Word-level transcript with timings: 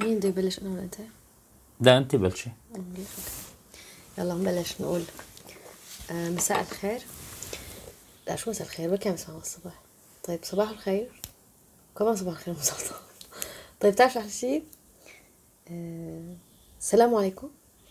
مين 0.00 0.18
بده 0.18 0.28
يبلش 0.28 0.58
أنا 0.58 0.70
ولا 0.70 0.82
أنت؟ 0.82 0.94
لا 1.80 1.98
أنت 1.98 2.16
بلشي. 2.16 2.50
يلا 4.18 4.34
نبلش 4.34 4.80
نقول. 4.80 5.02
آه 6.10 6.28
مساء 6.28 6.60
الخير. 6.60 7.00
لا 8.26 8.36
شو 8.36 8.50
مساء 8.50 8.66
الخير؟ 8.66 8.90
بركي 8.90 9.08
عم 9.08 9.14
يسمعوا 9.14 9.40
الصبح. 9.40 9.72
طيب 10.24 10.40
صباح 10.42 10.70
الخير. 10.70 11.08
كمان 11.98 12.16
صباح 12.16 12.34
الخير 12.38 12.54
مزبوط 12.54 12.80
طيب 13.80 13.92
بتعرف 13.92 14.12
شو 14.12 14.18
أحلى 14.18 14.30
شيء؟ 14.30 14.64
آه 15.70 16.34
السلام 16.80 17.14
عليكم. 17.14 17.48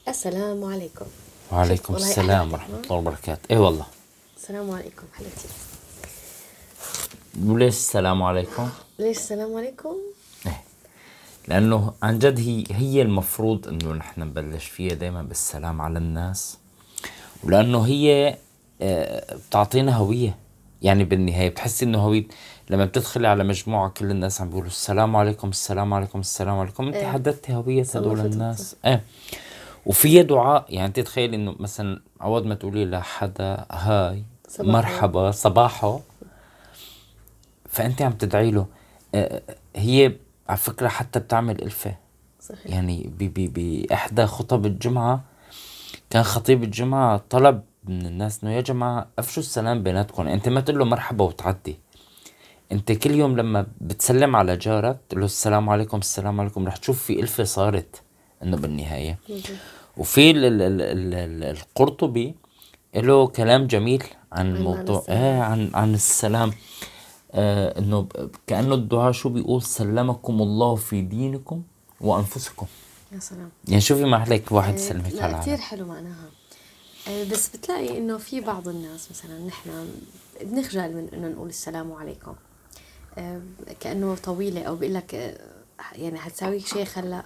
السلام 0.07 0.63
عليكم. 0.63 1.05
وعليكم 1.51 1.95
السلام 1.95 2.53
ورحمة. 2.53 2.79
الله 2.79 2.95
وبركاته. 2.95 3.41
إيه 3.51 3.57
والله. 3.57 3.85
السلام 4.37 4.71
عليكم 4.71 5.07
حلو 5.13 5.27
كتير 5.37 5.51
وليش 7.45 7.75
السلام 7.75 8.23
عليكم؟ 8.23 8.69
ليش 8.99 9.17
السلام 9.17 9.57
عليكم؟ 9.57 9.95
لأنه 11.47 11.93
عن 12.01 12.19
جد 12.19 12.39
هي 12.39 12.63
هي 12.71 13.01
المفروض 13.01 13.67
إنه 13.67 13.93
نحن 13.93 14.21
نبلش 14.21 14.65
فيها 14.65 14.93
دائما 14.93 15.21
بالسلام 15.21 15.81
على 15.81 15.97
الناس 15.99 16.57
ولأنه 17.43 17.81
هي 17.85 18.37
آه، 18.81 19.35
بتعطينا 19.49 19.95
هوية. 19.95 20.35
يعني 20.81 21.03
بالنهاية 21.03 21.49
بتحسي 21.49 21.85
إنه 21.85 21.97
هوية. 21.99 22.27
لما 22.69 22.85
بتدخلي 22.85 23.27
على 23.27 23.43
مجموعة 23.43 23.89
كل 23.89 24.11
الناس 24.11 24.41
عم 24.41 24.47
بيقولوا 24.47 24.67
السلام 24.67 25.15
عليكم 25.15 25.49
السلام 25.49 25.93
عليكم 25.93 26.19
السلام 26.19 26.59
عليكم. 26.59 26.87
أنت 26.87 26.95
إيه. 26.95 27.07
حددتي 27.07 27.53
هوية 27.55 27.83
هدول. 27.95 28.19
الناس. 28.19 28.75
إيه. 28.85 29.03
وفيها 29.85 30.21
دعاء. 30.23 30.65
يعني 30.69 30.87
أنت 30.87 30.99
تخيلي 30.99 31.35
إنه 31.35 31.55
مثلا 31.59 32.01
عوض 32.21 32.45
ما 32.45 32.55
تقولي 32.55 32.85
لحدا 32.85 33.65
هاي 33.71 34.23
صباحو. 34.47 34.71
مرحبا 34.71 35.31
صباحو. 35.31 35.99
فأنت 37.69 38.01
عم 38.01 38.11
تدعي 38.11 38.51
له. 38.51 38.65
آه، 39.15 39.41
هي 39.75 40.13
على 40.49 40.57
فكرة 40.57 40.87
حتى 40.87 41.19
بتعمل 41.19 41.61
إلفة. 41.63 41.95
صحيح. 42.41 42.65
يعني 42.65 43.11
بإحدى 43.17 44.25
خطب 44.25 44.65
الجمعة 44.65 45.23
كان 46.09 46.23
خطيب 46.23 46.63
الجمعة 46.63 47.17
طلب 47.29 47.61
من 47.83 48.05
الناس 48.05 48.43
إنه 48.43 48.51
يا 48.53 48.61
جماعة 48.61 49.07
أفشوا 49.19 49.43
السلام 49.43 49.83
بيناتكم. 49.83 50.27
أنت 50.27 50.49
ما 50.49 50.61
تقول 50.61 50.79
له 50.79 50.85
مرحبا 50.85 51.25
وتعدي. 51.25 51.77
أنت 52.71 52.91
كل 52.91 53.11
يوم 53.11 53.37
لما 53.37 53.67
بتسلم 53.81 54.35
على 54.35 54.57
جارك 54.57 54.97
تقول 55.09 55.19
له 55.19 55.25
السلام 55.25 55.69
عليكم 55.69 55.97
السلام 55.97 56.39
عليكم 56.41 56.67
رح 56.67 56.75
تشوف 56.77 57.03
في 57.03 57.19
ألفة 57.19 57.43
صارت 57.43 58.01
إنه 58.43 58.57
بالنهاية. 58.57 59.17
وفي 59.97 60.31
ال- 60.31 60.45
ال- 60.45 60.61
ال- 60.61 60.81
ال- 60.81 61.13
ال- 61.13 61.43
القرطبي 61.43 62.35
له 62.95 63.27
كلام 63.27 63.67
جميل 63.67 64.03
عن 64.31 64.55
عن 64.55 64.61
موضوع 64.63 64.99
السلام. 64.99 65.17
إيه 65.23 65.41
عن 65.41 65.71
عن 65.73 65.93
السلام. 65.93 66.51
آه 67.31 67.79
إنه 67.79 68.07
كأنه 68.47 68.75
الدعاء 68.75 69.11
شو 69.11 69.29
بيقول؟ 69.29 69.63
سلمكم 69.63 70.41
الله 70.41 70.75
في 70.75 71.01
دينكم 71.01 71.63
وأنفسكم. 72.01 72.65
يا 73.11 73.19
سلام. 73.19 73.49
يعني 73.67 73.81
شوفي 73.81 74.03
ما 74.03 74.17
عليك 74.17 74.51
واحد 74.51 74.73
آه، 74.73 74.75
يسلمك 74.75 75.19
على 75.19 75.37
كثير 75.37 75.57
حلو 75.57 75.85
معناها. 75.85 76.29
آه، 77.07 77.23
بس 77.23 77.49
بتلاقي 77.55 77.97
إنه 77.97 78.17
في 78.17 78.41
بعض 78.41 78.67
الناس 78.67 79.11
مثلا 79.11 79.39
نحن 79.47 79.69
بنخجل 80.41 80.93
من 80.95 81.07
إنه 81.13 81.27
نقول 81.27 81.49
السلام 81.49 81.91
عليكم. 81.91 82.33
آه، 83.17 83.41
كأنه 83.79 84.15
طويلة 84.15 84.63
أو 84.63 84.75
بيقول 84.75 84.95
لك 84.95 85.39
يعني 85.95 86.19
حتساوي 86.19 86.59
شيء 86.59 86.85
خلا 86.85 87.23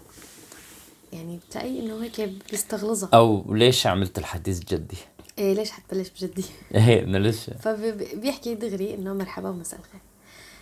يعني 1.14 1.38
بتلاقي 1.38 1.80
إنه 1.80 2.04
هيك 2.04 2.30
بيستغلظها. 2.52 3.10
أو 3.14 3.54
ليش 3.54 3.88
عملت 3.88 4.18
الحديث 4.18 4.60
جدي؟ 4.60 4.98
إيه 5.42 5.54
ليش 5.54 5.72
حتبلش 5.72 6.10
بجدي؟ 6.10 6.44
إيه 6.76 7.04
إنه 7.04 7.18
ليش؟ 7.18 7.50
فبيحكي 7.60 8.56
دغري 8.56 8.94
إنه 8.94 9.14
مرحبا 9.14 9.50
ومساء 9.50 9.80
الخير. 9.80 10.02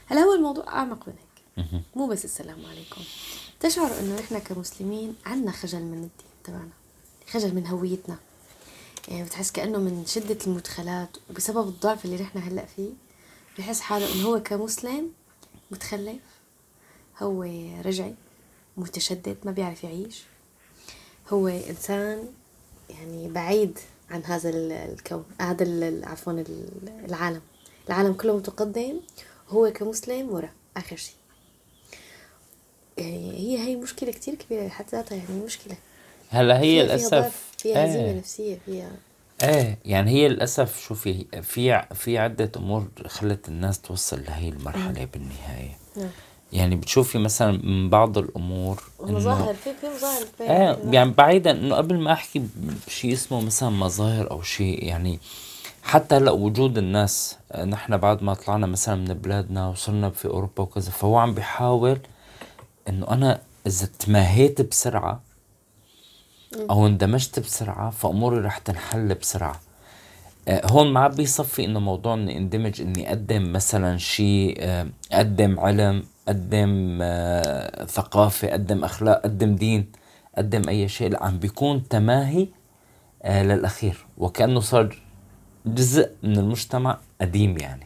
هلا 0.06 0.22
هو 0.22 0.34
الموضوع 0.34 0.68
أعمق 0.68 1.08
من 1.08 1.14
هيك. 1.14 1.84
مو 1.96 2.08
بس 2.08 2.26
السلام 2.26 2.66
عليكم. 2.66 3.02
تشعر 3.60 4.00
إنه 4.00 4.20
إحنا 4.20 4.40
كمسلمين 4.40 5.16
عنا 5.26 5.52
خجل 5.52 5.82
من 5.82 5.94
الدين 5.98 6.32
تبعنا 6.44 6.70
خجل 7.32 7.56
من 7.56 7.68
هويتنا. 7.68 8.18
يعني 9.08 9.24
بتحس 9.24 9.52
كأنه 9.52 9.78
من 9.78 10.06
شدة 10.06 10.38
المدخلات 10.48 11.18
وبسبب 11.30 11.68
الضعف 11.68 12.06
اللي 12.06 12.16
نحن 12.24 12.38
هلأ 12.40 12.66
فيه 12.66 12.90
بحس 13.58 13.80
حاله 13.82 14.16
إنه 14.16 14.28
هو 14.28 14.44
كمسلم 14.44 15.12
متخلف 15.72 16.22
هو 17.20 17.44
رجعي 17.86 18.16
متشدد 18.78 19.38
ما 19.44 19.52
بيعرف 19.52 19.84
يعيش. 19.84 20.24
هو 21.30 21.48
إنسان 21.48 22.28
يعني 22.90 23.30
بعيد 23.30 23.80
عن 24.12 24.24
هذا 24.26 24.50
ال- 24.50 24.72
الكون 24.72 25.26
هذا 25.42 26.06
عفوا 26.06 26.34
ال- 26.34 26.70
العالم. 27.10 27.42
العالم 27.88 28.14
كله 28.14 28.38
متقدم 28.38 29.00
هو 29.50 29.72
كمسلم 29.72 30.30
ورا 30.30 30.50
آخر 30.78 30.96
شيء. 30.96 31.16
يعني 32.98 33.32
هي 33.38 33.58
هي 33.68 33.76
مشكلة 33.76 34.12
كتير 34.12 34.36
كبيرة 34.36 34.66
بحد 34.68 34.86
ذاتها 34.92 35.16
يعني 35.16 35.40
مشكلة. 35.46 35.76
هلا 36.30 36.60
هي 36.60 36.86
فيها- 36.88 36.98
فيها 36.98 37.32
فيها 37.58 37.86
هزيمة 37.86 38.06
إيه 38.06 38.18
نفسية 38.18 38.58
فيها 38.66 38.92
إيه 39.44 39.78
يعني 39.86 40.12
هي 40.12 40.28
للأسف 40.30 40.82
شوفي 40.82 41.26
في 41.42 41.86
في 41.96 42.18
عدة 42.18 42.52
أمور 42.58 42.88
خلت 43.08 43.48
الناس 43.50 43.82
توصل 43.82 44.24
لهي 44.24 44.50
المرحلة 44.50 45.06
بالنهاية. 45.06 45.78
نعم. 45.98 46.10
يعني 46.54 46.76
بتشوفي 46.76 47.18
مثلا 47.18 47.52
من 47.64 47.90
بعض 47.90 48.18
الأمور 48.18 48.84
مظاهر 49.00 49.54
في 49.54 49.74
في 49.82 49.88
مظاهر 49.96 50.26
إيه 50.42 50.80
يعني 50.92 51.12
بعيدا 51.12 51.52
إنه 51.52 51.76
قبل 51.76 52.00
ما 52.00 52.14
أحكي 52.14 52.44
بشيء 52.88 53.14
اسمه 53.14 53.42
مثلا 53.42 53.70
مظاهر 53.70 54.32
أو 54.32 54.42
شيء 54.42 54.84
يعني 54.84 55.20
حتى 55.84 56.16
هلأ 56.16 56.32
وجود 56.32 56.78
الناس 56.78 57.38
آه، 57.52 57.66
نحن 57.66 57.98
بعد 57.98 58.24
ما 58.24 58.34
طلعنا 58.34 58.68
مثلا 58.68 58.96
من 58.96 59.06
بلادنا 59.14 59.68
وصرنا 59.70 60.10
في 60.10 60.28
أوروبا 60.28 60.64
وكذا 60.64 60.92
فهو 60.92 61.18
عم 61.18 61.34
بيحاول 61.34 62.00
إنه 62.90 63.08
أنا 63.08 63.42
إذا 63.68 63.90
تماهيت 64.00 64.62
بسرعة 64.62 65.22
أو 66.70 66.88
اندمجت 66.88 67.40
بسرعة 67.40 67.90
فأموري 67.90 68.40
رح 68.40 68.58
تنحل 68.58 69.16
بسرعة. 69.16 69.60
آه، 70.48 70.62
هون 70.72 70.94
ما 70.94 71.08
بيصفي 71.08 71.66
إنه 71.66 71.80
موضوع 71.80 72.14
إني 72.14 72.38
اندمج 72.38 72.82
إني 72.82 73.10
أقدم 73.10 73.54
مثلا 73.54 73.98
شيء 73.98 74.56
آه، 74.60 74.88
أقدم 75.12 75.60
علم 75.60 76.04
أقدم 76.30 77.00
آه، 77.02 77.86
ثقافة 77.86 78.48
أقدم 78.50 78.84
أخلاق 78.84 79.18
أقدم 79.18 79.56
دين 79.56 79.92
أقدم 80.36 80.70
أي 80.70 80.88
شيء 80.88 81.24
عم 81.24 81.40
بيكون 81.40 81.88
تماهي 81.88 82.48
آه، 83.24 83.44
للأخير. 83.44 84.06
وكأنه 84.18 84.60
صار 84.60 84.98
جزء 85.66 86.10
من 86.24 86.38
المجتمع 86.38 86.98
قديم 87.22 87.58
يعني. 87.58 87.86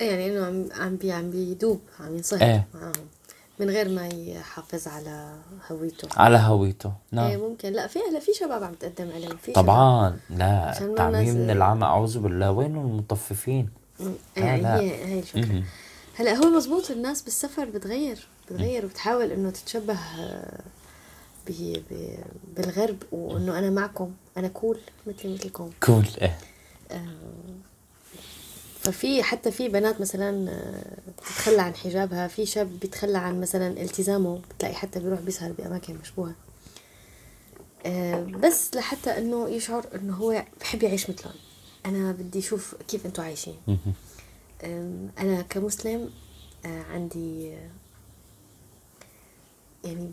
يعني 0.00 0.26
إنه 0.26 0.46
عم 0.46 0.68
عم 0.84 0.96
بي 0.96 1.12
عم 1.12 1.30
بيدوب 1.30 1.80
عم 2.00 2.16
ينصهر 2.16 2.42
إيه. 2.42 2.66
معاهم 2.74 2.92
من 3.60 3.70
غير 3.70 3.88
ما 3.88 4.06
يحافظ 4.08 4.88
على 4.88 5.34
هويته. 5.70 6.08
على 6.16 6.38
هويته. 6.38 6.88
إيه 6.88 6.94
نعم 7.12 7.40
ممكن. 7.40 7.72
لا 7.72 7.86
في 7.86 7.98
هلا 8.10 8.20
في 8.20 8.32
شباب 8.40 8.62
عم 8.62 8.72
تقدم 8.74 9.10
علم 9.14 9.36
في 9.36 9.52
طبعا. 9.52 10.16
لا 10.30 10.80
الناس- 10.80 11.28
من 11.34 11.50
العمى 11.50 11.84
أعوذ 11.84 12.18
بالله. 12.18 12.50
وين 12.50 12.76
المطففين؟ 12.76 13.68
يعني 14.36 14.62
لا. 14.62 14.80
هي 14.80 15.04
هي 15.04 15.18
الفكرة. 15.18 15.62
هلا 16.16 16.34
هو 16.34 16.50
مزبوط 16.50 16.90
الناس 16.90 17.22
بالسفر 17.22 17.64
بتغير 17.64 18.26
بتغير 18.46 18.84
وبتحاول 18.84 19.32
إنه 19.32 19.50
تتشبه 19.50 19.94
آه، 20.18 20.60
ب- 21.48 21.82
ب- 21.90 22.18
بالغرب 22.56 23.02
وإنه 23.12 23.58
أنا 23.58 23.70
معكم 23.70 24.12
أنا 24.36 24.48
كول 24.48 24.78
مثلي 25.06 25.34
مثلكم 25.34 25.70
كول 25.82 26.06
إيه. 26.22 26.38
ففي 28.80 29.22
حتى 29.22 29.50
في 29.50 29.68
بنات 29.68 30.00
مثلا 30.00 30.50
آه، 30.50 31.10
بتتخلى 31.10 31.62
عن 31.62 31.74
حجابها 31.74 32.28
في 32.28 32.46
شاب 32.46 32.80
بيتخلى 32.80 33.18
عن 33.18 33.40
مثلا 33.40 33.82
التزامه 33.82 34.40
بتلاقي 34.56 34.74
حتى 34.74 35.00
بيروح 35.00 35.20
بيسهر 35.20 35.52
بأماكن 35.52 35.96
مشبوهة. 36.02 36.34
آه، 37.86 38.20
بس 38.20 38.74
لحتى 38.74 39.18
إنه 39.18 39.48
يشعر 39.48 39.86
إنه 39.94 40.14
هو 40.14 40.44
بحب 40.60 40.82
يعيش 40.82 41.10
مثلهم. 41.10 41.34
أنا 41.86 42.12
بدي 42.12 42.38
أشوف 42.38 42.74
كيف 42.88 43.06
أنتم 43.06 43.22
عايشين. 43.22 43.56
أنا 45.18 45.42
كمسلم 45.42 46.10
آه، 46.66 46.82
عندي 46.82 47.52
يعني 49.84 50.10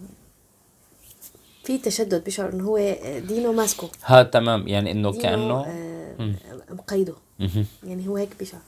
في 1.63 1.77
تشدد 1.77 2.23
بيشعر 2.23 2.53
إنه 2.53 2.63
هو 2.63 2.77
آه، 2.77 3.19
دينه 3.19 3.51
ماسكه 3.51 3.89
ها 4.03 4.23
تمام. 4.23 4.67
يعني 4.67 4.91
إنه 4.91 5.11
دينه 5.11 5.23
كأنه 5.23 5.65
آه،. 5.65 6.35
مقيده. 6.69 7.15
يعني 7.83 8.07
هو 8.07 8.17
هيك 8.17 8.29
بيشعر. 8.39 8.61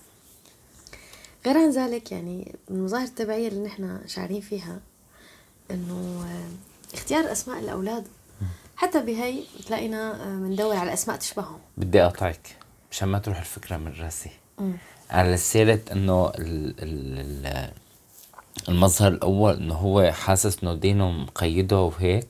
غير 1.45 1.57
عن 1.57 1.69
ذلك 1.69 2.11
يعني 2.11 2.55
من 2.69 2.77
المظاهر 2.77 3.03
التبعية 3.05 3.47
اللي 3.47 3.63
نحن 3.63 3.99
شاعرين 4.07 4.41
فيها 4.41 4.79
إنه 5.71 6.25
اختيار 6.93 7.31
أسماء 7.31 7.59
الأولاد. 7.59 8.07
حتى 8.75 8.99
بهي 8.99 9.43
بتلاقينا 9.59 10.23
آه، 10.23 10.37
بندور 10.37 10.75
على 10.75 10.93
أسماء 10.93 11.17
تشبههم. 11.17 11.59
بدي 11.77 12.03
أقطعك. 12.03 12.55
مشان 12.91 13.07
ما 13.07 13.19
تروح 13.19 13.39
الفكرة 13.39 13.77
من 13.77 13.93
راسي. 13.99 14.31
على 15.09 15.37
سيرة 15.37 15.79
إنه 15.91 16.27
ال 16.27 16.73
ال 16.79 17.19
ال 17.19 17.69
المظهر 18.69 19.11
الأول 19.11 19.53
إنه 19.53 19.73
هو 19.73 20.11
حاسس 20.11 20.63
إنه 20.63 20.73
دينه 20.73 21.11
مقيده 21.11 21.81
وهيك. 21.81 22.27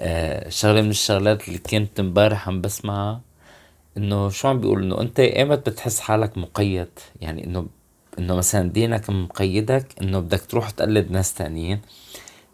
آه 0.00 0.48
شغلة 0.48 0.82
من 0.82 0.90
الشغلات 0.90 1.48
اللي 1.48 1.58
كنت 1.58 2.00
امبارح 2.00 2.48
عم 2.48 2.60
بسمعها 2.60 3.20
إنه 3.96 4.28
شو 4.28 4.48
عم 4.48 4.60
بيقول؟ 4.60 4.82
إنه 4.82 5.00
أنت 5.00 5.20
إيمت 5.20 5.68
بتحس 5.68 6.00
حالك 6.00 6.38
مقيد. 6.38 6.88
يعني 7.20 7.44
إنه 7.44 7.66
إنه 8.18 8.34
مثلا 8.34 8.70
دينك 8.70 9.10
مقيدك 9.10 9.86
إنه 10.02 10.20
بدك 10.20 10.40
تروح 10.40 10.70
تقلد 10.70 11.10
ناس 11.10 11.34
تانيين. 11.34 11.80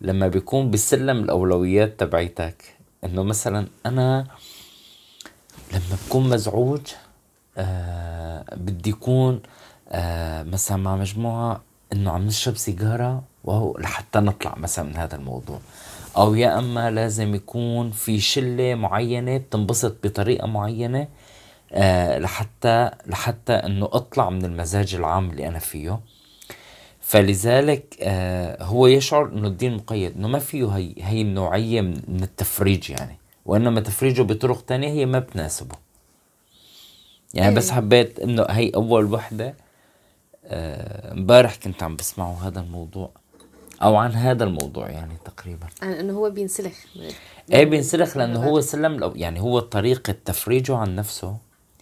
لما 0.01 0.29
بيكون 0.29 0.71
بسلم 0.71 1.19
الأولويات 1.25 2.01
تبعيتك. 2.01 2.75
إنه 3.05 3.23
مثلا 3.23 3.67
أنا 3.87 4.27
لما 5.73 5.97
بكون 6.07 6.29
مزعوج 6.29 6.81
آه 7.59 8.45
بدي 8.57 8.91
يكون 8.91 9.41
آه 9.89 10.43
مثلا 10.43 10.77
مع 10.77 10.97
مجموعة 10.97 11.61
إنه 11.93 12.11
عم 12.11 12.27
نشرب 12.27 12.57
سيجارة 12.57 13.23
وهو 13.45 13.79
لحتى 13.79 14.19
نطلع 14.19 14.55
مثلا 14.57 14.85
من 14.85 14.97
هذا 14.97 15.17
الموضوع. 15.17 15.59
أو 16.17 16.35
يا 16.35 16.59
أما 16.59 16.91
لازم 16.91 17.35
يكون 17.35 17.91
في 17.91 18.21
شلة 18.21 18.75
معينة 18.75 19.37
بتنبسط 19.37 19.97
بطريقة 20.05 20.47
معينة 20.47 21.09
آه 21.73 22.19
لحتى 22.19 22.91
لحتى 23.07 23.53
إنه 23.53 23.89
أطلع 23.93 24.31
من 24.31 24.45
المزاج 24.45 24.95
العام 24.95 25.31
اللي 25.31 25.49
أنا 25.49 25.59
فيه. 25.59 26.01
فلذلك 27.01 27.97
آه 28.01 28.65
هو 28.65 28.87
يشعر 28.87 29.27
إنه 29.33 29.49
الدين 29.49 29.77
مقيد 29.77 30.17
إنه 30.17 30.29
ما 30.29 30.39
فيه 30.39 30.67
هي 30.77 30.95
هي 30.99 31.23
النوعية 31.23 31.81
من 31.81 32.23
التفريج 32.23 32.91
يعني. 32.91 33.19
وإنما 33.47 33.81
تفريجه 33.81 34.23
بطرق 34.23 34.61
تانية 34.65 34.89
هي 34.89 35.07
ما 35.07 35.19
بتناسبه. 35.19 35.75
يعني 37.35 37.49
أيه. 37.49 37.57
بس 37.57 37.71
حبيت 37.71 38.21
إنه 38.21 38.43
هي 38.43 38.71
أول 38.75 39.13
وحدة 39.13 39.55
آه، 40.45 41.13
امبارح 41.13 41.55
آه 41.55 41.59
كنت 41.59 41.83
عم 41.83 41.97
بسمعه 41.97 42.49
هذا 42.49 42.61
الموضوع 42.61 43.11
أو 43.83 43.97
عن 43.97 44.11
هذا 44.13 44.45
الموضوع 44.45 44.91
يعني 44.91 45.15
تقريبا. 45.25 45.67
عن 45.83 45.93
إنه 45.93 46.13
هو 46.13 46.31
بينسلخ. 46.31 46.75
إيه 47.53 47.65
بينسلخ 47.65 48.17
لأنه 48.17 48.45
هو 48.45 48.61
سلم 48.61 49.13
يعني 49.17 49.41
هو 49.41 49.61
طريقة 49.61 50.15
تفريجه 50.25 50.77
عن 50.77 50.97
نفسه 50.97 51.37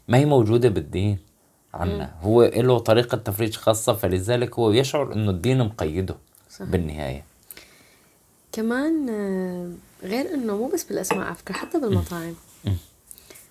ما 0.08 0.18
هي 0.18 0.24
موجودة 0.24 0.68
بالدين 0.68 1.18
عنا. 1.74 2.14
هو 2.20 2.44
له 2.44 2.78
طريقة 2.78 3.16
تفريج 3.16 3.56
خاصة 3.56 3.92
فلذلك 3.92 4.58
هو 4.58 4.70
يشعر 4.70 5.12
إنه 5.12 5.30
الدين 5.30 5.58
مقيده 5.58 6.16
صح. 6.50 6.64
بالنهاية. 6.64 7.24
كمان 8.52 9.08
آه، 9.10 9.70
غير 10.06 10.34
إنه 10.34 10.56
مو 10.56 10.68
بس 10.68 10.84
بالأسماء 10.84 11.26
على 11.26 11.34
فكرة 11.34 11.54
حتى 11.54 11.80
بالمطاعم. 11.80 12.34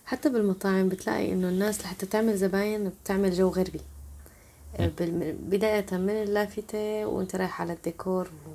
حتى 0.10 0.30
بالمطاعم 0.30 0.90
بتلاقي 0.90 1.32
إنه 1.32 1.50
الناس 1.50 1.82
لحتى 1.82 2.06
تعمل 2.06 2.38
زباين 2.38 2.90
بتعمل 3.04 3.32
جو 3.34 3.50
غربي. 3.50 3.82
آه، 4.80 4.92
بداية 5.50 5.86
من 5.92 6.10
اللافتة 6.10 7.06
وإنت 7.06 7.36
رايح 7.36 7.62
على 7.62 7.74
الديكور 7.74 8.28
و... 8.28 8.50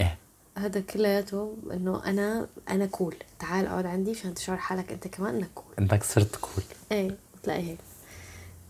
إيه. 0.00 0.18
هذا 0.58 0.80
كلياته 0.80 1.56
إنه 1.72 2.04
أنا 2.04 2.46
أنا 2.68 2.86
cool 2.86 3.14
تعال 3.38 3.66
أقعد 3.66 3.86
عندي 3.86 4.10
عشان 4.10 4.34
تشعر 4.34 4.56
حالك 4.56 4.92
إنت 4.92 5.08
كمان 5.08 5.34
إنك 5.34 5.50
cool 5.54 5.74
إنك 5.78 6.02
صرت 6.04 6.36
cool 6.36 6.64
إيه 6.92 7.16
بتلاقي 7.40 7.62
هيك. 7.62 7.78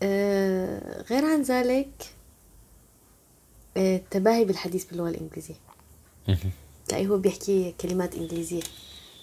آه 0.03 1.01
غير 1.01 1.25
عن 1.25 1.41
ذلك 1.41 2.13
آه 3.77 3.95
التباهي 3.97 4.45
بالحديث 4.45 4.85
باللغة 4.85 5.09
الإنجليزية. 5.09 5.55
تلاقيه 6.87 7.07
هو 7.07 7.17
بيحكي 7.17 7.75
كلمات 7.81 8.15
إنجليزية 8.15 8.63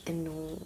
إنه 0.08 0.56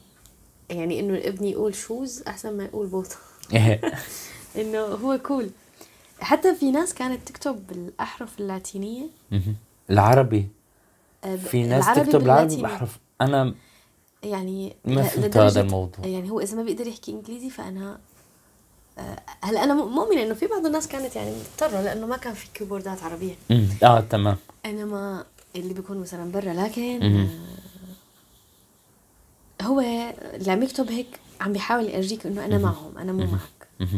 يعني 0.71 1.01
إنه 1.01 1.15
الابن 1.15 1.45
يقول 1.45 1.75
shoes 1.75 2.23
أحسن 2.29 2.57
ما 2.57 2.65
يقول 2.65 2.87
بوط 2.87 3.17
إيه. 3.55 3.81
إنه 4.61 4.79
هو 4.81 5.19
cool 5.19 5.51
حتى 6.21 6.55
في 6.55 6.71
ناس 6.71 6.95
كانت 6.95 7.29
تكتب 7.29 7.67
بالأحرف 7.67 8.41
اللاتينية. 8.41 9.07
العربي. 9.91 10.49
في 11.51 11.63
ناس 11.63 11.87
تكتب 11.97 12.23
العربي 12.23 12.57
بأحرف. 12.57 12.99
أنا 13.21 13.55
يعني 14.23 14.77
ما 14.85 15.03
فهمت 15.03 15.37
هذا 15.37 15.61
الموضوع. 15.61 16.07
يعني 16.07 16.31
هو 16.31 16.41
إذا 16.41 16.57
ما 16.57 16.63
بيقدر 16.63 16.87
يحكي 16.87 17.13
إنجليزي 17.13 17.51
فأنا 17.51 17.99
آه، 18.99 19.23
هلأ 19.41 19.65
أنا 19.65 19.75
مؤمنة 19.75 20.23
إنه 20.23 20.35
في 20.35 20.47
بعض 20.47 20.67
الناس 20.67 20.89
كانت 20.89 21.17
يعني 21.17 21.31
مضطرة 21.31 21.83
لأنه 21.83 22.07
ما 22.07 22.17
كان 22.17 22.35
في 22.35 22.47
كيبوردات 22.55 23.03
عربية. 23.03 23.35
آه 23.83 24.01
تمام. 24.01 24.37
انما 24.67 25.25
اللي 25.57 25.75
بيكون 25.75 26.01
مثلا 26.01 26.33
برا 26.33 26.53
لكن 26.53 27.29
هو 29.63 29.81
اللي 30.35 30.53
عم 30.53 30.63
يكتب 30.63 30.91
هيك 30.91 31.21
عم 31.41 31.53
بيحاول 31.53 31.85
يرجيك 31.85 32.27
إنه 32.27 32.45
أنا 32.45 32.59
معهم 32.59 32.99
أنا 32.99 33.13
مو 33.13 33.25
معك. 33.25 33.91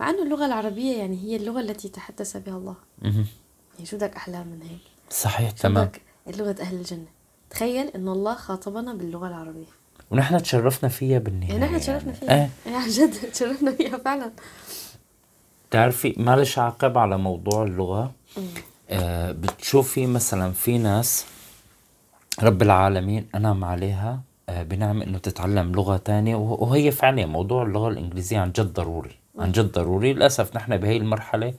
مع 0.00 0.10
إنه 0.10 0.22
اللغة 0.22 0.46
العربية 0.46 0.96
يعني 0.96 1.18
هي 1.22 1.36
اللغة 1.36 1.60
التي 1.60 1.88
تحدث 1.88 2.36
بها 2.36 2.56
الله. 2.56 2.74
يعني 3.02 3.86
شو 3.86 3.96
بدك 3.96 4.16
أحلى 4.16 4.38
من 4.44 4.62
هيك؟ 4.62 4.80
صحيح 5.10 5.50
تمام. 5.50 5.90
لغه 6.26 6.56
أهل 6.60 6.76
الجنة. 6.76 7.06
تخيل 7.50 7.88
إنه 7.88 8.12
الله 8.12 8.34
خاطبنا 8.34 8.94
باللغة 8.94 9.28
العربية. 9.28 9.66
ونحن 10.10 10.42
تشرفنا 10.42 10.88
فيها 10.88 11.18
بالنهاية 11.18 11.52
يعني 11.52 11.64
نحن 11.64 11.80
تشرفنا 11.80 12.12
فيها. 12.12 12.34
إيه, 12.34 12.50
إيه. 12.66 12.76
عن 12.76 12.88
جد 12.88 13.30
تشرفنا 13.32 13.72
فيها 13.72 13.98
فعلا. 13.98 14.32
بتعرفي 15.70 16.14
معلش 16.16 16.58
عقب 16.58 16.98
على 16.98 17.18
موضوع 17.18 17.62
اللغة. 17.62 18.12
آه 18.90 19.32
بتشوفي 19.32 20.06
مثلا 20.06 20.52
في 20.52 20.78
ناس 20.78 21.26
رب 22.42 22.62
العالمين 22.62 23.28
أنعم 23.34 23.64
عليها 23.64 24.20
بنعم 24.50 25.02
إنه 25.02 25.18
تتعلم 25.18 25.72
لغة 25.72 25.96
تانية. 25.96 26.36
وهي 26.36 26.90
فعلا 26.90 27.26
موضوع 27.26 27.62
اللغة 27.62 27.88
الإنجليزية 27.88 28.38
عن 28.38 28.52
جد 28.52 28.72
ضروري 28.72 29.16
عن 29.38 29.52
جد 29.52 29.72
ضروري. 29.72 30.12
للأسف 30.12 30.56
نحن 30.56 30.76
بهي 30.76 30.96
المرحلة 30.96 31.54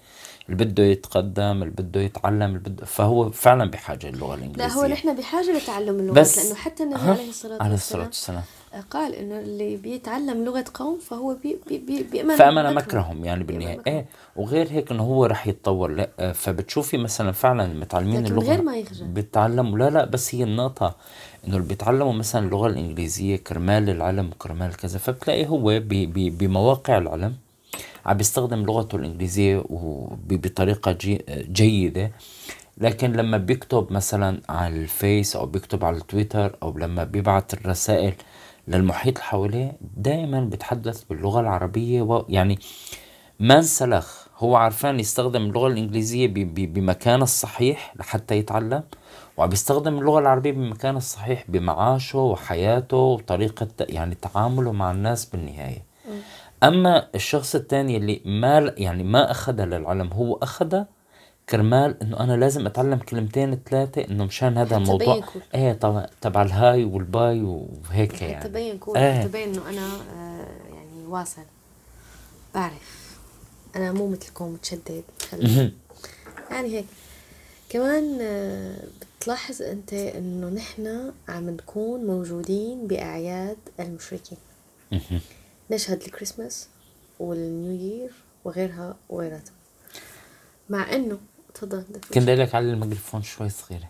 اللي 0.49 0.65
بده 0.65 0.83
يتقدم 0.83 1.63
اللي 1.63 1.73
بده 1.77 2.01
يتعلم 2.01 2.41
اللي 2.41 2.59
بده 2.59 2.85
فهو 2.85 3.29
فعلا 3.29 3.71
بحاجة 3.71 4.11
للغة 4.11 4.35
الانجليزيه 4.35 4.67
لا 4.67 4.73
هو 4.73 4.85
نحن 4.85 5.15
بحاجة 5.15 5.57
لتعلم 5.57 5.99
اللغات 5.99 6.17
بس 6.17 6.45
لأنه 6.45 6.55
حتى 6.55 6.83
النبي 6.83 7.01
عليه 7.01 7.29
الصلاة 7.29 7.63
عليه 7.63 7.73
الصلاة 7.75 8.05
والسلام. 8.05 8.43
قال 8.91 9.15
إنه 9.15 9.39
اللي 9.39 9.77
بيتعلم 9.77 10.45
لغة 10.45 10.65
قوم 10.73 10.99
فهو 10.99 11.35
بي 11.43 11.57
بي 11.67 11.77
بي 11.77 12.03
بيأمن 12.03 12.35
فأمن 12.35 12.73
مكرهم 12.73 13.25
يعني 13.25 13.43
بالنهاية. 13.43 13.81
إيه 13.87 14.05
وغير 14.35 14.67
هيك 14.71 14.91
إنه 14.91 15.03
هو 15.03 15.25
رح 15.25 15.47
يتطور. 15.47 15.91
لا 15.91 16.33
فبتشوفي 16.33 16.97
مثلا 16.97 17.31
فعلا 17.31 17.65
المتعلمين 17.65 18.25
اللغة 18.25 18.45
غير 18.45 18.61
ما 18.61 18.75
يخجل 18.75 19.05
بيتعلموا 19.05 19.77
لا 19.77 19.89
لا 19.89 20.05
بس 20.05 20.35
هي 20.35 20.43
النقطه 20.43 20.95
انه 21.47 21.55
اللي 21.57 21.67
بيتعلموا 21.67 22.13
مثلا 22.13 22.45
اللغة 22.45 22.67
الإنجليزية 22.67 23.35
كرمال 23.35 23.89
العلم 23.89 24.27
وكرمال 24.27 24.77
كذا 24.77 24.99
فبتلاقي 24.99 25.47
هو 25.47 25.79
بي 25.79 26.05
بي 26.05 26.29
بمواقع 26.29 26.97
العلم 26.97 27.35
عم 28.05 28.17
بيستخدم 28.17 28.65
لغته 28.65 28.95
الإنجليزية 28.95 29.63
بطريقة 30.29 30.91
جي 30.91 31.21
جيدة. 31.51 32.11
لكن 32.77 33.11
لما 33.13 33.37
بيكتب 33.37 33.93
مثلا 33.93 34.41
على 34.49 34.75
الفيس 34.75 35.35
أو 35.35 35.45
بيكتب 35.45 35.85
على 35.85 35.97
التويتر 35.97 36.55
أو 36.63 36.77
لما 36.77 37.03
بيبعت 37.03 37.53
الرسائل 37.53 38.13
للمحيط 38.67 39.17
حواليه 39.19 39.71
دائما 39.97 40.39
بيتحدث 40.41 41.03
باللغة 41.03 41.39
العربية 41.39 42.01
و 42.01 42.25
يعني 42.29 42.59
ما 43.39 43.57
انسلخ 43.57 44.20
هو 44.41 44.55
عارفان 44.55 44.99
يستخدم 44.99 45.41
اللغة 45.41 45.67
الإنجليزية 45.67 46.27
بمكان 46.45 47.21
الصحيح 47.21 47.93
لحتى 47.99 48.37
يتعلم 48.37 48.83
وعم 49.37 49.49
بيستخدم 49.49 49.97
اللغة 49.97 50.19
العربية 50.19 50.51
بمكان 50.51 50.97
الصحيح 50.97 51.45
بمعاشه 51.47 52.19
وحياته 52.19 52.97
وطريقة 52.97 53.67
يعني 53.79 54.15
تعامله 54.15 54.71
مع 54.71 54.91
الناس 54.91 55.25
بالنهاية. 55.25 55.83
أما 56.63 57.07
الشخص 57.15 57.55
الثاني 57.55 57.97
اللي 57.97 58.21
ما 58.25 58.73
يعني 58.77 59.03
ما 59.03 59.31
اخذها 59.31 59.65
للعلم 59.65 60.09
هو 60.13 60.35
اخذها 60.35 60.87
كرمال 61.49 62.01
إنه 62.01 62.19
أنا 62.19 62.33
لازم 62.33 62.65
أتعلم 62.65 62.97
كلمتين 62.97 63.59
ثلاثة 63.69 64.01
إنه 64.01 64.25
مشان 64.25 64.57
هذا 64.57 64.77
الموضوع. 64.77 65.23
إيه 65.55 65.73
طبعا 65.73 66.07
تبع 66.21 66.41
ال 66.41 66.83
hi 66.83 67.00
وال 67.00 67.16
bye 67.16 67.41
وهيك 67.41 68.21
يعني. 68.21 68.43
تبين 68.43 68.77
cool 68.77 68.97
إيه. 68.97 69.23
تبين 69.23 69.49
إنه 69.49 69.69
أنا 69.69 69.87
آه 70.15 70.47
يعني 70.75 71.05
واصل 71.07 71.41
بعرف. 72.55 73.00
أنا 73.75 73.91
مو 73.91 74.07
مثلكم 74.07 74.53
متشدد. 74.53 75.03
يعني 76.51 76.77
هيك. 76.77 76.85
كمان 77.69 78.17
آه 78.21 78.83
بتلاحظ 79.19 79.61
أنت 79.61 79.93
إنه 79.93 80.49
نحن 80.49 81.13
عم 81.27 81.49
نكون 81.49 82.05
موجودين 82.05 82.87
بأعياد 82.87 83.57
المشركين. 83.79 84.37
نشهد 85.71 86.01
الكريسماس 86.01 86.67
والنيو 87.19 87.71
يير 87.71 88.11
وغيرها 88.45 88.95
وغيراتها 89.09 89.53
مع 90.69 90.93
إنه 90.93 91.19
تفضل 91.53 91.85
كنت 92.13 92.29
لك 92.29 92.55
على 92.55 92.71
الميكروفون 92.71 93.23
شوي 93.23 93.49
صغيرة. 93.49 93.89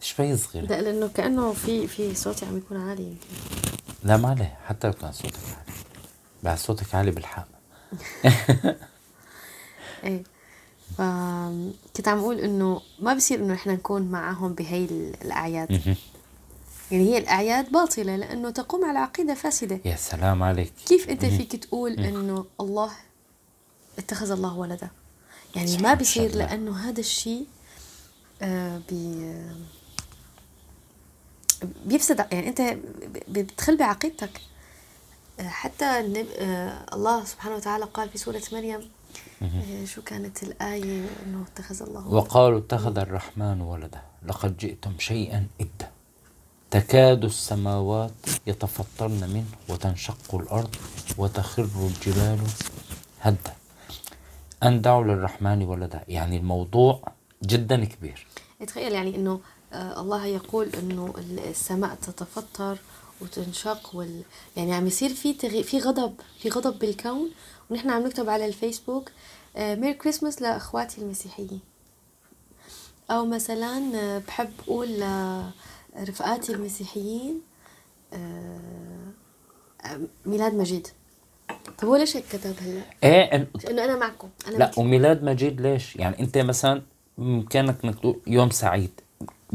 شوي 0.00 0.36
صغيرة. 0.36 0.66
لا 0.66 0.82
لأنه 0.82 1.08
كأنه 1.08 1.52
في 1.52 1.86
في 1.86 2.14
صوتي 2.14 2.46
عم 2.46 2.56
يكون 2.56 2.76
عالي 2.76 3.02
يمكن. 3.02 3.26
لا 4.04 4.16
ما 4.16 4.28
عليه. 4.28 4.58
حتى 4.64 4.86
لو 4.86 4.92
كان 4.92 5.12
صوتك 5.12 5.36
عالي. 5.56 5.78
بعد 6.42 6.58
صوتك 6.58 6.94
عالي 6.94 7.10
بالحق. 7.10 7.53
إيه. 10.04 10.22
فكنت 10.98 12.08
عم 12.08 12.18
أقول 12.18 12.40
إنه 12.40 12.80
ما 12.98 13.14
بصير 13.14 13.38
إنه 13.38 13.54
إحنا 13.54 13.72
نكون 13.72 14.02
معهم 14.02 14.54
بهي 14.54 14.84
الأعياد. 15.24 15.96
يعني 16.90 17.04
هي 17.04 17.18
الأعياد 17.18 17.72
باطلة 17.72 18.16
لأنه 18.16 18.50
تقوم 18.50 18.84
على 18.84 18.98
عقيدة 18.98 19.34
فاسدة. 19.34 19.80
يا 19.84 19.96
سلام 19.96 20.42
عليك. 20.42 20.72
كيف 20.86 21.08
أنت 21.08 21.24
فيك 21.24 21.56
تقول 21.56 21.92
أنه 21.92 22.46
الله 22.60 22.90
اتخذ 23.98 24.30
الله 24.30 24.58
ولدا؟ 24.58 24.88
يعني 25.56 25.76
ما 25.78 25.94
بيصير 25.94 26.34
لأنه 26.36 26.76
هذا 26.76 27.00
الشيء 27.00 27.46
آه 28.42 28.80
بي 28.90 29.34
بيفسد 31.84 32.26
يعني 32.32 32.48
أنت 32.48 32.76
بتخل 33.28 33.76
بعقيدتك. 33.76 34.40
حتى 35.40 35.84
آه 35.84 36.84
الله 36.92 37.24
سبحانه 37.24 37.56
وتعالى 37.56 37.84
قال 37.84 38.08
في 38.08 38.18
سورة 38.18 38.42
مريم 38.52 38.90
إيه، 39.42 39.86
شو 39.86 40.02
كانت 40.02 40.42
الآية؟ 40.42 41.06
إنه 41.26 41.44
اتخذ 41.52 41.82
الله 41.82 42.08
وقالوا 42.08 42.58
اتخذ 42.58 42.98
الرحمن 42.98 43.60
ولدا. 43.60 44.02
لقد 44.26 44.56
جئتم 44.56 44.98
شيئا 44.98 45.46
إدا 45.60 45.90
تكاد 46.70 47.24
السماوات 47.24 48.10
يتفطرن 48.46 49.30
منه 49.30 49.44
وتنشق 49.68 50.34
الأرض 50.34 50.76
وتخر 51.18 51.62
الجبال 51.62 52.38
هدا 53.20 53.54
أن 54.62 54.82
دعوا 54.82 55.04
للرحمن 55.04 55.62
ولدا. 55.62 56.04
يعني 56.08 56.36
الموضوع 56.36 57.02
جدا 57.42 57.84
كبير. 57.84 58.26
تخيل 58.66 58.92
يعني 58.92 59.16
إنه 59.16 59.40
آه 59.72 60.00
الله 60.00 60.26
يقول 60.26 60.68
إنه 60.68 61.14
السماء 61.18 61.94
تتفطر 61.94 62.78
وتنشق 63.20 63.90
وال 63.96 64.22
يعني 64.56 64.74
عم 64.74 64.86
يصير 64.86 65.10
في 65.10 65.32
تغي... 65.32 65.62
في 65.62 65.78
غضب 65.78 66.14
في 66.38 66.48
غضب 66.48 66.78
بالكون. 66.78 67.30
ونحن 67.70 67.90
عم 67.90 68.06
نكتب 68.06 68.28
على 68.28 68.46
الفيسبوك 68.46 69.10
آه 69.56 69.74
ميري 69.74 69.94
كريسماس 69.94 70.42
لأخواتي 70.42 71.00
المسيحيين. 71.00 71.60
أو 73.10 73.26
مثلا 73.26 73.82
آه 73.94 74.18
بحب 74.18 74.50
أقول 74.66 74.88
لرفقاتي 75.96 76.52
المسيحيين 76.52 77.40
آه 78.12 78.60
ميلاد 80.26 80.54
مجيد. 80.54 80.88
طب 81.78 81.88
هو 81.88 81.96
ليش 81.96 82.16
هيك 82.16 82.24
كتب 82.32 82.54
هلا؟ 82.60 82.82
إيه 83.04 83.48
انه 83.70 83.84
أنا 83.84 83.96
معكم 83.96 84.28
أنا 84.48 84.56
لا 84.56 84.70
وميلاد 84.76 85.22
مجيد 85.22 85.60
ليش؟ 85.60 85.96
يعني 85.96 86.20
أنت 86.20 86.38
مثلا 86.38 86.82
بامكانك 87.18 87.84
انك 87.84 87.98
تقول 87.98 88.20
يوم 88.26 88.50
سعيد. 88.50 89.00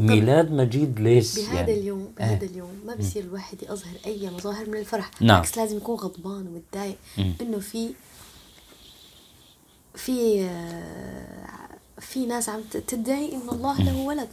ميلاد 0.01 0.51
مجيد 0.51 0.99
ليش 0.99 1.39
بهذا 1.39 1.53
يعني؟ 1.59 1.73
اليوم 1.73 2.13
بهذا 2.17 2.45
آه. 2.45 2.49
اليوم 2.49 2.81
ما 2.85 2.95
بصير 2.95 3.23
الواحد 3.23 3.63
يظهر 3.63 3.93
أي 4.05 4.29
مظاهر 4.29 4.69
من 4.69 4.77
الفرح. 4.77 5.11
نعم. 5.21 5.41
بس 5.41 5.57
لازم 5.57 5.77
يكون 5.77 5.95
غضبان 5.95 6.47
ومتضايق 6.47 6.97
إنه 7.41 7.59
في 7.59 7.93
في 9.95 10.43
آه، 10.43 11.69
في 11.99 12.25
ناس 12.25 12.49
عم 12.49 12.61
تدعي 12.87 13.35
إنه 13.35 13.51
الله 13.51 13.81
له 13.81 13.97
ولد. 13.97 14.29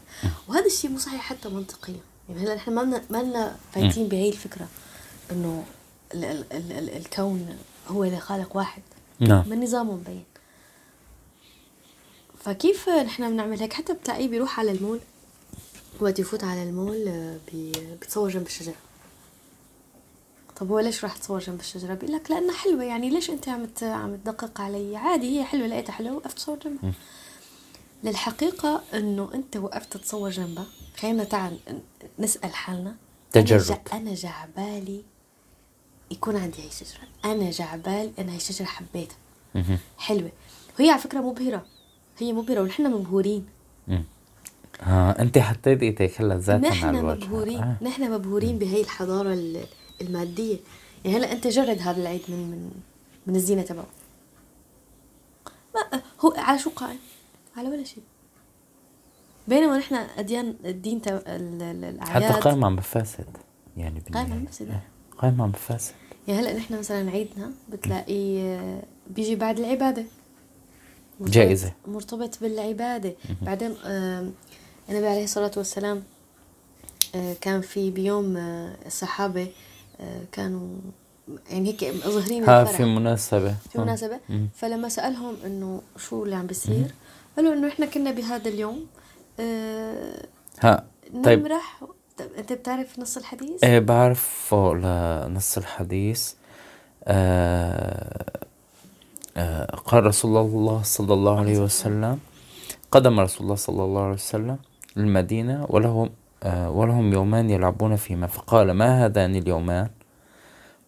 وهذا 0.48 0.66
الشيء 0.66 0.90
مو 0.90 0.98
صحيح 0.98 1.20
حتى 1.20 1.48
منطقيا. 1.48 2.00
يعني 2.28 2.40
هلا 2.40 2.54
نحن 2.54 2.74
ما 2.74 3.02
ما 3.10 3.22
لنا 3.22 3.56
فايتين 3.72 4.08
بهي 4.08 4.28
الفكرة 4.28 4.68
إنه 5.32 5.64
ال 6.14 6.24
ال 6.24 6.44
ال 6.52 6.96
الكون 6.96 7.56
هو 7.88 8.04
اللي 8.04 8.20
خالق 8.20 8.56
واحد. 8.56 8.82
نعم. 9.20 9.48
من 9.48 9.60
نظامه 9.60 9.92
مبين. 9.92 10.24
فكيف 12.40 12.88
نحن 12.88 13.30
بنعمل 13.30 13.60
هيك؟ 13.60 13.72
حتى 13.72 13.92
بتلاقيه 13.92 14.28
بيروح 14.28 14.60
على 14.60 14.72
المول. 14.72 15.00
وقت 16.02 16.18
يفوت 16.18 16.44
على 16.44 16.62
المول 16.62 17.08
آه، 17.08 17.38
بيتصور 17.52 18.28
جنب 18.28 18.46
الشجرة 18.46 18.74
طب 20.56 20.70
هو 20.70 20.80
ليش 20.80 21.04
راح 21.04 21.16
تصور 21.16 21.38
جنب 21.38 21.60
الشجرة؟ 21.60 21.94
بيقول 21.94 22.16
لك 22.16 22.30
لأنها 22.30 22.54
حلوة 22.56 22.84
يعني 22.84 23.10
ليش 23.10 23.30
أنت 23.30 23.48
عم 23.48 23.68
عم 23.82 24.16
تدقق 24.16 24.60
علي؟ 24.60 24.96
عادي 24.96 25.38
هي 25.38 25.44
حلوة 25.44 25.66
لقيتها 25.66 25.92
حلوة 25.92 26.16
وقفت 26.16 26.36
تصور 26.36 26.58
جنبها. 26.58 26.92
للحقيقة 28.04 28.82
إنه 28.94 29.30
أنت 29.34 29.56
وقفت 29.56 29.96
تصور 29.96 30.30
جنبها، 30.30 30.66
خلينا 30.96 31.24
تعال 31.24 31.58
نسأل 32.18 32.54
حالنا 32.54 32.96
تجرب 33.32 33.78
أنا 33.92 34.14
جعبالي 34.14 35.02
يكون 36.10 36.36
عندي 36.36 36.62
هي 36.62 36.66
الشجرة، 36.66 37.08
أنا 37.24 37.50
جعبال 37.50 38.12
أنا 38.18 38.32
هي 38.32 38.36
الشجرة 38.36 38.66
حبيتها. 38.66 39.16
حلوة. 39.98 40.30
وهي 40.78 40.90
على 40.90 41.00
فكرة 41.00 41.20
مبهرة. 41.20 41.66
هي 42.18 42.32
مبهرة 42.32 42.60
ونحن 42.60 42.86
مبهورين. 42.86 43.46
آه 44.82 45.10
انت 45.10 45.38
حطيت 45.38 45.82
إيدك 45.82 46.20
هلا 46.20 46.58
نحن 46.58 46.86
على 46.86 47.00
الوجه. 47.00 47.24
مبهورين 47.24 47.58
آه. 47.58 47.76
نحن 47.82 48.12
مبهورين 48.12 48.58
بهي 48.58 48.80
الحضارة 48.80 49.38
المادية. 50.00 50.56
يعني 51.04 51.16
هلأ 51.16 51.32
انت 51.32 51.46
جرد 51.46 51.78
هذا 51.80 52.00
العيد 52.00 52.22
من 52.28 52.50
من 52.50 52.70
من 53.26 53.36
الزينة 53.36 53.62
تبعه. 53.62 53.86
ما 55.74 56.00
هو 56.20 56.34
على 56.36 56.58
شو 56.58 56.70
قائم؟ 56.70 56.98
على 57.56 57.68
ولا 57.68 57.84
شيء. 57.84 58.02
بينما 59.48 59.78
نحن 59.78 59.94
اديان 59.94 60.56
الدين 60.64 61.02
تبع 61.02 61.20
الأعياد. 61.26 62.32
حتى 62.32 62.40
قائم 62.40 62.64
عم 62.64 62.76
بفاسد. 62.76 63.26
يعني 63.76 64.02
قائم 64.12 64.32
عم 64.32 64.44
بفاسد. 64.44 64.68
إيه. 64.68 64.88
قائم 65.18 65.42
عم 65.42 65.50
بفاسد. 65.50 65.94
يعني 66.28 66.40
هلأ 66.40 66.56
نحن 66.56 66.78
مثلا 66.78 67.10
عيدنا 67.10 67.50
بتلاقي 67.68 68.56
بيجي 69.10 69.36
بعد 69.36 69.58
العبادة. 69.58 70.04
جائزة. 71.20 71.72
مرتبط 71.86 72.40
بالعبادة. 72.40 73.14
بعدين 73.42 73.74
النبي 74.90 75.06
عليه 75.06 75.24
الصلاة 75.24 75.50
والسلام 75.56 76.02
آه، 77.14 77.34
كان 77.40 77.60
في 77.60 77.90
بيوم 77.90 78.36
آه، 78.36 78.76
الصحابة 78.86 79.48
آه، 80.00 80.20
كانوا 80.32 80.68
يعني 81.50 81.68
هيك 81.68 81.84
ظاهرين 81.94 82.44
ها 82.44 82.64
في 82.64 82.84
مناسبة. 82.84 83.54
في 83.72 83.78
مناسبة. 83.80 84.20
فلما 84.54 84.88
سألهم 84.88 85.36
إنه 85.46 85.82
شو 85.96 86.24
اللي 86.24 86.36
عم 86.36 86.46
بيصير 86.46 86.94
قالوا 87.36 87.52
إنه 87.52 87.68
إحنا 87.68 87.86
كنا 87.86 88.10
بهذا 88.10 88.48
اليوم 88.48 88.86
ها 90.60 90.86
طيب. 91.24 91.38
نمرح 91.38 91.82
أنت 92.38 92.52
بتعرف 92.52 92.98
نص 92.98 93.16
الحديث؟ 93.16 93.64
إيه 93.64 93.78
بعرف 93.78 94.54
نص 95.28 95.56
الحديث. 95.56 96.32
آه 97.04 98.26
قال 99.86 100.06
رسول 100.06 100.36
الله 100.36 100.82
صلى 100.82 101.14
الله 101.14 101.38
عليه 101.38 101.58
وسلم 101.58 102.18
قدم 102.90 103.20
رسول 103.20 103.44
الله 103.44 103.54
صلى 103.54 103.84
الله 103.84 104.02
عليه 104.02 104.14
وسلم 104.14 104.58
المدينة 104.96 105.66
ولهم 105.68 106.10
آه، 106.42 106.70
ولهم 106.70 107.12
يومان 107.12 107.50
يلعبون 107.50 107.96
فيهما. 107.96 108.26
فقال 108.26 108.70
ما 108.70 109.04
هذان 109.06 109.36
اليومان؟ 109.36 109.88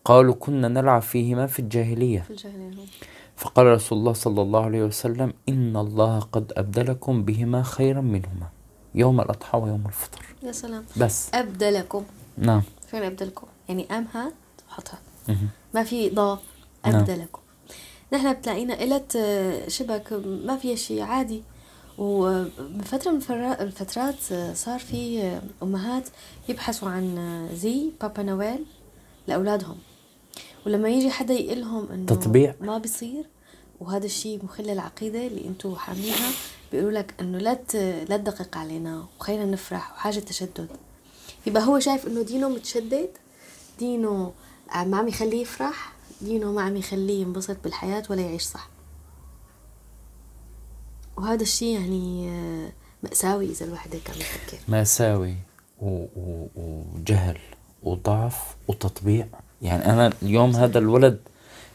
قالوا 0.04 0.34
كنا 0.34 0.68
نلعب 0.68 1.02
فيهما 1.02 1.46
في 1.46 1.58
الجاهلية. 1.58 2.20
في 2.20 2.30
الجاهلية. 2.30 2.86
فقال 3.36 3.66
رسول 3.66 3.98
الله 3.98 4.12
صلى 4.12 4.42
الله 4.42 4.64
عليه 4.64 4.82
وسلم 4.82 5.32
إن 5.48 5.76
الله 5.76 6.18
قد 6.18 6.52
أبدلكم 6.56 7.24
بهما 7.24 7.62
خيرا 7.62 8.00
منهما 8.00 8.48
يوم 8.94 9.20
الأضحى 9.20 9.58
ويوم 9.58 9.86
الفطر. 9.86 10.22
يا 10.42 10.52
سلام. 10.52 10.84
بس. 10.96 11.34
أبدلكم. 11.34 12.04
نعم. 12.38 12.62
فين 12.86 13.02
أبدلكم؟ 13.02 13.46
يعني 13.68 13.86
أمها 13.98 14.32
تحطها 14.68 14.98
ما 15.74 15.82
في 15.84 16.10
ضاء 16.10 16.42
نعم. 16.86 16.94
أبدلكم. 16.94 17.40
نحن 18.12 18.32
بتلاقينا 18.32 18.74
قلت 18.74 19.16
آه، 19.16 19.68
شبك 19.68 20.12
ما 20.44 20.56
فيها 20.56 20.76
شيء 20.76 21.02
عادي. 21.02 21.42
وفترة 21.99 23.11
من 23.11 23.23
الفترات 23.61 24.17
صار 24.57 24.78
في 24.78 25.38
أمهات 25.62 26.09
يبحثوا 26.49 26.88
عن 26.88 27.49
زي 27.55 27.90
بابا 28.00 28.23
نويل 28.23 28.64
لأولادهم. 29.26 29.76
ولما 30.67 30.88
يجي 30.88 31.11
حدا 31.11 31.35
يقلهم 31.35 31.88
إنه 31.93 32.07
تطبيع. 32.07 32.55
ما 32.61 32.78
بيصير 32.78 33.25
وهذا 33.81 34.07
الشيء 34.07 34.45
مخل 34.45 34.71
العقيدة 34.71 35.26
اللي 35.26 35.45
أنتم 35.49 35.76
حاملينها 35.76 36.31
بيقولوا 36.73 36.99
لك 36.99 37.14
إنه 37.21 37.38
لا 37.38 37.59
لا 38.09 38.17
تدقق 38.17 38.57
علينا 38.57 39.07
وخلينا 39.21 39.45
نفرح 39.45 39.93
وحاجة 39.93 40.19
تشدد. 40.19 40.69
يبقى 41.47 41.67
هو 41.67 41.78
شايف 41.78 42.07
إنه 42.07 42.23
دينه 42.23 42.49
متشدد 42.49 43.09
دينه 43.78 44.33
ما 44.75 44.97
عم 44.97 45.09
يخليه 45.09 45.43
يفرح 45.43 45.93
دينه 46.21 46.52
ما 46.52 46.62
عم 46.62 46.76
يخليه 46.76 47.21
ينبسط 47.23 47.57
بالحياة 47.64 48.02
ولا 48.11 48.21
يعيش 48.21 48.43
صح. 48.43 48.69
وهذا 51.18 51.42
الشيء 51.42 51.80
يعني 51.80 52.30
آه، 52.30 52.72
مأساوي 53.02 53.46
إذا 53.50 53.66
الواحد 53.66 53.94
هيك 53.94 54.10
عم 54.10 54.16
يفكر. 54.16 54.58
مأساوي 54.68 55.34
وجهل 55.80 57.38
وضعف 57.82 58.56
وتطبيع. 58.68 59.26
يعني 59.62 59.87
أنا 59.87 60.12
اليوم 60.22 60.56
هذا 60.56 60.78
الولد 60.78 61.18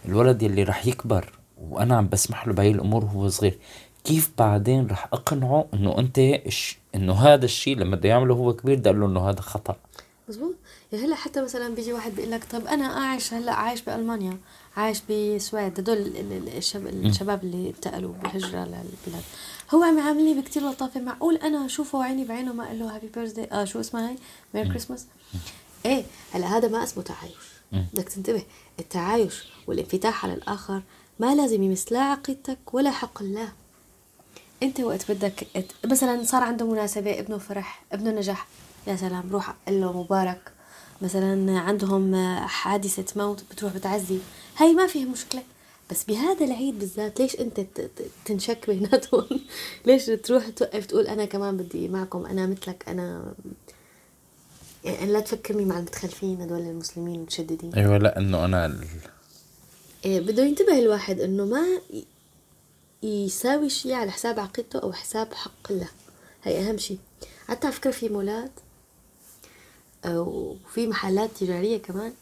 الولد 0.05 0.41
يلي 0.43 0.63
رح 0.63 0.87
يكبر 0.87 1.33
وأنا 1.61 1.97
عم 1.97 2.07
بسمح 2.09 2.47
له 2.47 2.53
بهي 2.53 2.71
الأمور 2.71 3.05
وهو 3.05 3.29
صغير 3.29 3.59
كيف 4.03 4.31
بعدين 4.37 4.87
رح 4.87 5.07
أقنعه 5.13 5.65
إنه 5.73 5.99
أنت 5.99 6.19
إنه 6.95 7.13
هذا 7.13 7.45
الشيء 7.45 7.77
لما 7.77 7.95
بده 7.95 8.09
يعمله 8.09 8.33
هو 8.33 8.53
كبير 8.53 8.75
بدي 8.75 8.89
أقول 8.89 8.99
له 9.01 9.07
إنه 9.07 9.29
هذا 9.29 9.41
خطأ. 9.41 9.75
مزبوط؟ 10.29 10.55
يعني 10.91 11.05
هلأ 11.05 11.15
حتى 11.15 11.41
مثلا 11.41 11.75
بيجي 11.75 11.93
واحد 11.93 12.15
بيقول 12.15 12.31
لك 12.31 12.43
طب 12.43 12.67
أنا 12.67 12.85
عايش 12.87 13.33
هلأ 13.33 13.53
عايش 13.53 13.81
بألمانيا. 13.81 14.37
عايش 14.77 15.01
بسويد 15.09 15.79
هدول 15.79 16.11
الشباب 17.05 17.43
اللي 17.43 17.69
انتقلوا 17.69 18.13
بالهجرة 18.13 18.59
للبلاد. 18.59 19.23
هو 19.73 19.83
عم 19.83 19.97
يعاملني 19.97 20.41
بكتير 20.41 20.69
لطافة. 20.69 20.99
معقول 20.99 21.35
أنا 21.35 21.65
أشوفه 21.65 22.03
عيني 22.03 22.25
بعينه 22.25 22.53
ما 22.53 22.65
أقول 22.65 22.79
له 22.79 22.95
هابي 22.95 23.07
بيرثدي 23.07 23.43
آه 23.43 23.65
شو 23.65 23.79
اسمها 23.79 24.09
هي 24.09 24.15
ميري 24.53 24.69
كريسماس 24.69 25.05
إيه 25.85 26.03
هلا 26.33 26.57
هذا 26.57 26.67
ما 26.67 26.83
اسمه 26.83 27.03
تعايش. 27.03 27.33
بدك 27.71 28.09
تنتبه 28.09 28.43
التعايش 28.79 29.43
والانفتاح 29.67 30.25
على 30.25 30.33
الآخر 30.33 30.81
ما 31.19 31.35
لازم 31.35 31.63
يمس 31.63 31.91
لا 31.91 31.99
عقيدتك 31.99 32.73
ولا 32.73 32.91
حق 32.91 33.21
الله. 33.21 33.51
أنت 34.63 34.79
وقت 34.79 35.11
بدك 35.11 35.47
مثلا 35.85 36.23
صار 36.23 36.43
عنده 36.43 36.65
مناسبة 36.65 37.19
ابنه 37.19 37.37
فرح 37.37 37.83
ابنه 37.91 38.11
نجح 38.11 38.47
يا 38.87 38.95
سلام 38.95 39.29
روح 39.31 39.55
قل 39.67 39.81
له 39.81 40.01
مبارك. 40.01 40.51
مثلا 41.01 41.59
عندهم 41.59 42.15
حادثة 42.45 43.23
موت 43.23 43.43
بتروح 43.51 43.73
بتعزي 43.73 44.19
هاي 44.57 44.73
ما 44.73 44.87
فيها 44.87 45.05
مشكلة. 45.05 45.43
بس 45.91 46.03
بهذا 46.03 46.45
العيد 46.45 46.79
بالذات 46.79 47.19
ليش 47.19 47.39
أنت 47.39 47.65
تنشك 48.25 48.69
بيناتهم؟ 48.69 49.39
ليش 49.85 50.05
تروح 50.05 50.49
توقف 50.49 50.85
تقول 50.85 51.07
أنا 51.07 51.25
كمان 51.25 51.57
بدي 51.57 51.87
معكم؟ 51.87 52.25
أنا 52.25 52.45
مثلك 52.45 52.83
أنا 52.87 53.33
يعني 54.83 55.11
لا 55.11 55.19
تفكرني 55.19 55.65
مع 55.65 55.77
المتخلفين 55.77 56.41
هدول 56.41 56.59
المسلمين 56.59 57.15
المتشددين. 57.15 57.73
أيوه 57.73 57.97
لا 57.97 58.17
إنه 58.17 58.45
أنا 58.45 58.65
ال... 58.65 58.87
إيه 60.05 60.19
بده 60.19 60.43
ينتبه 60.43 60.79
الواحد 60.79 61.19
إنه 61.19 61.45
ما 61.45 61.65
يساوي 63.03 63.69
شيء 63.69 63.93
على 63.93 64.11
حساب 64.11 64.39
عقيدته 64.39 64.79
أو 64.79 64.93
حساب 64.93 65.33
حق 65.33 65.71
الله. 65.71 65.89
هي 66.43 66.59
أهم 66.59 66.77
شيء. 66.77 66.97
حتى 67.47 67.67
على 67.67 67.75
فكره 67.75 67.91
في 67.91 68.09
مولات؟ 68.09 68.51
وفي 70.05 70.87
محلات 70.87 71.29
تجارية 71.39 71.77
كمان؟ 71.77 72.13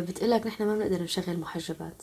بتقلك 0.00 0.46
نحن 0.46 0.64
ما 0.64 0.74
بنقدر 0.74 1.02
نشغل 1.02 1.38
محجبات. 1.38 2.02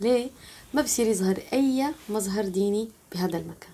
ليه؟ 0.00 0.30
ما 0.74 0.82
بصير 0.82 1.06
يظهر 1.06 1.38
أي 1.52 1.86
مظهر 2.08 2.44
ديني 2.44 2.88
بهذا 3.12 3.38
المكان. 3.38 3.72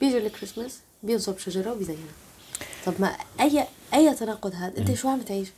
بيجي 0.00 0.18
الكريسماس 0.18 0.78
بينصب 1.02 1.38
شجرة 1.38 1.72
وبيزينها. 1.72 2.14
طب 2.86 2.94
ما 2.98 3.16
أي 3.40 3.64
أي 3.94 4.14
تناقض 4.14 4.54
هذا؟ 4.54 4.78
أنت 4.78 4.94
شو 4.94 5.08
عم 5.08 5.20
تعيش؟ 5.20 5.48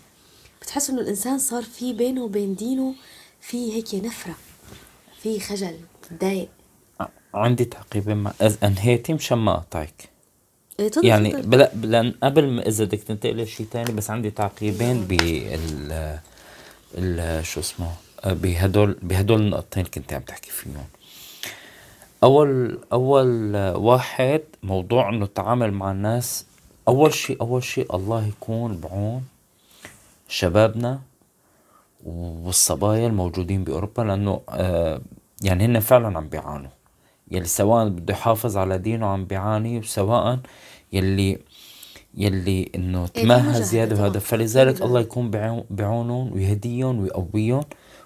بتحس 0.63 0.91
إنه 0.91 1.01
الإنسان 1.01 1.39
صار 1.39 1.63
في 1.63 1.93
بينه 1.93 2.23
وبين 2.23 2.55
دينه 2.55 2.95
في 3.41 3.73
هيك 3.73 3.95
نفرة 3.95 4.35
في 5.23 5.41
خجل 5.41 5.77
تضايق. 6.11 6.49
عندي 7.35 7.65
تعقيبين 7.65 8.17
مع 8.17 8.33
انهيتي 8.63 9.15
مشان 9.15 9.39
ما 9.39 9.53
اقطعك 9.53 10.09
إيه 10.81 10.91
يعني 11.03 11.43
بلا 11.43 11.73
لأن 11.75 12.15
قبل 12.23 12.51
ما 12.51 12.69
إذا 12.69 12.85
بدك 12.85 13.03
تنتقل 13.03 13.43
لشيء 13.43 13.67
ثاني 13.73 13.93
بس 13.93 14.11
عندي 14.11 14.31
تعقيبين 14.31 15.05
بال 15.05 15.43
ال 15.47 16.19
شو 17.43 17.61
اسمه 17.61 17.93
بهدول 18.27 18.97
بهدول 19.03 19.41
النقطتين 19.41 19.85
كنت 19.85 20.13
عم 20.13 20.21
تحكي 20.21 20.51
فيهم. 20.51 20.85
اول 22.23 22.79
أول 22.93 23.57
واحد 23.77 24.41
موضوع 24.63 25.09
إنه 25.09 25.25
التعامل 25.25 25.73
مع 25.73 25.91
الناس 25.91 26.47
أول 26.89 27.15
شيء 27.15 27.41
أول 27.41 27.65
شيء 27.65 27.97
الله 27.97 28.27
يكون 28.27 28.77
بعون 28.81 29.25
شبابنا 30.29 31.01
والصبايا 32.05 33.07
الموجودين 33.07 33.65
بأوروبا 33.65 34.03
لأنه 34.03 34.41
آه 34.49 35.01
يعني 35.43 35.65
هن 35.65 35.81
فعلا 35.81 36.19
عم 36.19 36.29
بيعانوا. 36.29 36.71
يلي 37.31 37.45
سواء 37.47 37.89
بده 37.89 38.15
يحافظ 38.15 38.57
على 38.57 38.79
دينه 38.79 39.07
عم 39.07 39.25
بيعاني 39.25 39.79
وسواء 39.79 40.39
يلي 40.93 41.39
يلي 42.17 42.71
إنه 42.75 43.01
إيه، 43.17 43.23
تمهل 43.23 43.63
زيادة 43.63 44.03
وهذا. 44.03 44.19
فلذلك 44.19 44.83
الله 44.83 45.01
يكون 45.01 45.31
بعونهم 45.71 46.33
ويهديهم 46.33 47.01
ويقويهم 47.01 47.65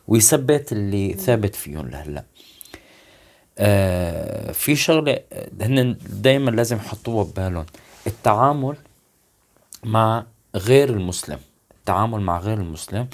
ويثبت 0.08 0.72
اللي 0.72 1.12
ثابت 1.12 1.54
فيهم 1.54 1.88
لهلأ. 1.88 2.24
آه 3.58 4.52
في 4.52 4.76
شغلة 4.76 5.18
هن 5.60 5.96
دائما 6.10 6.50
لازم 6.50 6.76
يحطوها 6.76 7.24
ببالهم. 7.24 7.66
التعامل 8.06 8.76
مع 9.84 10.24
غير 10.56 10.90
المسلم. 10.90 11.38
التعامل 11.78 12.20
مع 12.20 12.38
غير 12.38 12.58
المسلم 12.58 13.06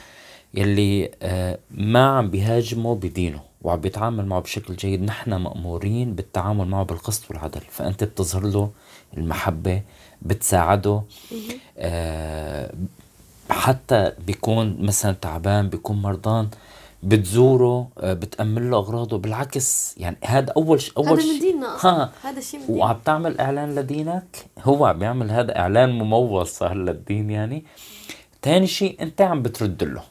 يلي 0.54 1.11
آه 1.22 1.58
ما 1.70 2.06
عم 2.18 2.30
بيهاجمه 2.30 2.94
بدينه 2.94 3.40
وعم 3.62 3.80
بيتعامل 3.80 4.26
معه 4.26 4.40
بشكل 4.40 4.76
جيد. 4.76 5.02
نحن 5.02 5.34
مأمورين 5.34 6.14
بالتعامل 6.14 6.68
معه 6.68 6.84
بالقسط 6.84 7.30
والعدل. 7.30 7.61
فأنت 7.70 8.04
بتظهر 8.04 8.46
له 8.46 8.70
المحبة 9.16 9.82
بتساعده. 10.26 11.02
آه 11.78 12.72
حتى 13.50 14.12
بيكون 14.26 14.76
مثلا 14.80 15.12
تعبان 15.12 15.68
بيكون 15.68 16.02
مرضان 16.02 16.48
بتزوره 17.02 17.88
آه، 17.98 18.12
بتأمن 18.12 18.70
له 18.70 18.76
أغراضه. 18.76 19.18
بالعكس 19.18 19.94
يعني 19.98 20.16
هذا 20.24 20.52
أول 20.56 20.80
شيء 20.80 20.92
أول 20.96 21.20
هذا 21.20 21.32
من 21.32 21.38
ديننا 21.40 21.76
ها 21.80 22.12
هذا 22.22 22.38
الشيء 22.38 22.60
من 22.60 22.66
ديننا 22.66 22.80
وعم 22.82 22.98
تعمل 23.04 23.40
إعلان 23.40 23.74
لدينك. 23.74 24.46
هو 24.58 24.84
عم 24.84 24.98
بيعمل 24.98 25.30
هذا 25.30 25.58
إعلان 25.58 25.90
ممول 25.92 26.46
صار 26.46 26.74
للدين 26.74 27.30
يعني. 27.30 27.64
ثاني 28.42 28.66
شيء 28.66 29.02
أنت 29.02 29.20
عم 29.20 29.42
بترد 29.42 29.84
له. 29.84 30.02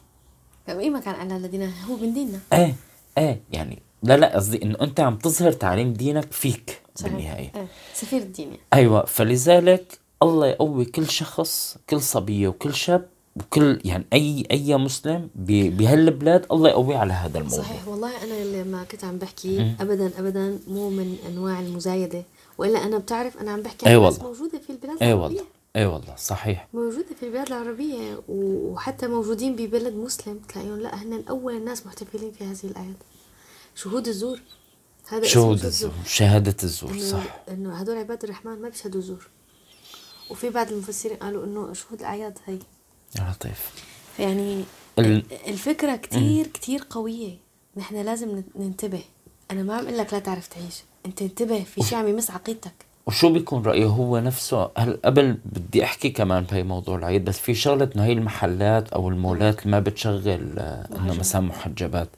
طيب 0.68 0.80
إيه 0.80 0.90
ما 0.90 1.00
كان 1.00 1.16
إعلان 1.16 1.42
لدينا 1.42 1.72
هو 1.90 1.96
من 1.96 2.14
ديننا. 2.14 2.40
إيه 2.54 2.76
إيه 3.18 3.42
يعني 3.52 3.80
لا 4.04 4.18
لا 4.18 4.36
قصدي 4.36 4.64
إنه 4.64 4.78
أنت 4.82 5.00
عم 5.00 5.16
تظهر 5.16 5.52
تعليم 5.52 5.94
دينك 5.94 6.32
فيك. 6.32 6.81
صحيح. 7.02 7.14
بالنهاية. 7.14 7.52
إيه. 7.56 7.68
سفير 7.94 8.22
الدين 8.22 8.48
يعني. 8.48 8.60
أيوة 8.74 9.06
فلذلك 9.06 10.00
الله 10.24 10.48
يقوي 10.48 10.86
كل 10.86 11.10
شخص 11.10 11.78
كل 11.90 12.02
صبية 12.02 12.48
وكل 12.48 12.74
شاب 12.74 13.10
وكل 13.36 13.82
يعني 13.86 14.06
أي 14.14 14.44
أي 14.52 14.78
مسلم 14.78 15.30
بهالبلاد 15.36 16.46
الله 16.52 16.70
يقويه 16.70 16.98
على 16.98 17.14
هذا 17.14 17.38
الموضوع. 17.38 17.60
صحيح 17.60 17.88
والله 17.88 18.24
أنا 18.24 18.62
لما 18.62 18.84
كنت 18.84 19.04
عم 19.04 19.18
بحكي 19.18 19.76
ابدا 19.80 20.12
ابدا 20.20 20.60
مو 20.68 20.90
من 20.90 21.18
أنواع 21.30 21.60
المزايدة. 21.60 22.24
وإلا 22.58 22.84
أنا 22.84 22.98
بتعرف 22.98 23.38
أنا 23.38 23.52
عم 23.52 23.62
بحكي 23.62 23.90
عن 23.90 23.92
أي 23.96 24.00
ناس 24.00 24.22
موجودة 24.22 24.60
في 24.60 24.70
البلاد 24.70 24.98
أي 25.02 25.14
العربية. 25.14 25.38
والله. 25.38 25.44
أي 25.76 25.86
والله 25.86 26.16
صحيح. 26.16 26.68
موجودة 26.74 27.16
في 27.20 27.26
البلاد 27.26 27.48
العربية 27.48 28.22
وحتى 28.30 29.08
موجودين 29.08 29.56
ببلد 29.56 29.94
مسلم. 29.94 30.40
تلاقيهم 30.50 30.80
لا 30.80 30.96
هن 31.04 31.24
اول 31.30 31.56
الناس 31.56 31.86
محتفلين 31.86 32.32
في 32.32 32.44
هذه 32.44 32.72
الأعياد. 32.72 32.96
شهود 33.76 34.08
الزور. 34.08 34.40
هذا 35.08 35.28
شهود 35.28 35.66
الزور 35.66 35.92
شهادة 36.06 36.56
الزور 36.64 37.00
صح. 37.00 37.24
إنه 37.50 37.76
هدول 37.76 37.98
عباد 37.98 38.24
الرحمن 38.24 38.62
ما 38.62 38.70
بيشهدوا 38.70 39.02
زور 39.02 39.28
وفي 40.30 40.50
بعض 40.50 40.72
المفسرين 40.72 41.18
قالوا 41.18 41.46
إنه 41.46 41.74
شهود 41.74 42.00
الأعياد 42.00 42.38
هي؟ 42.46 42.60
يا 43.20 43.32
لطيف 43.32 43.72
يعني 44.20 44.64
ال... 45.00 45.24
الفكرة 45.48 45.96
كتير 45.96 46.46
م. 46.46 46.52
كتير 46.54 46.84
قوية. 46.90 47.38
نحن 47.78 47.96
لازم 47.96 48.44
ننتبه. 48.56 49.02
أنا 49.52 49.64
ما 49.64 49.76
عم 49.76 49.86
أقول 49.86 49.98
لك 49.98 50.14
لا 50.14 50.20
تعرف 50.20 50.48
تعيش. 50.48 50.84
أنت 51.06 51.22
انتبه 51.22 51.64
في 51.64 51.84
شيء 51.84 51.98
عم 51.98 52.08
يمس 52.08 52.32
عقيدتك. 52.32 52.74
وشو 53.08 53.34
بيكون 53.34 53.64
رأيه 53.64 53.86
هو 53.86 54.20
نفسه؟ 54.20 54.72
هل 54.78 55.00
قبل 55.06 55.38
بدي 55.46 55.84
أحكي 55.84 56.10
كمان 56.10 56.44
بهي 56.44 56.64
موضوع 56.64 56.98
العيد 56.98 57.26
بس 57.26 57.40
في 57.40 57.56
شغلة 57.56 57.90
إنه 57.96 58.06
هي 58.06 58.12
المحلات 58.12 58.90
أو 58.94 59.10
المولات 59.10 59.68
ما 59.68 59.80
بتشغل 59.80 60.60
آه، 60.60 60.88
إنه 60.98 61.14
مثلا 61.14 61.42
محجبات. 61.42 62.10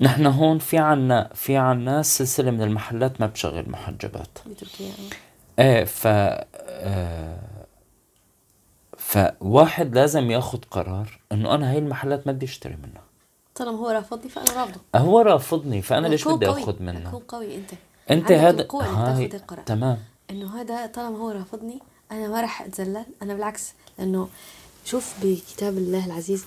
نحن 0.00 0.26
هون 0.26 0.58
في 0.58 0.78
عنا 0.78 1.30
في 1.34 1.56
عنا 1.56 2.02
سلسلة 2.02 2.50
من 2.50 2.62
المحلات 2.62 3.20
ما 3.20 3.26
بتشغل 3.26 3.70
محجبات. 3.70 4.38
بتركيا. 4.46 4.92
إيه 5.58 5.84
ف 5.84 6.06
آه 6.06 7.38
فواحد 8.98 9.94
لازم 9.94 10.30
ياخذ 10.30 10.58
قرار 10.70 11.20
إنه 11.32 11.54
أنا 11.54 11.70
هاي 11.70 11.78
المحلات 11.78 12.26
ما 12.26 12.32
بدي 12.32 12.46
أشتري 12.46 12.76
منها. 12.76 13.02
طالما 13.54 13.78
هو 13.78 13.90
رافضني 13.90 14.30
فأنا 14.30 14.52
رافضه 14.52 14.80
هو 14.96 15.20
رافضني 15.20 15.82
فأنا 15.82 16.06
ليش 16.06 16.28
بدي 16.28 16.48
اخذ 16.48 16.82
منه؟ 16.82 17.10
كون 17.10 17.20
قوي 17.20 17.56
أنت. 17.56 17.70
أنت 18.10 18.32
هذا 18.32 18.68
هاي 18.82 19.28
تمام. 19.66 19.98
إنه 20.30 20.60
هذا 20.60 20.86
طالما 20.86 21.18
هو 21.18 21.30
رافضني 21.30 21.78
أنا 22.12 22.28
ما 22.28 22.40
راح 22.40 22.62
أتذلل 22.62 23.04
أنا 23.22 23.34
بالعكس 23.34 23.72
لأنه 23.98 24.28
شوف 24.84 25.14
بكتاب 25.22 25.78
الله 25.78 26.06
العزيز 26.06 26.44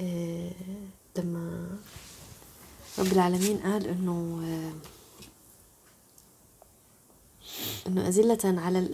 آه 0.00 0.50
لما 1.18 1.68
رب 2.98 3.12
العالمين 3.12 3.56
قال 3.56 3.86
إنه 3.86 4.40
إنه 7.86 8.08
أذلة 8.08 8.60
على 8.60 8.88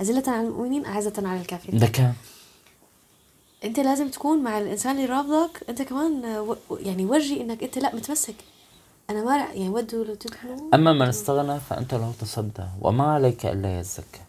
أذلة 0.00 0.22
على 0.26 0.46
المؤمنين 0.46 0.86
أعزة 0.86 1.12
على 1.18 1.40
الكافرين. 1.40 1.80
ده 1.80 1.86
كان 1.86 2.14
أنت 3.64 3.80
لازم 3.80 4.08
تكون 4.08 4.42
مع 4.42 4.58
الإنسان 4.58 4.96
اللي 4.96 5.06
رافضك 5.06 5.64
أنت 5.68 5.82
كمان 5.82 6.22
يعني 6.80 7.06
ورجي 7.06 7.40
إنك 7.40 7.62
أنت 7.62 7.78
لأ 7.78 7.94
متمسك. 7.94 8.34
أنا 9.10 9.24
ما 9.24 9.36
يعني 9.36 9.68
ودوا 9.68 10.04
لو 10.04 10.14
تدخلوا 10.14 10.74
أما 10.74 10.92
من 10.92 11.08
استغنى 11.08 11.60
فأنت 11.60 11.94
له 11.94 12.12
تصدى 12.20 12.64
وما 12.80 13.04
عليك 13.04 13.46
إلا 13.46 13.80
يزكى. 13.80 14.20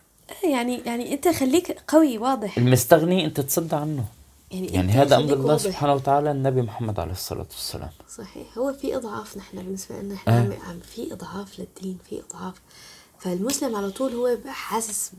يعني 0.43 0.82
يعني 0.86 1.13
أنت 1.13 1.28
خليك 1.28 1.82
قوي 1.88 2.17
واضح. 2.17 2.58
المستغني 2.58 3.26
أنت 3.26 3.41
تصدى 3.41 3.76
عنه. 3.76 4.06
يعني, 4.52 4.68
يعني 4.68 4.92
هذا 4.92 5.16
أمر 5.16 5.34
الله. 5.34 5.58
سبحانه 5.58 5.94
وتعالى 5.94 6.32
النبي 6.32 6.62
محمد 6.62 7.00
عليه 7.00 7.12
الصلاة 7.12 7.48
والسلام. 7.52 7.90
صحيح 8.18 8.58
هو 8.58 8.74
في 8.74 8.96
إضعاف 8.96 9.38
نحن 9.38 9.58
بالنسبة 9.58 10.02
لنا 10.02 10.16
إحنا 10.16 10.40
أه؟ 10.40 10.70
عم 10.70 10.80
في 10.80 11.14
إضعاف 11.14 11.60
للدين 11.60 11.98
في 12.10 12.22
إضعاف. 12.30 12.56
فالمسلم 13.20 13.76
على 13.76 13.92
طول 13.92 14.14
هو 14.14 14.38
حاسس 14.48 15.12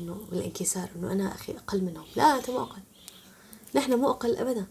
إنه 0.00 0.20
بالانكسار 0.30 0.88
إنه 0.96 1.12
أنا 1.12 1.34
أخي 1.34 1.52
أقل 1.52 1.82
منهم. 1.84 2.04
لا 2.16 2.36
أنت 2.36 2.50
مو 2.50 2.62
أقل 2.62 2.80
نحن 3.74 3.94
مو 3.94 4.10
أقل 4.10 4.36
ابدا. 4.36 4.66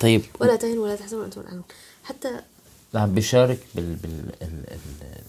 طيب. 0.00 0.22
ولا 0.40 0.56
تهنوا 0.56 0.84
ولا 0.84 0.96
تحزنوا 0.96 1.22
وأنتم 1.22 1.40
العالمون 1.40 1.64
حتى 2.04 2.40
عم 2.94 3.14
بيشارك 3.14 3.66
بال 3.74 3.94
بال 3.94 4.32
بال 4.40 5.22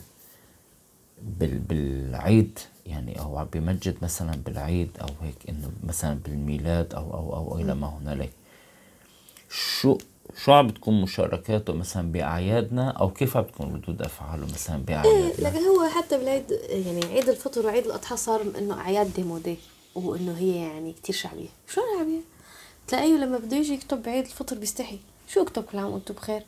بالعيد 1.39 2.59
يعني 2.85 3.19
أو 3.19 3.37
عم 3.37 3.47
بيمجد 3.53 3.97
مثلا 4.01 4.31
بالعيد 4.45 4.89
أو 5.01 5.07
هيك 5.21 5.49
إنه 5.49 5.71
مثلا 5.83 6.19
بالميلاد 6.25 6.93
أو 6.93 7.13
أو 7.13 7.35
أو 7.35 7.59
إلى 7.59 7.75
ما 7.75 7.87
هنالك 7.87 8.31
شو 9.49 9.97
شو 10.43 10.51
عم 10.51 10.67
بتكون 10.67 11.01
مشاركاته 11.01 11.73
مثلا 11.73 12.11
بأعيادنا 12.11 12.89
أو 12.89 13.09
كيف 13.09 13.37
عم 13.37 13.43
بتكون 13.43 13.73
ردود 13.75 14.01
أفعاله 14.01 14.45
مثلا 14.45 14.83
بأعيادنا؟ 14.83 15.27
إيه 15.27 15.41
لكن 15.41 15.65
هو 15.65 15.89
حتى 15.89 16.17
بالعيد 16.17 16.51
يعني 16.69 17.05
عيد 17.05 17.29
الفطر 17.29 17.65
وعيد 17.65 17.85
الأضحى 17.85 18.17
صار 18.17 18.41
إنه 18.57 18.79
أعياد 18.79 19.13
ديمودي 19.13 19.57
وإنه 19.95 20.37
هي 20.37 20.55
يعني 20.55 20.93
كتير 20.93 21.15
شعبية، 21.15 21.49
شو 21.67 21.81
شعبية؟ 21.97 22.21
تلاقيه 22.87 23.17
لما 23.17 23.37
بده 23.37 23.57
يجي 23.57 23.73
يكتب 23.73 24.03
بعيد 24.03 24.25
الفطر 24.25 24.57
بيستحي، 24.57 24.99
شو 25.27 25.41
اكتب 25.41 25.63
كل 25.63 25.77
عام 25.77 25.91
وأنتم 25.91 26.13
بخير؟ 26.13 26.43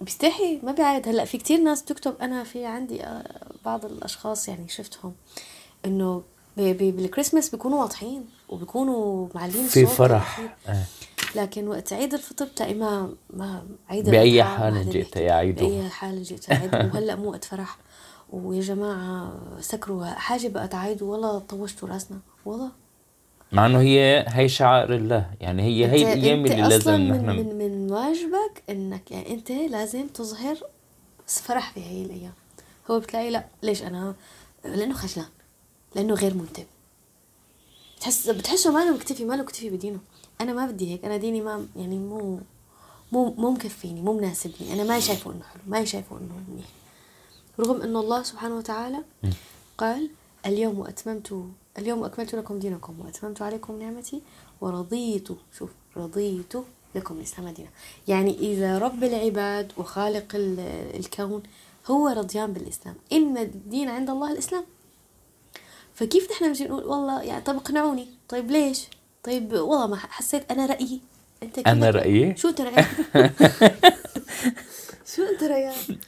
بيستحي 0.00 0.60
ما 0.62 0.72
بيعيد 0.72 1.08
هلأ 1.08 1.24
في 1.24 1.38
كتير 1.38 1.60
ناس 1.60 1.82
بتكتب 1.82 2.14
أنا 2.20 2.44
في 2.44 2.66
عندي 2.66 3.04
آه، 3.04 3.46
بعض 3.64 3.84
الأشخاص 3.84 4.48
يعني 4.48 4.68
شفتهم 4.68 5.14
إنه 5.84 6.22
بالكريسماس 6.56 7.50
بيكونوا 7.50 7.80
واضحين 7.80 8.26
وبيكونوا 8.48 9.28
معلين 9.34 9.66
في 9.66 9.86
فرح 9.86 10.40
لكن 11.34 11.68
وقت 11.68 11.92
عيد 11.92 12.14
الفطر 12.14 12.44
بتلاقي 12.44 12.74
ما 12.74 13.12
ما 13.30 13.66
عيد 13.88 14.08
الأضحى 14.08 14.56
حال 14.56 14.90
جئت. 14.90 15.16
يا 15.16 15.32
عيد. 15.32 15.54
بأي 15.54 15.88
حال 15.88 16.22
جئت 16.22 16.48
يا 16.48 16.54
عيد 16.54 16.74
وهلأ 16.74 17.16
مو 17.16 17.30
وقت 17.30 17.44
فرح. 17.44 17.78
ويا 18.32 18.60
جماعة 18.60 19.32
سكروا. 19.60 20.04
حاجة 20.06 20.48
بقت 20.48 20.74
عيد 20.74 21.02
ولا 21.02 21.38
طوشتوا 21.38 21.88
راسنا. 21.88 22.18
والله. 22.44 22.70
مع 23.52 23.66
إنه 23.66 23.80
هي 23.80 24.24
هي 24.28 24.48
شعائر 24.48 24.94
الله. 24.94 25.30
يعني 25.40 25.62
هي 25.62 25.86
هي 25.86 26.12
الأيام 26.12 26.46
اللي 26.46 26.62
لازم 26.62 26.76
أصلاً 26.76 26.96
من, 26.96 27.12
نحن 27.12 27.26
من, 27.26 27.58
من 27.58 27.92
واجبك 27.92 28.62
انك 28.70 29.10
يعني 29.10 29.34
أنت 29.34 29.50
لازم 29.50 30.08
تظهر 30.08 30.56
فرح 31.26 31.72
في 31.72 31.80
هي 31.80 32.02
الأيام. 32.02 32.32
هو 32.90 33.00
بتلاقي 33.00 33.30
لا 33.30 33.44
ليش 33.62 33.82
أنا؟ 33.82 34.14
لأنه 34.64 34.94
خجلان. 34.94 35.28
لأنه 35.94 36.14
غير 36.14 36.34
منتبه. 36.34 36.66
بتحس 37.96 38.28
بتحسه 38.28 38.72
ما 38.72 38.84
له 38.84 38.94
مكتفي 38.94 39.24
ما 39.24 39.34
له 39.34 39.42
مكتفي 39.42 39.70
بدينه. 39.70 39.98
أنا 40.40 40.52
ما 40.52 40.66
بدي 40.66 40.92
هيك. 40.92 41.04
أنا 41.04 41.16
ديني 41.16 41.40
ما 41.40 41.66
يعني 41.76 41.98
مو 41.98 42.40
مو 43.12 43.34
مو 43.34 43.50
مكفيني 43.50 44.02
مو 44.02 44.12
مناسبني. 44.12 44.72
أنا 44.72 44.84
ما 44.84 45.00
شايفه 45.00 45.32
إنه 45.32 45.42
حلو 45.52 45.62
ما 45.66 45.84
شايفه 45.84 46.16
إنه 46.16 46.44
منيح. 46.48 46.66
رغم 47.60 47.82
ان 47.82 47.96
الله 47.96 48.22
سبحانه 48.22 48.56
وتعالى 48.56 48.98
قال 49.78 50.10
اليوم 50.46 50.86
أتممت 50.86 51.44
اليوم 51.78 52.04
أكملت 52.04 52.34
لكم 52.34 52.58
دينكم 52.58 53.00
وأتممت 53.00 53.42
عليكم 53.42 53.78
نعمتي 53.82 54.22
ورضيت 54.60 55.28
شوف 55.58 55.70
رضيت 55.96 56.54
لكم 56.94 57.16
الإسلام 57.18 57.48
دينا. 57.48 57.68
يعني 58.08 58.38
إذا 58.38 58.78
رب 58.78 59.04
العباد 59.04 59.72
وخالق 59.76 60.34
ال- 60.34 60.94
الكون 60.96 61.42
هو 61.86 62.08
رضيان 62.08 62.52
بالإسلام 62.52 62.94
إن 63.12 63.38
الدين 63.38 63.88
عند 63.88 64.10
الله 64.10 64.32
الإسلام. 64.32 64.64
فكيف 65.94 66.30
نحن 66.32 66.46
بنجي 66.46 66.64
نقول 66.64 66.84
والله 66.84 67.22
يعني 67.22 67.42
طب 67.44 67.56
اقنعوني 67.56 68.06
طيب 68.28 68.50
ليش؟ 68.50 68.86
طيب 69.24 69.52
والله 69.52 69.86
ما 69.86 69.96
حسيت 69.96 70.50
أنا 70.50 70.66
رأيي. 70.66 71.00
أنت 71.42 71.58
أنا 71.58 71.90
رأيي؟ 71.90 72.36
شو 72.36 72.48
أنت 72.48 72.60
رأيك 72.60 72.86
شو 75.14 75.22
أنت 75.22 75.42
رأيك 75.42 75.98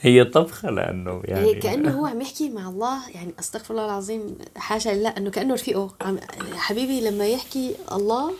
هي 0.00 0.24
طبخة 0.24 0.70
لأنه 0.70 1.22
يعني 1.24 1.54
كأنه 1.54 1.98
هو 1.98 2.06
عم 2.06 2.20
يحكي 2.20 2.48
مع 2.48 2.68
الله 2.68 3.10
يعني 3.10 3.34
أستغفر 3.38 3.74
الله 3.74 3.84
العظيم 3.84 4.38
حاشا 4.56 4.88
لله 4.88 5.08
انه 5.08 5.30
كأنه 5.30 5.54
رفيقه. 5.54 5.94
عم 6.00 6.18
حبيبي 6.54 7.00
لما 7.00 7.26
يحكي 7.26 7.76
الله 7.92 8.32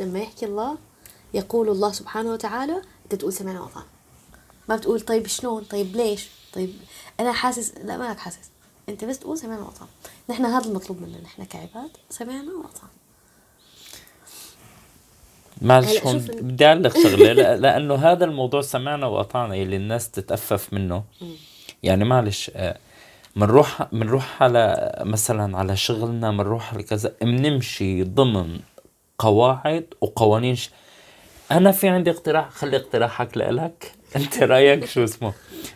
لما 0.00 0.18
يحكي 0.18 0.46
الله 0.46 0.78
يقول 1.34 1.68
الله 1.68 1.92
سبحانه 1.92 2.32
وتعالى 2.32 2.82
أنت 3.04 3.14
تقول 3.14 3.32
سمعنا 3.32 3.60
وطعنا 3.60 3.86
ما 4.68 4.76
بتقول 4.76 5.00
طيب 5.00 5.26
شلون؟ 5.26 5.64
طيب 5.64 5.96
ليش؟ 5.96 6.28
طيب 6.52 6.74
أنا 7.20 7.32
حاسس 7.32 7.74
لا 7.84 7.96
مالك 7.96 8.18
حاسس 8.18 8.50
أنت 8.88 9.04
بس 9.04 9.18
تقول 9.18 9.38
سمعنا 9.38 9.62
وطعنا 9.62 9.90
نحن 10.30 10.44
هذا 10.44 10.68
المطلوب 10.68 11.02
منا 11.02 11.20
نحن 11.20 11.44
كعباد 11.44 11.90
سمعنا 12.10 12.52
وطعنا 12.52 13.01
معلش 15.62 15.98
هون 15.98 16.18
بدي 16.18 16.66
أعلق 16.66 16.98
شغلة؟ 17.02 17.32
لا- 17.42 17.56
لأنه 17.56 17.94
هذا 17.94 18.24
الموضوع 18.24 18.60
سمعنا 18.62 19.06
وقطعنا 19.06 19.54
اللي 19.54 19.76
الناس 19.76 20.10
تتأفف 20.10 20.72
منه. 20.72 21.02
يعني 21.82 22.04
معلش 22.04 22.50
آه، 22.56 22.76
منروح 23.36 23.86
منروح 23.92 24.42
على 24.42 24.92
مثلا 25.04 25.58
على 25.58 25.76
شغلنا 25.76 26.30
منروح 26.30 26.74
على 26.74 26.82
كذا 26.82 27.12
بنمشي 27.22 28.02
ضمن 28.02 28.60
قواعد 29.18 29.86
وقوانين 30.00 30.54
ش... 30.54 30.70
أنا 31.52 31.72
في 31.72 31.88
عندي 31.88 32.10
اقتراح 32.10 32.50
خلي 32.50 32.76
اقتراحك 32.76 33.36
لإلك. 33.36 33.92
أنت 34.16 34.42
رأيك 34.42 34.84
شو 34.84 35.04
اسمه؟ 35.04 35.32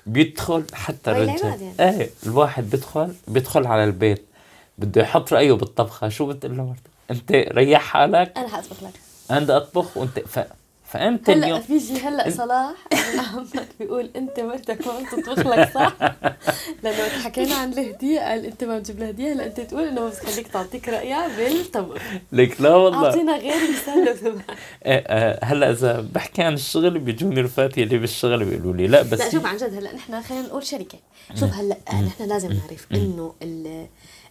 بيدخل 0.06 0.64
حتى 0.72 1.10
العباد 1.10 1.44
يعني. 1.44 1.72
إيه 2.00 2.10
الواحد 2.26 2.70
بيدخل 2.70 3.14
بيدخل 3.28 3.66
على 3.66 3.84
البيت 3.84 4.24
بده 4.78 5.02
يحط 5.02 5.32
رأيه 5.32 5.52
بالطبخة. 5.52 6.08
شو 6.08 6.26
بتقول 6.26 6.56
له 6.56 6.74
أنت 7.10 7.32
ريح 7.32 7.80
حالك؟ 7.80 8.32
أنا 8.38 8.48
حأطبخ 8.48 8.82
لك. 8.82 8.92
أنا 9.30 9.56
أطبخ 9.56 9.96
وانت 9.96 10.18
ف... 10.18 10.38
فأنت 10.84 11.30
هلا 11.30 11.46
اليوم 11.46 11.60
بيجي 11.68 12.00
هلا 12.00 12.30
صلاح. 12.30 12.72
عمك 13.34 13.68
بيقول 13.80 14.10
أنت 14.16 14.40
مرتك 14.40 14.86
ما 14.86 14.92
بتطبخ 15.00 15.46
لك 15.46 15.70
صح. 15.74 15.92
لأنه 16.82 16.98
وقت 17.00 17.10
حكينا 17.10 17.54
عن 17.54 17.72
الهدية 17.72 18.20
قال 18.20 18.44
أنت 18.46 18.64
ما 18.64 18.78
بتجيب 18.78 18.98
لها 19.00 19.10
هديه 19.10 19.32
هلا 19.32 19.46
أنت 19.46 19.60
تقول 19.60 19.88
إنه 19.88 20.00
بس 20.08 20.18
خليك 20.20 20.46
تعطيك 20.48 20.88
رأيها 20.88 21.28
بالطبخ. 21.36 22.02
لك 22.32 22.60
لا 22.60 22.74
والله. 22.74 23.06
أعطينا 23.06 23.36
غير 23.36 23.54
مثال 23.72 24.08
إيه، 24.86 25.04
آه، 25.06 25.44
هلا 25.44 25.70
إذا 25.70 26.00
بحكي 26.14 26.42
عن 26.42 26.54
الشغل 26.54 26.98
بيجوني 26.98 27.40
رفاتي 27.40 27.82
اللي 27.82 27.98
بالشغل 27.98 28.44
بيقولوا 28.44 28.74
لي. 28.74 28.86
لا 28.86 29.02
بس 29.02 29.18
لا 29.20 29.30
شوف 29.30 29.46
عن 29.46 29.56
جد 29.56 29.74
هلا 29.74 29.94
نحن 29.94 30.22
خلينا 30.22 30.46
نقول 30.46 30.66
شركة. 30.66 30.98
شوف 31.40 31.52
هلا 31.54 31.76
نحن 31.92 32.24
لازم 32.28 32.48
نعرف 32.52 32.86
إنه 32.92 33.34
ال- 33.42 33.86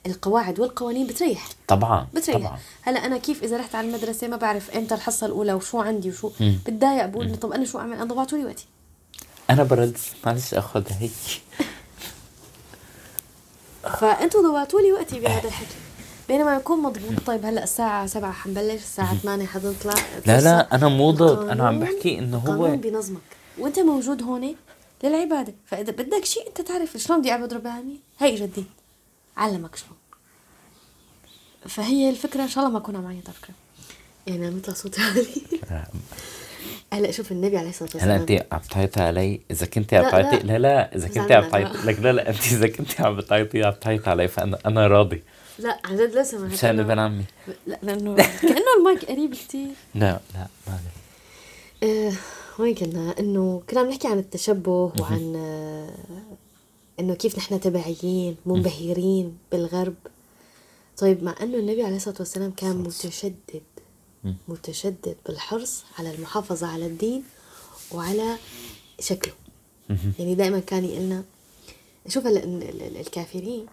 القواعد 0.06 0.60
والقوانين 0.60 1.08
بتريح. 1.08 1.50
طبعا 1.68 2.08
بتريح. 2.13 2.38
طبعا. 2.38 2.60
هلا 2.82 3.06
أنا 3.06 3.18
كيف 3.18 3.44
إذا 3.44 3.58
رحت 3.58 3.76
على 3.76 3.88
المدرسة 3.88 4.28
ما 4.28 4.38
بعرف 4.38 4.72
إمتى 4.72 4.96
الحصة 4.96 5.28
الأولى 5.28 5.54
وشو 5.54 5.82
عندي 5.82 6.10
وشو. 6.10 6.32
بتضايق 6.39 7.06
بقول 7.06 7.36
طب 7.36 7.52
أنا 7.52 7.65
شو 7.65 7.80
أعمل؟ 7.80 7.94
أنا 7.94 8.04
ضبعتوا 8.04 8.38
لي 8.38 8.46
وقتي. 8.46 8.65
أنا 9.50 9.63
برد 9.63 9.98
معلش 10.26 10.54
اخذها 10.54 10.98
هيك. 11.00 11.12
فأنتوا 14.00 14.41
ضوعتوا 14.41 14.82
لي 14.82 14.91
وقتي 14.91 15.20
بهذا 15.20 15.48
الحكي. 15.48 15.76
بينما 16.28 16.56
يكون 16.56 16.80
مضبوط. 16.80 17.20
طيب 17.26 17.46
هلا 17.46 17.63
الساعة 17.63 18.08
7 18.08 18.32
حنبلش 18.32 18.82
الساعة 18.82 19.15
8 19.18 19.46
حنطلع 19.46 19.94
لا 20.26 20.41
لا 20.41 20.76
أنا 20.76 20.88
مو 20.88 21.12
ضد. 21.12 21.50
أنا 21.50 21.68
عم 21.68 21.80
بحكي 21.80 22.20
القانون 22.20 22.72
هو 22.72 22.76
بينظمك 22.78 23.20
وأنت 23.58 23.80
موجود 23.80 24.24
هون 24.24 24.56
للعبادة. 25.04 25.54
فإذا 25.65 25.91
بدك 25.91 26.26
شيء 26.26 26.48
أنت 26.48 26.62
تعرف 26.62 26.98
شلون 26.98 27.20
بدي 27.20 27.32
أعبد 27.32 27.54
رب 27.54 27.65
العالمين 27.65 28.00
هي 28.20 28.44
الدين 28.44 28.65
علمك 29.38 29.76
شلون. 29.76 29.94
فهي 31.67 32.10
الفكرة 32.10 32.43
إن 32.43 32.47
شاء 32.47 32.63
الله 32.63 32.73
ما 32.73 32.84
أكون 32.84 32.95
عم 32.95 33.08
عيط 33.08 33.28
على 33.28 33.38
فكرة 33.41 33.54
يعني 34.28 34.47
عم 34.47 34.58
يطلع 34.58 34.73
صوتي 34.73 35.01
عالي 35.01 35.28
هلا 36.93 37.12
شوف 37.17 37.32
النبي 37.32 37.58
عليه 37.58 37.69
الصلاة 37.69 37.89
هلا 37.89 37.95
والسلام. 37.95 38.19
انت 38.21 38.54
عم 38.54 38.60
تعيطي 38.60 39.01
علي. 39.01 39.41
إذا 39.51 39.65
كنت 39.65 39.93
عم 39.93 40.12
تعيطي 40.12 40.47
لا. 40.47 40.58
لا 40.58 40.95
إذا 40.95 41.08
كنت 41.08 41.32
عم 41.32 41.49
تعيطي. 41.49 41.78
لك 41.86 41.99
لا 41.99 42.12
لا 42.12 42.30
انت 42.30 42.45
إذا 42.51 42.67
كنت 42.67 43.01
عم 43.01 43.19
تعيطي 43.19 43.63
عم 43.63 43.73
تعيطي 43.73 44.10
علي 44.10 44.28
فانا 44.28 44.60
أنا 44.65 44.88
راضي. 44.88 45.23
لا 45.60 45.80
عن 45.86 45.95
جد 45.95 46.15
لا 46.15 46.23
سمح 46.23 46.51
مشان 46.51 46.80
ابن 46.80 46.99
عمي. 46.99 47.25
لا 47.67 47.80
لأنه 47.84 48.15
كأنه 48.15 48.65
المايك 48.80 49.06
قريب 49.06 49.34
كثير 49.34 49.67
لا 49.95 50.19
لا 50.34 50.47
ما 50.67 50.80
آه، 51.84 52.13
وين 52.60 52.75
كنا؟ 52.75 53.15
إنه 53.19 53.63
كنا 53.69 53.80
عم 53.80 53.89
نحكي 53.89 54.08
عن 54.08 54.19
التشبه 54.19 54.91
وعن 54.99 55.34
آه، 55.36 55.89
إنه 56.99 57.13
كيف 57.13 57.38
نحن 57.38 57.60
تبعيين 57.60 58.36
منبهرين 58.45 59.38
بالغرب. 59.51 59.95
طيب 60.97 61.23
مع 61.23 61.36
إنه 61.41 61.58
النبي 61.58 61.84
عليه 61.84 61.95
الصلاة 61.95 62.15
والسلام 62.19 62.51
كان 62.51 62.75
متشدد. 62.75 63.63
متشدد 64.47 65.15
بالحرص 65.25 65.84
على 65.99 66.15
المحافظة 66.15 66.67
على 66.67 66.86
الدين 66.86 67.23
وعلى 67.91 68.38
شكله. 68.99 69.34
يعني 70.19 70.36
دائما 70.36 70.60
كان 70.60 70.86
يقلنا 70.86 71.23
شوف 72.08 72.23
الكافرين 72.27 73.65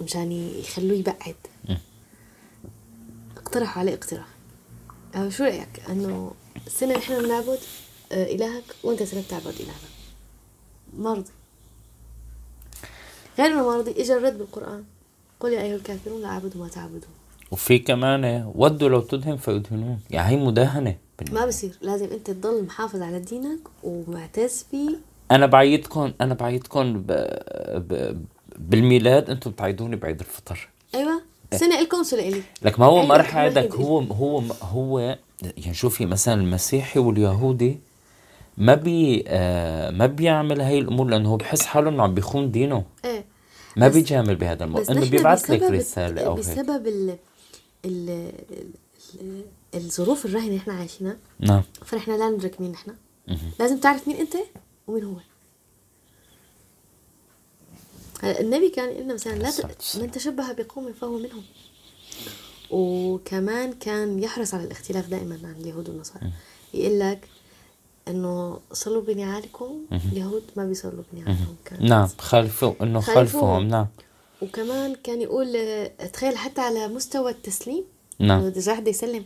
مشان 0.00 0.32
يخلوه 0.32 0.98
يبعد. 0.98 1.36
اقترحوا 3.36 3.80
عليه 3.80 3.94
اقتراح. 3.94 4.28
أو 5.14 5.30
شو 5.30 5.44
رأيك؟ 5.44 5.80
إنه 5.88 6.32
سنة 6.68 6.96
نحن 6.98 7.22
بنعبد 7.22 7.58
آه، 8.12 8.34
إلهك 8.34 8.64
وأنت 8.82 9.02
سنة 9.02 9.22
بتعبد 9.22 9.54
إلهنا 9.60 9.88
ما 10.96 11.14
رضي 11.14 11.30
غير 13.38 13.46
إنه 13.46 13.66
ما 13.66 13.76
رضي 13.76 13.90
اجى 13.90 14.14
الرد 14.14 14.38
بالقرآن. 14.38 14.84
قل 15.40 15.52
يا 15.52 15.62
أيها 15.62 15.76
الكافرون 15.76 16.22
لا 16.22 16.28
أعبد 16.28 16.56
ما 16.56 16.68
تعبدون 16.68 17.10
وفي 17.50 17.78
كمان 17.78 18.52
ودوا 18.54 18.88
لو 18.88 19.00
تدهن 19.00 19.36
فيدهنون. 19.36 20.00
يعني 20.10 20.28
هي 20.28 20.36
مداهنه 20.36 20.96
ما 21.32 21.46
بصير. 21.46 21.72
لازم 21.82 22.06
أنت 22.06 22.30
تضل 22.30 22.64
محافظ 22.64 23.02
على 23.02 23.20
دينك 23.20 23.58
ومعتز 23.82 24.66
فيه. 24.70 24.96
أنا 25.30 25.46
بعيدكم 25.46 26.12
أنا 26.20 26.34
بعيدكم 26.34 26.98
ب... 26.98 27.12
ب... 27.74 28.22
بالميلاد 28.58 29.30
أنتم 29.30 29.50
بتعيدوني 29.50 29.96
بعيد 29.96 30.20
الفطر. 30.20 30.68
أيوه. 30.94 31.22
سنة 31.52 31.80
إلكم 31.80 32.02
سنة 32.02 32.20
إلي. 32.20 32.42
لك 32.62 32.80
ما 32.80 32.86
هو 32.86 32.96
ما 32.96 33.02
أيوة، 33.02 33.16
رح 33.16 33.36
عيدك. 33.36 33.74
هو 33.74 33.98
هو 33.98 34.42
هو 34.62 34.98
يعني 35.56 35.74
شوفي 35.74 36.06
مثلا 36.06 36.40
المسيحي 36.40 37.00
واليهودي 37.00 37.78
ما 38.58 38.74
بي 38.74 39.24
آه 39.28 39.90
ما 39.90 40.06
بيعمل 40.06 40.60
هاي 40.60 40.78
الأمور 40.78 41.06
لأنه 41.06 41.28
هو 41.28 41.36
بحس 41.36 41.62
حاله 41.62 41.88
إنه 41.88 42.02
عم 42.02 42.14
بيخون 42.14 42.50
دينه. 42.50 42.84
إيه. 43.04 43.24
ما 43.76 43.88
بيجامل 43.88 44.36
بهذا 44.36 44.64
الموضوع 44.64 44.94
إنه 44.96 45.10
بيبعث 45.10 45.50
لك 45.50 45.62
رسالة 45.62 46.22
أو 46.22 46.34
هيك. 46.34 46.40
بسبب 46.46 46.86
ال 46.86 47.16
ال 47.84 48.32
ال- 49.20 49.44
الظروف 49.74 50.26
الراهنة 50.26 50.46
اللي 50.46 50.58
إحنا 50.58 50.72
عايشينها 50.72 51.16
نعم. 51.40 51.62
فنحن 51.84 52.18
لا 52.18 52.30
ندرك 52.30 52.60
مين 52.60 52.74
مهم. 53.28 53.38
لازم 53.60 53.78
تعرف 53.78 54.08
مين 54.08 54.16
أنت 54.16 54.34
ومين 54.86 55.04
هو. 55.04 55.16
النبي 58.24 58.68
كان 58.68 58.88
لنا 59.04 59.14
مثلا 59.14 59.32
لا 59.32 59.50
ت... 59.50 59.96
من 60.00 60.10
تشبه 60.10 60.52
بقوم 60.52 60.92
فهو 60.92 61.18
منهم. 61.18 61.42
وكمان 62.70 63.72
كان 63.72 64.22
يحرص 64.22 64.54
على 64.54 64.64
الاختلاف 64.64 65.08
دائما 65.08 65.40
عن 65.44 65.54
اليهود 65.60 65.88
والنصارى. 65.88 66.30
يقول 66.74 67.00
لك 67.00 67.28
إنه 68.08 68.58
صلوا 68.72 69.02
بنعالكم 69.02 69.80
اليهود 70.12 70.42
ما 70.56 70.64
بيصلوا 70.64 71.02
بنعالهم 71.12 71.56
كان 71.64 71.88
نعم 71.88 72.08
خالفوا 72.18 72.74
إنه 72.82 73.00
خالفوهم. 73.00 73.68
نعم. 73.68 73.86
وكمان 74.42 74.94
كان 75.04 75.20
يقول 75.20 75.56
تخيل 76.12 76.36
حتى 76.36 76.60
على 76.60 76.88
مستوى 76.88 77.30
التسليم 77.30 77.84
نعم. 78.18 78.44
إذا 78.44 78.72
واحد 78.72 78.88
يسلم 78.88 79.24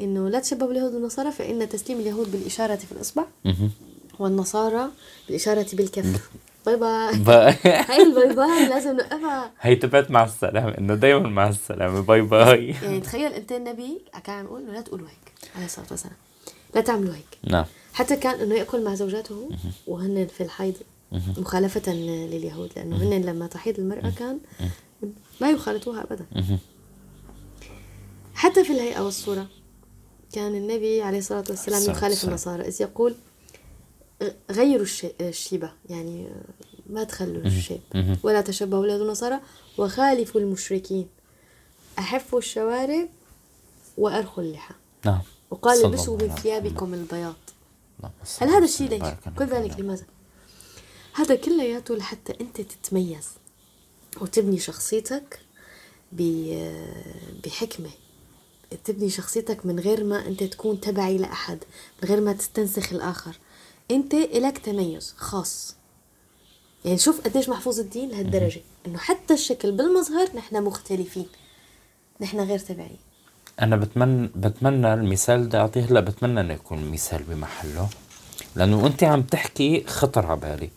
إنه 0.00 0.28
لا 0.28 0.40
تشبهوا 0.40 0.68
باليهود 0.68 0.94
والنصارى 0.94 1.32
فإن 1.32 1.68
تسليم 1.68 2.00
اليهود 2.00 2.32
بالإشارة 2.32 2.76
في 2.76 2.92
الإصبع. 2.92 3.24
والنصارى 4.18 4.88
بالإشارة 5.28 5.66
بالكف 5.72 6.30
bye 6.66 6.76
bye. 6.76 7.18
bye 7.18 7.56
هاي 7.88 8.02
ال 8.02 8.10
bye 8.10 8.34
bye 8.34 8.68
لازم 8.68 8.96
نوقفها. 8.96 9.52
هي 9.60 9.76
تبعت 9.76 10.10
مع 10.10 10.24
السلامة 10.24 10.78
إنه 10.78 10.94
دايما 10.94 11.28
مع 11.28 11.48
السلامة. 11.48 12.00
bye 12.00 12.20
bye. 12.20 12.66
يعني 12.66 13.00
تخيل 13.00 13.32
أنت 13.32 13.52
النبي 13.52 14.00
كان 14.24 14.34
عم 14.34 14.44
يقول 14.44 14.66
لا 14.66 14.80
تقولوا 14.80 15.08
هيك 15.08 15.32
عليه 15.54 15.66
الصلاة 15.66 15.86
والسلام. 15.90 16.16
لا 16.74 16.80
تعملوا 16.80 17.14
هيك. 17.14 17.38
نعم. 17.44 17.64
حتى 17.96 18.16
كان 18.16 18.40
إنه 18.40 18.54
يأكل 18.54 18.84
مع 18.84 18.94
زوجاته 18.94 19.48
وهن 19.86 20.26
في 20.26 20.42
الحيض 20.42 20.74
مخالفة 21.12 21.92
لليهود 21.92 22.70
لأنه 22.76 22.96
هن 22.96 23.22
لما 23.22 23.46
تحيض 23.46 23.78
المرأة 23.78 24.10
كان 24.18 24.38
لا 25.40 25.50
يخالطوها 25.50 26.02
ابدا. 26.02 26.26
حتى 28.34 28.64
في 28.64 28.72
الهيئة 28.72 29.00
والصورة 29.00 29.46
كان 30.32 30.54
النبي 30.54 31.02
عليه 31.02 31.18
الصلاة 31.18 31.44
والسلام 31.50 31.82
يخالف. 31.90 32.24
النصارى 32.24 32.62
إذ 32.68 32.82
يقول 32.82 33.14
غيروا 34.50 34.82
الشي- 34.84 35.12
الشيبة 35.20 35.70
يعني 35.90 36.26
ما 36.90 37.04
تخلوا 37.04 37.42
الشيب. 37.42 37.80
ولا 38.22 38.40
تشبهوا 38.40 38.80
باليهود 38.82 39.00
والنصارى 39.00 39.40
وخالفوا 39.78 40.40
المشركين. 40.40 41.06
أحفوا 41.98 42.38
الشوارب 42.38 43.08
وأرخوا 43.98 44.42
اللحى. 44.42 44.74
نعم. 45.04 45.20
وقال 45.50 45.84
البسوا 45.84 46.16
من 46.22 46.28
ثيابكم 46.34 46.94
البياض. 46.94 47.34
هل 48.40 48.48
هذا 48.48 48.64
الشيء 48.64 48.88
ليش؟ 48.88 49.14
كل. 49.38 49.44
ذلك 49.44 49.80
لماذا؟ 49.80 50.04
هذا 51.14 51.34
كلياته 51.34 51.96
لحتى 51.96 52.34
أنت 52.40 52.60
تتميز 52.60 53.28
وتبني 54.20 54.58
شخصيتك 54.58 55.40
بحكمة. 57.44 57.90
تبني 58.84 59.10
شخصيتك 59.10 59.66
من 59.66 59.80
غير 59.80 60.04
ما 60.04 60.26
أنت 60.26 60.42
تكون 60.44 60.80
تبعي 60.80 61.18
لأحد 61.18 61.58
من 62.02 62.08
غير 62.08 62.20
ما 62.20 62.32
تستنسخ 62.32 62.92
الآخر. 62.92 63.38
أنت 63.90 64.14
إلك 64.14 64.58
تميز 64.58 65.14
خاص. 65.16 65.76
يعني 66.84 66.98
شوف 66.98 67.20
قديش 67.20 67.48
محفوظ 67.48 67.80
الدين 67.80 68.08
لهالدرجة. 68.08 68.60
إنه 68.86 68.98
حتى 68.98 69.34
الشكل 69.34 69.72
بالمظهر 69.72 70.36
نحن 70.36 70.62
مختلفين. 70.62 71.26
نحن 72.20 72.40
غير 72.40 72.58
تبعين 72.58 73.05
أنا 73.62 73.76
بتمنى 73.76 74.30
بتمنى 74.36 74.94
المثال 74.94 75.48
ده 75.48 75.60
أعطيه 75.60 75.84
هلأ 75.84 76.00
بتمنى 76.00 76.40
إنه 76.40 76.54
يكون 76.54 76.78
المثال 76.78 77.22
بمحله 77.22 77.88
لأنه 78.56 78.86
أنت 78.86 79.04
عم 79.04 79.22
تحكي 79.22 79.84
خطر 79.86 80.26
على 80.26 80.40
بالي. 80.40 80.70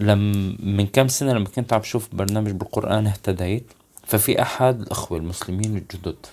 لم 0.00 0.56
من 0.76 0.86
كم 0.86 1.08
سنة 1.08 1.32
لما 1.32 1.44
كنت 1.48 1.72
عم 1.72 1.80
بشوف 1.80 2.14
برنامج 2.14 2.50
بالقرآن 2.50 3.06
اهتديت 3.06 3.72
ففي 4.06 4.42
أحد 4.42 4.80
الأخوة 4.80 5.18
المسلمين 5.18 5.76
الجدد. 5.76 6.26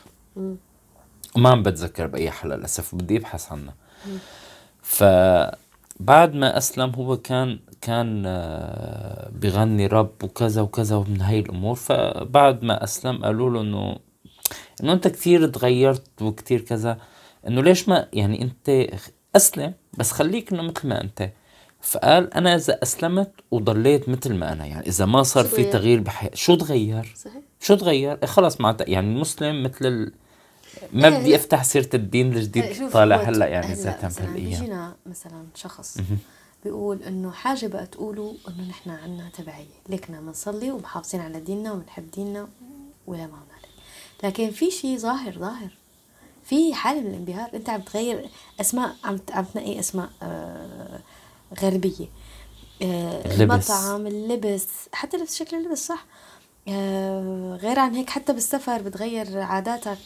وما 1.35 1.49
عم 1.49 1.63
بتذكر 1.63 2.07
بأي 2.07 2.31
حلقه 2.31 2.57
للأسف 2.57 2.95
بدي 2.95 3.17
أبحث 3.17 3.51
عنها 3.51 3.73
فبعد 4.81 6.35
ما 6.35 6.57
أسلم 6.57 6.89
هو 6.95 7.17
كان 7.17 7.59
كان 7.81 8.23
آه، 8.25 9.29
بغني 9.41 9.87
رب 9.87 10.23
وكذا 10.23 10.61
وكذا 10.61 10.95
ومن 10.95 11.21
هاي 11.21 11.39
الأمور 11.39 11.75
فبعد 11.75 12.63
ما 12.63 12.83
أسلم 12.83 13.25
قالوا 13.25 13.49
له 13.49 13.61
إنه 13.61 13.97
إنه 14.83 14.93
أنت 14.93 15.07
كثير 15.07 15.47
تغيرت 15.47 16.21
وكثير 16.21 16.61
كذا 16.61 16.97
إنه 17.47 17.63
ليش 17.63 17.89
ما 17.89 18.07
يعني 18.13 18.41
أنت 18.41 18.87
أسلم 19.35 19.73
بس 19.93 20.11
خليك 20.11 20.53
إنه 20.53 20.61
مثل 20.61 20.87
ما 20.87 21.01
أنت. 21.01 21.31
فقال 21.81 22.33
أنا 22.33 22.55
إذا 22.55 22.79
أسلمت 22.83 23.31
وضليت 23.51 24.09
مثل 24.09 24.33
ما 24.33 24.53
أنا 24.53 24.65
يعني 24.65 24.87
إذا 24.87 25.05
ما 25.05 25.23
صار 25.23 25.45
في؟ 25.45 25.63
تغيير 25.63 25.99
بحياتي 25.99 26.37
شو 26.37 26.55
تغير؟ 26.55 27.13
صحيح؟ 27.17 27.41
شو 27.59 27.75
تغير؟ 27.75 28.17
إيه 28.21 28.25
خلص 28.25 28.61
معناتها 28.61 28.89
يعني 28.89 29.07
المسلم 29.07 29.63
مثل 29.63 29.85
ال... 29.85 30.11
ما 30.93 31.07
إيه 31.07 31.19
بدي 31.19 31.35
أفتح 31.35 31.63
سيرة 31.63 31.89
الدين 31.93 32.33
الجديد 32.33 32.73
شوف 32.73 32.93
طالع 32.93 33.15
هلأ 33.15 33.47
يعني 33.47 33.71
مثلاً 33.71 33.97
بهالايام 34.01 34.33
بيجينا 34.33 34.95
مثلا 35.05 35.43
شخص 35.55 35.97
بيقول 36.63 37.03
إنه 37.03 37.31
حاجة 37.31 37.67
بقى 37.67 37.87
تقولوا 37.87 38.33
إنه 38.47 38.69
نحن 38.69 38.89
عنا 38.89 39.29
تبعية. 39.37 39.65
لكنا 39.89 40.21
بنصلي 40.21 40.71
ومحافظين 40.71 41.21
على 41.21 41.39
ديننا 41.39 41.71
وبنحب 41.73 42.11
ديننا 42.11 42.47
ولا 43.07 43.27
ما 43.27 43.37
لكن 44.23 44.51
في 44.51 44.71
شيء 44.71 44.97
ظاهر 44.97 45.31
ظاهر. 45.31 45.77
في 46.43 46.73
حالة 46.73 47.01
من 47.01 47.07
الانبهار. 47.07 47.49
انت 47.53 47.69
عم 47.69 47.81
تغير 47.81 48.29
أسماء 48.61 48.95
عم 49.03 49.19
عم 49.31 49.43
تنقي 49.43 49.79
أسماء 49.79 50.09
آه 50.23 50.99
غربية. 51.61 52.07
آه 52.81 53.33
اللبس. 53.33 53.71
المطعم 53.71 54.07
اللبس. 54.07 54.67
حتى 54.93 55.17
لبس 55.17 55.35
شكل 55.35 55.57
اللبس 55.57 55.87
صح. 55.87 56.05
آه 56.67 57.59
غير 57.61 57.79
عن 57.79 57.95
هيك 57.95 58.09
حتى 58.09 58.33
بالسفر 58.33 58.81
بتغير 58.81 59.39
عاداتك. 59.39 59.97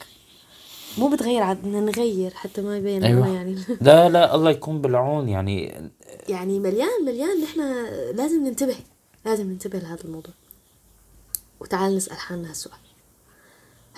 مو 0.97 1.09
بتغير 1.09 1.43
عاد 1.43 1.57
بدنا 1.61 1.79
نغير 1.79 2.33
حتى 2.33 2.61
ما 2.61 2.77
يبين 2.77 3.03
أيوة. 3.03 3.25
أيوة. 3.25 3.35
يعني. 3.35 3.55
لا 3.81 4.09
لا 4.09 4.35
الله 4.35 4.51
يكون 4.51 4.81
بالعون 4.81 5.29
يعني. 5.29 5.89
يعني 6.29 6.59
مليان 6.59 7.05
مليان. 7.05 7.41
نحن 7.41 7.59
لازم 8.15 8.47
ننتبه 8.47 8.75
لازم 9.25 9.51
ننتبه 9.51 9.79
لهذا 9.79 10.03
الموضوع. 10.05 10.33
وتعال 11.59 11.95
نسأل 11.97 12.17
حالنا 12.17 12.49
هالسؤال. 12.49 12.88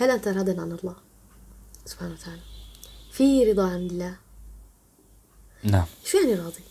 هل 0.02 0.10
أنت 0.10 0.28
راض 0.28 0.50
عن 0.60 0.72
الله 0.72 0.96
سبحانه 1.86 2.14
وتعالى؟ 2.14 2.42
في 3.12 3.52
رضا 3.52 3.70
عن 3.70 3.88
الله؟ 3.88 4.18
نعم. 5.64 5.86
شو 6.06 6.18
يعني 6.18 6.34
راضي؟ 6.34 6.64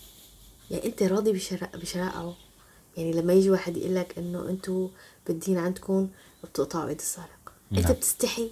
يعني 0.71 0.85
أنت 0.85 1.03
راضي 1.03 1.33
بشرائعه. 1.75 2.37
يعني 2.97 3.13
لما 3.13 3.33
يجي 3.33 3.51
واحد 3.51 3.77
يقول 3.77 3.95
لك 3.95 4.19
إنه 4.19 4.49
أنتوا 4.49 4.89
بالدين 5.27 5.59
عندكم 5.59 6.09
بتقطعوا 6.45 6.89
إيد 6.89 6.99
السارق. 6.99 7.53
أنت 7.73 7.85
نعم. 7.85 7.93
بتستحي؟ 7.93 8.51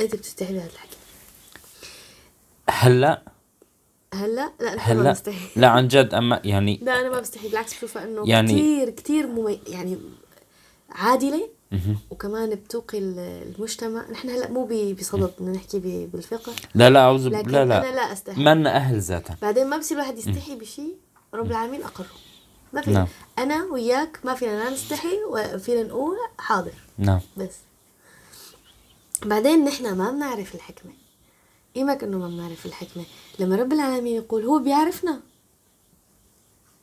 أنت 0.00 0.14
بتستحي 0.14 0.52
بهذا 0.52 0.70
الحكي. 0.72 0.96
هلا 2.70 3.22
هلا 4.14 4.52
لا؟ 4.60 4.72
أنت 4.72 4.80
ما 4.80 4.82
هلا 4.82 5.10
بستحي. 5.10 5.48
لا 5.56 5.68
عن 5.68 5.88
جد 5.88 6.14
أما 6.14 6.40
يعني 6.44 6.80
لا 6.82 7.00
أنا 7.00 7.08
ما 7.08 7.20
بستحي. 7.20 7.48
بالعكس 7.48 7.74
بشوفها 7.74 8.04
إنه 8.04 8.28
يعني 8.28 8.52
كثير 8.52 8.90
كثير 8.90 9.26
ممي... 9.26 9.60
يعني 9.66 9.98
عادلة 10.90 11.55
وكمان 12.10 12.54
بتوقي 12.54 12.98
ال- 12.98 13.52
المجتمع. 13.56 14.10
نحن 14.10 14.30
هلا 14.30 14.50
مو 14.50 14.64
بصدد 14.98 15.32
بدنا 15.38 15.52
نحكي 15.52 16.06
بالفقه. 16.12 16.52
لا 16.74 16.90
لا 16.90 17.00
أعوذ 17.00 17.28
لا 17.28 17.42
لا. 17.42 17.62
أنا 17.62 17.94
لا 17.96 18.12
أستحي. 18.12 18.40
منا 18.40 18.76
أهل 18.76 19.00
ذاتها 19.00 19.36
بعدين 19.42 19.66
ما 19.66 19.76
بصير 19.76 19.98
الواحد 19.98 20.18
يستحي 20.18 20.54
بشيء 20.56 20.94
رب 21.34 21.50
العالمين 21.50 21.82
أقره. 21.82 22.06
ما 22.72 22.80
في. 22.80 22.90
نعم. 22.90 23.06
أنا 23.38 23.64
وياك 23.64 24.18
ما 24.24 24.34
فينا 24.34 24.64
لا 24.64 24.70
نستحي 24.70 25.16
وفينا 25.30 25.82
نقول 25.82 26.16
حاضر. 26.38 26.72
نعم. 26.98 27.20
بس. 27.36 27.54
بعدين 29.24 29.64
نحن 29.64 29.94
ما 29.96 30.10
بنعرف 30.10 30.54
الحكمة. 30.54 30.92
إيمك 31.76 32.04
إنه 32.04 32.18
ما 32.18 32.28
بنعرف 32.28 32.66
الحكمة. 32.66 33.04
لما 33.38 33.56
رب 33.56 33.72
العالمين 33.72 34.16
يقول 34.16 34.44
هو 34.44 34.58
بيعرفنا. 34.58 35.20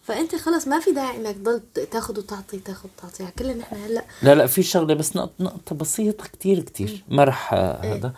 فأنت 0.04 0.36
خلص 0.36 0.68
ما 0.68 0.80
في 0.80 0.92
داعي 0.92 1.18
إنك 1.18 1.36
تضل 1.36 1.62
تاخذ 1.92 2.20
وتعطي 2.20 2.60
تاخذ 2.60 2.90
وتعطي. 2.98 3.24
يعني 3.24 3.36
كلنا 3.40 3.54
نحن 3.54 3.76
هلأ 3.76 4.04
لا 4.24 4.36
لا 4.36 4.48
في 4.48 4.64
شغلة 4.64 4.94
بس 4.94 5.16
نقطة, 5.16 5.34
نقطة 5.40 5.76
بسيطة 5.76 6.24
كتير 6.24 6.60
كتير. 6.60 7.04
ما 7.08 7.24
رح 7.24 7.54
آه، 7.54 7.96
هذا. 7.96 8.14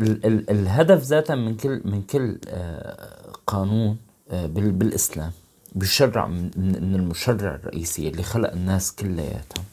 ال 0.00 0.26
ال 0.26 0.50
الهدف 0.50 1.02
ذاتا 1.02 1.34
من 1.34 1.56
كل 1.56 1.80
من 1.84 2.02
كل 2.02 2.38
آه، 2.48 3.32
قانون 3.46 3.96
آه، 4.30 4.46
بال 4.46 4.70
بالإسلام 4.70 5.32
بيشرع 5.74 6.26
من 6.26 6.94
المشرع 6.94 7.54
الرئيسي 7.54 8.08
اللي 8.08 8.22
خلق 8.22 8.52
الناس 8.52 8.92
كلياتهم. 8.94 9.64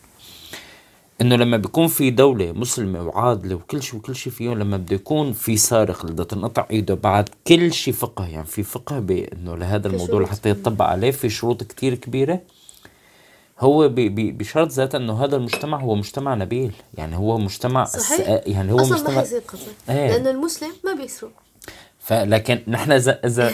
إنه 1.22 1.36
لما 1.36 1.58
بيكون 1.58 1.88
في 1.88 2.10
دولة 2.10 2.52
مسلمة 2.52 3.02
وعادلة 3.04 3.56
وكل 3.56 3.84
شيء 3.84 4.00
وكل 4.00 4.16
شيء 4.16 4.34
فيهم 4.34 4.60
لما 4.60 4.78
بده 4.78 4.96
يكون 4.96 5.34
في 5.34 5.58
سارق 5.58 6.02
اللي 6.02 6.14
بده 6.14 6.24
تنقطع 6.24 6.66
إيده 6.72 6.96
بعد 6.96 7.30
كل 7.48 7.74
شيء 7.74 7.94
فقه 7.94 8.28
يعني 8.28 8.46
في 8.46 8.64
فقه 8.64 9.00
بانه 9.00 9.58
لهذا 9.58 9.88
الموضوع. 9.88 10.22
لحتى 10.22 10.50
يطبق 10.50 10.86
عليه 10.86 11.12
في 11.12 11.30
شروط 11.30 11.64
كتير 11.64 11.96
كبيرة 11.96 12.42
هو 13.60 13.90
بشرط 13.94 14.72
ذاته 14.72 14.98
إنه 14.98 15.24
هذا 15.24 15.36
المجتمع 15.36 15.80
هو 15.80 15.96
مجتمع 15.96 16.36
نبيل 16.36 16.72
يعني 16.94 17.16
هو 17.16 17.38
مجتمع 17.38 17.86
صحيح 17.86 18.42
يعني 18.48 18.72
هو 18.72 18.80
أصلا 18.80 18.98
ما 18.98 19.02
مجتمع 19.02 19.20
حيصير 19.20 19.40
قتل 19.40 19.60
إيه. 19.90 20.12
لأنه 20.12 20.30
المسلم 20.30 20.72
ما 20.86 20.94
بيسرق 20.94 21.32
فلكن 22.06 22.62
نحن 22.68 22.92
اذا 22.92 23.20
اذا 23.26 23.52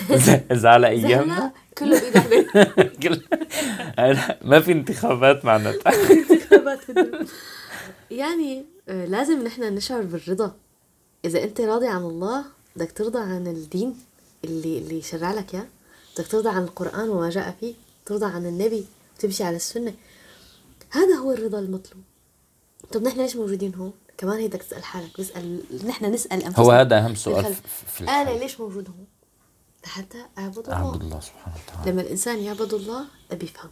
اذا, 0.51 0.69
على 0.73 0.87
أيامنا 0.87 1.51
كله 1.77 1.99
كل- 3.03 3.21
ما 4.41 4.59
في 4.59 4.71
انتخابات 4.71 5.45
معناتها 5.45 5.93
انتخابات. 6.11 6.79
يعني 8.11 8.65
آه، 8.89 9.05
لازم 9.05 9.43
نحن 9.43 9.63
نشعر 9.63 10.01
بالرضا. 10.01 10.55
إذا 11.25 11.43
أنت 11.43 11.61
راضي 11.61 11.87
عن 11.87 12.01
الله 12.01 12.45
بدك 12.75 12.91
ترضى 12.91 13.19
عن 13.19 13.47
الدين 13.47 13.95
اللي 14.45 14.77
اللي 14.77 15.01
شرع 15.01 15.31
لك 15.33 15.53
إياه. 15.53 15.65
بدك 16.17 16.27
ترضى 16.27 16.49
عن 16.49 16.63
القرآن 16.63 17.09
وما 17.09 17.29
جاء 17.29 17.55
فيه. 17.59 17.73
ترضى 18.05 18.25
عن 18.25 18.45
النبي 18.45 18.85
وتمشي 19.17 19.43
على 19.43 19.55
السنة. 19.55 19.93
هذا 20.91 21.15
هو 21.15 21.31
الرضا 21.31 21.59
المطلوب. 21.59 22.03
طب 22.91 23.03
نحن 23.03 23.21
ليش 23.21 23.35
موجودين 23.35 23.75
هون؟ 23.75 23.93
كمان 24.21 24.39
هي 24.39 24.47
بدك 24.47 24.63
تسأل 24.63 24.83
حالك 24.83 25.19
بسأل 25.19 25.61
نحن 25.87 26.05
نسأل 26.05 26.43
أنفسنا. 26.43 26.65
هو 26.65 26.71
هذا 26.71 26.97
أهم 27.05 27.15
سؤال. 27.15 27.55
في- 27.87 28.03
أنا 28.03 28.21
الحياة. 28.21 28.37
ليش 28.39 28.59
موجود 28.59 28.87
هون؟ 28.87 29.05
لحتى 29.85 30.25
أعبد 30.37 30.57
الله. 30.57 30.95
الله 30.95 31.19
سبحانه 31.19 31.55
وتعالى. 31.67 31.91
لما 31.91 32.01
الإنسان 32.01 32.39
يعبد 32.39 32.73
الله 32.73 33.05
بيفهم 33.31 33.69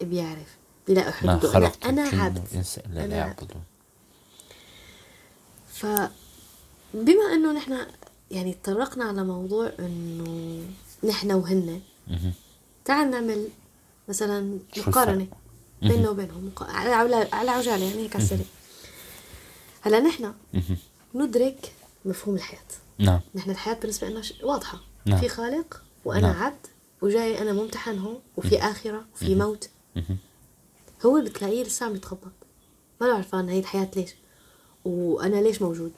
بيعرف 0.00 0.56
بيلاقي 0.86 1.12
حدوده 1.12 1.48
والانس 1.48 2.78
إلا 2.78 3.04
أنا 3.04 3.14
ليعبدون. 3.14 3.62
ف 5.72 5.86
بما 6.94 7.24
إنه 7.34 7.52
نحن 7.52 7.86
يعني 8.30 8.54
تطرقنا 8.62 9.04
على 9.04 9.24
موضوع 9.24 9.72
إنه 9.78 10.60
نحن 11.04 11.32
وهن. 11.32 11.80
تعال 12.84 13.10
نعمل 13.10 13.48
مثلا 14.08 14.58
مقارنة؟ 14.76 15.26
بيننا 15.82 16.10
وبينهم. 16.10 16.52
على 16.60 17.50
عجالة 17.50 17.84
يعني 17.84 17.94
هيك 17.94 18.16
على 18.16 18.24
السريع. 18.24 18.44
هلا 19.80 20.00
نحن. 20.00 20.32
ندرك 21.14 21.72
مفهوم 22.04 22.34
الحياة. 22.36 22.60
نعم. 22.98 23.20
نحن 23.34 23.50
الحياة 23.50 23.74
بالنسبة 23.74 24.08
لنا 24.08 24.22
واضحة. 24.42 24.80
نعم. 25.06 25.20
في 25.20 25.28
خالق 25.28 25.82
وأنا 26.04 26.32
نعم. 26.32 26.42
عبد 26.42 26.66
وجاي 27.02 27.42
أنا 27.42 27.52
ممتحن 27.52 27.98
هون 27.98 28.20
وفي 28.36 28.58
آخرة 28.58 29.04
وفي 29.14 29.34
موت. 29.34 29.70
هو 31.06 31.20
بتلاقيه 31.20 31.64
لسه 31.64 31.86
عم 31.86 31.96
يتخبط. 31.96 32.32
ما 33.00 33.06
له 33.06 33.14
عرفان 33.14 33.48
هي 33.48 33.58
الحياة 33.58 33.90
ليش. 33.96 34.10
وأنا 34.84 35.36
ليش 35.36 35.62
موجود. 35.62 35.92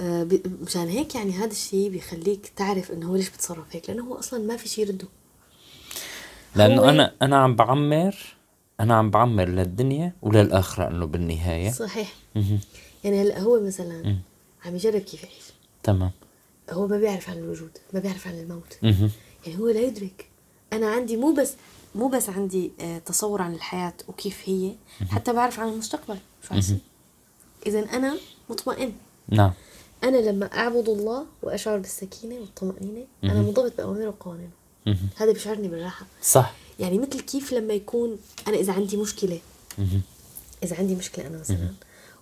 آه 0.00 0.28
مشان 0.62 0.88
هيك 0.88 1.14
يعني 1.14 1.32
هذا 1.32 1.50
الشيء 1.50 1.90
بيخليك 1.90 2.52
تعرف 2.56 2.90
إنه 2.90 3.10
هو 3.10 3.16
ليش 3.16 3.30
بتصرف 3.30 3.64
هيك 3.70 3.90
لأنه 3.90 4.04
هو 4.04 4.14
أصلا 4.14 4.40
ما 4.40 4.56
في 4.56 4.68
شيء 4.68 4.86
يرده. 4.86 5.08
لأنه 6.56 6.90
أنا 6.90 7.14
أنا 7.22 7.36
عم 7.36 7.56
بعمر 7.56 8.16
أنا 8.82 8.94
عم 8.94 9.10
بعمر 9.10 9.48
للدنيا 9.48 10.12
وللآخرة 10.22 10.88
إنه 10.88 11.06
بالنهاية. 11.06 11.70
صحيح. 11.70 12.14
يعني 13.04 13.22
هلأ 13.22 13.40
هو 13.40 13.60
مثلا. 13.60 14.16
عم 14.64 14.74
يجرب 14.74 15.00
كيف 15.00 15.22
يعيش. 15.24 15.44
تمام. 15.82 16.10
هو 16.70 16.86
ما 16.86 16.98
بيعرف 16.98 17.30
عن 17.30 17.38
الوجود 17.38 17.70
ما 17.92 18.00
بيعرف 18.00 18.26
عن 18.26 18.38
الموت. 18.38 18.78
يعني 18.82 19.58
هو 19.58 19.68
لا 19.68 19.80
يدرك. 19.80 20.28
أنا 20.72 20.90
عندي 20.90 21.16
مو 21.16 21.32
بس 21.32 21.54
مو 21.94 22.08
بس 22.08 22.28
عندي 22.28 22.72
آه، 22.80 22.98
تصور 22.98 23.42
عن 23.42 23.54
الحياة 23.54 23.94
وكيف 24.08 24.42
هي 24.44 24.72
حتى 25.10 25.32
بعرف 25.32 25.60
عن 25.60 25.68
المستقبل. 25.68 26.18
شو 26.48 26.74
اذا 27.66 27.80
أنا 27.80 28.16
مطمئن. 28.50 28.92
نعم. 29.28 29.52
أنا 30.04 30.16
لما 30.16 30.46
أعبد 30.46 30.88
الله 30.88 31.26
وأشعر 31.42 31.78
بالسكينة 31.78 32.34
والطمأنينة 32.34 33.04
أنا 33.24 33.34
مهم. 33.34 33.44
منضبط 33.44 33.76
بأوامره 33.76 34.08
وقوانينه. 34.08 34.50
هذا 35.16 35.32
بيشعرني 35.32 35.68
بالراحة. 35.68 36.06
صح. 36.22 36.54
يعني 36.80 36.98
مثل 36.98 37.20
كيف 37.20 37.52
لما 37.52 37.74
يكون 37.74 38.18
أنا 38.48 38.56
إذا 38.56 38.72
عندي 38.72 38.96
مشكلة. 38.96 39.40
مهم. 39.78 40.02
إذا 40.62 40.76
عندي 40.76 40.94
مشكلة 40.94 41.26
أنا 41.26 41.38
مثلا. 41.38 41.70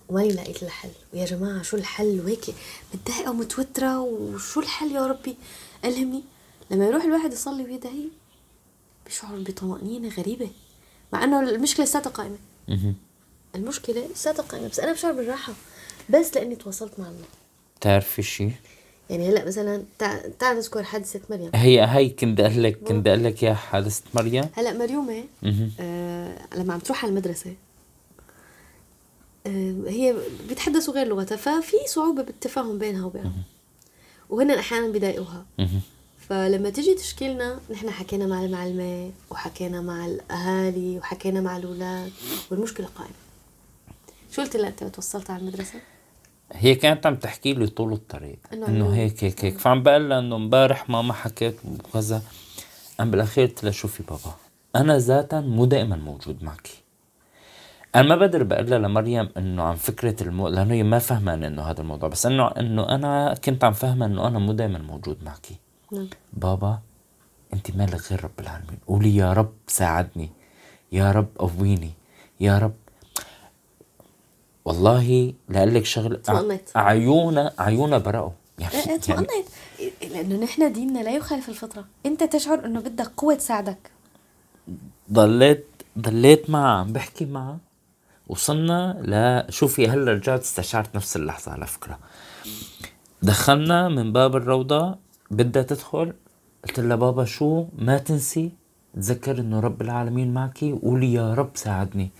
وماني 0.09 0.33
لقيت 0.33 0.63
لها 0.63 0.71
حل 0.71 0.89
ويا 1.13 1.25
جماعة 1.25 1.61
شو 1.61 1.77
الحل؟ 1.77 2.21
وهيك 2.25 2.45
متضايقة 2.93 3.31
ومتوترة. 3.31 3.99
وشو 3.99 4.59
الحل 4.59 4.91
يا 4.91 5.07
ربي؟ 5.07 5.35
ألهمني. 5.85 6.23
لما 6.71 6.85
يروح 6.85 7.03
الواحد 7.03 7.33
يصلي 7.33 7.63
ويدعي 7.63 8.09
بيشعر 9.05 9.39
بطمأنينة 9.39 10.09
غريبة. 10.09 10.49
مع 11.13 11.23
أنه 11.23 11.49
المشكلة 11.49 11.85
لساتها 11.85 12.09
قائمة. 12.09 12.37
المشكلة 13.55 14.07
لساتها 14.07 14.43
قائمة. 14.43 14.67
بس 14.67 14.79
أنا 14.79 14.93
بشعر 14.93 15.11
بالراحة. 15.11 15.53
بس 16.09 16.35
لأني 16.35 16.55
تواصلت 16.55 16.99
مع 16.99 17.07
الله. 17.07 17.25
بتعرفي 17.77 18.23
شيء 18.23 18.51
يعني 19.09 19.29
هلا 19.29 19.45
مثلا 19.45 19.83
تع- 19.99 20.27
تعال 20.39 20.57
نذكر 20.57 20.83
حادثة 20.83 21.19
مريم 21.29 21.51
هي 21.55 21.85
هي 21.85 22.09
كنت 22.09 22.39
أقول 22.39 22.63
لك 22.63 22.79
كنت 22.79 23.07
أقول 23.07 23.23
لك 23.23 23.43
يا 23.43 23.53
حادثة 23.53 24.01
مريم 24.13 24.43
هلا 24.53 24.73
مريومة 24.73 25.23
مهم. 25.43 25.71
آه 25.79 26.37
لما 26.55 26.73
عم 26.73 26.79
تروح 26.79 27.03
على 27.03 27.09
المدرسة 27.11 27.53
آه 29.47 29.75
هي 29.87 30.15
بيتحدثوا 30.49 30.93
غير 30.93 31.07
لغتها 31.07 31.35
ففي 31.37 31.77
صعوبة 31.87 32.23
بالتفاهم 32.23 32.77
بينها 32.79 33.05
وبينهم 33.05 33.43
وهن 34.29 34.51
أحيانا 34.51 34.87
بيضايقوها. 34.87 35.45
فلما 36.29 36.69
تيجي 36.69 36.93
تشكي 36.95 37.27
لنا 37.33 37.59
نحن 37.71 37.89
حكينا 37.89 38.25
مع 38.27 38.45
المعلمة 38.45 39.11
وحكينا 39.31 39.81
مع 39.81 40.05
الأهالي 40.05 40.97
وحكينا 40.97 41.41
مع 41.41 41.57
الأولاد 41.57 42.11
والمشكلة 42.51 42.87
قائمة 42.95 43.13
شو 44.31 44.41
قلت 44.41 44.55
لها 44.57 44.69
أنت 44.69 44.83
توصلت 44.83 45.29
على 45.29 45.41
المدرسة؟ 45.41 45.79
هي 46.53 46.75
كانت 46.75 47.05
عم 47.05 47.15
تحكي 47.15 47.53
لي 47.53 47.67
طول 47.67 47.93
الطريق. 47.93 48.39
إنه. 48.53 48.95
هيك 48.95 49.23
هيك 49.23 49.45
هيك. 49.45 49.57
فعم 49.57 49.83
بقول 49.83 50.09
لها 50.09 50.19
إنه 50.19 50.35
امبارح 50.35 50.89
ماما 50.89 51.13
حكت 51.13 51.55
وكذا. 51.65 52.21
أنا 52.99 53.11
بالأخير 53.11 53.47
قلت 53.47 53.63
لها 53.63 53.71
شوفي 53.71 54.03
بابا 54.03 54.35
أنا 54.75 54.97
ذاتا 54.97 55.41
مو 55.41 55.65
دائما 55.65 55.95
موجود 55.95 56.43
معك. 56.43 56.69
أنا 57.95 58.03
ما 58.03 58.15
بقدر 58.15 58.43
بقول 58.43 58.69
لها 58.69 58.79
لمريم 58.79 59.29
إنه 59.37 59.63
عن 59.63 59.75
فكرة 59.75 60.23
المو... 60.23 60.47
لأنه 60.47 60.73
هي 60.73 60.83
ما 60.83 60.99
فهمان 60.99 61.43
إنه 61.43 61.61
هذا 61.61 61.81
الموضوع 61.81 62.09
بس 62.09 62.25
إنه 62.25 62.47
إنه 62.47 62.89
أنا 62.95 63.33
كنت 63.45 63.63
عم 63.63 63.73
فهمها 63.73 64.07
إنه 64.07 64.27
أنا 64.27 64.39
مو 64.39 64.53
دائما 64.53 64.79
موجود 64.79 65.23
معك. 65.23 65.47
نعم. 65.91 66.07
بابا 66.33 66.79
أنت 67.53 67.75
مالك 67.75 68.11
غير 68.11 68.23
رب 68.23 68.39
العالمين. 68.39 68.77
قولي 68.87 69.15
يا 69.15 69.33
رب 69.33 69.53
ساعدني. 69.67 70.29
يا 70.91 71.11
رب 71.11 71.27
قويني. 71.37 71.91
يا 72.39 72.57
رب 72.57 72.73
والله 74.65 75.33
لاقول 75.49 75.73
لك 75.73 75.85
شغله 75.85 76.15
اطمأنيت. 76.15 76.69
عيونا 76.75 77.53
عيونا 77.59 77.97
برقوا 77.97 78.29
يعني, 78.59 78.73
إيه 78.73 78.95
اطمئنيت 78.95 79.45
لأنه 80.11 80.43
نحن 80.43 80.73
ديننا 80.73 80.99
لا 80.99 81.15
يخالف 81.15 81.49
الفطرة. 81.49 81.85
أنت 82.05 82.23
تشعر 82.23 82.65
إنه 82.65 82.79
بدك 82.79 83.11
قوة 83.17 83.35
تساعدك. 83.35 83.91
ضليت 85.11 85.65
ضليت 85.99 86.49
معها 86.49 86.79
عم 86.79 86.93
بحكي 86.93 87.25
معها 87.25 87.57
وصلنا 88.27 88.97
ل 89.47 89.53
شوفي 89.53 89.87
هلأ 89.87 90.11
رجعت 90.11 90.39
استشعرت 90.39 90.95
نفس 90.95 91.15
اللحظة 91.15 91.51
على 91.51 91.67
فكرة. 91.67 91.99
دخلنا 93.21 93.89
من 93.89 94.13
باب 94.13 94.35
الروضة 94.35 94.95
بدها 95.31 95.63
تدخل. 95.63 96.13
قلت 96.67 96.79
لها 96.79 96.95
بابا 96.95 97.25
شو؟ 97.25 97.65
ما 97.77 97.97
تنسي؟ 97.97 98.51
تذكر 98.95 99.39
إنه 99.39 99.59
رب 99.59 99.81
العالمين 99.81 100.33
معك 100.33 100.59
وقولي 100.63 101.13
يا 101.13 101.33
رب 101.33 101.49
ساعدني. 101.55 102.11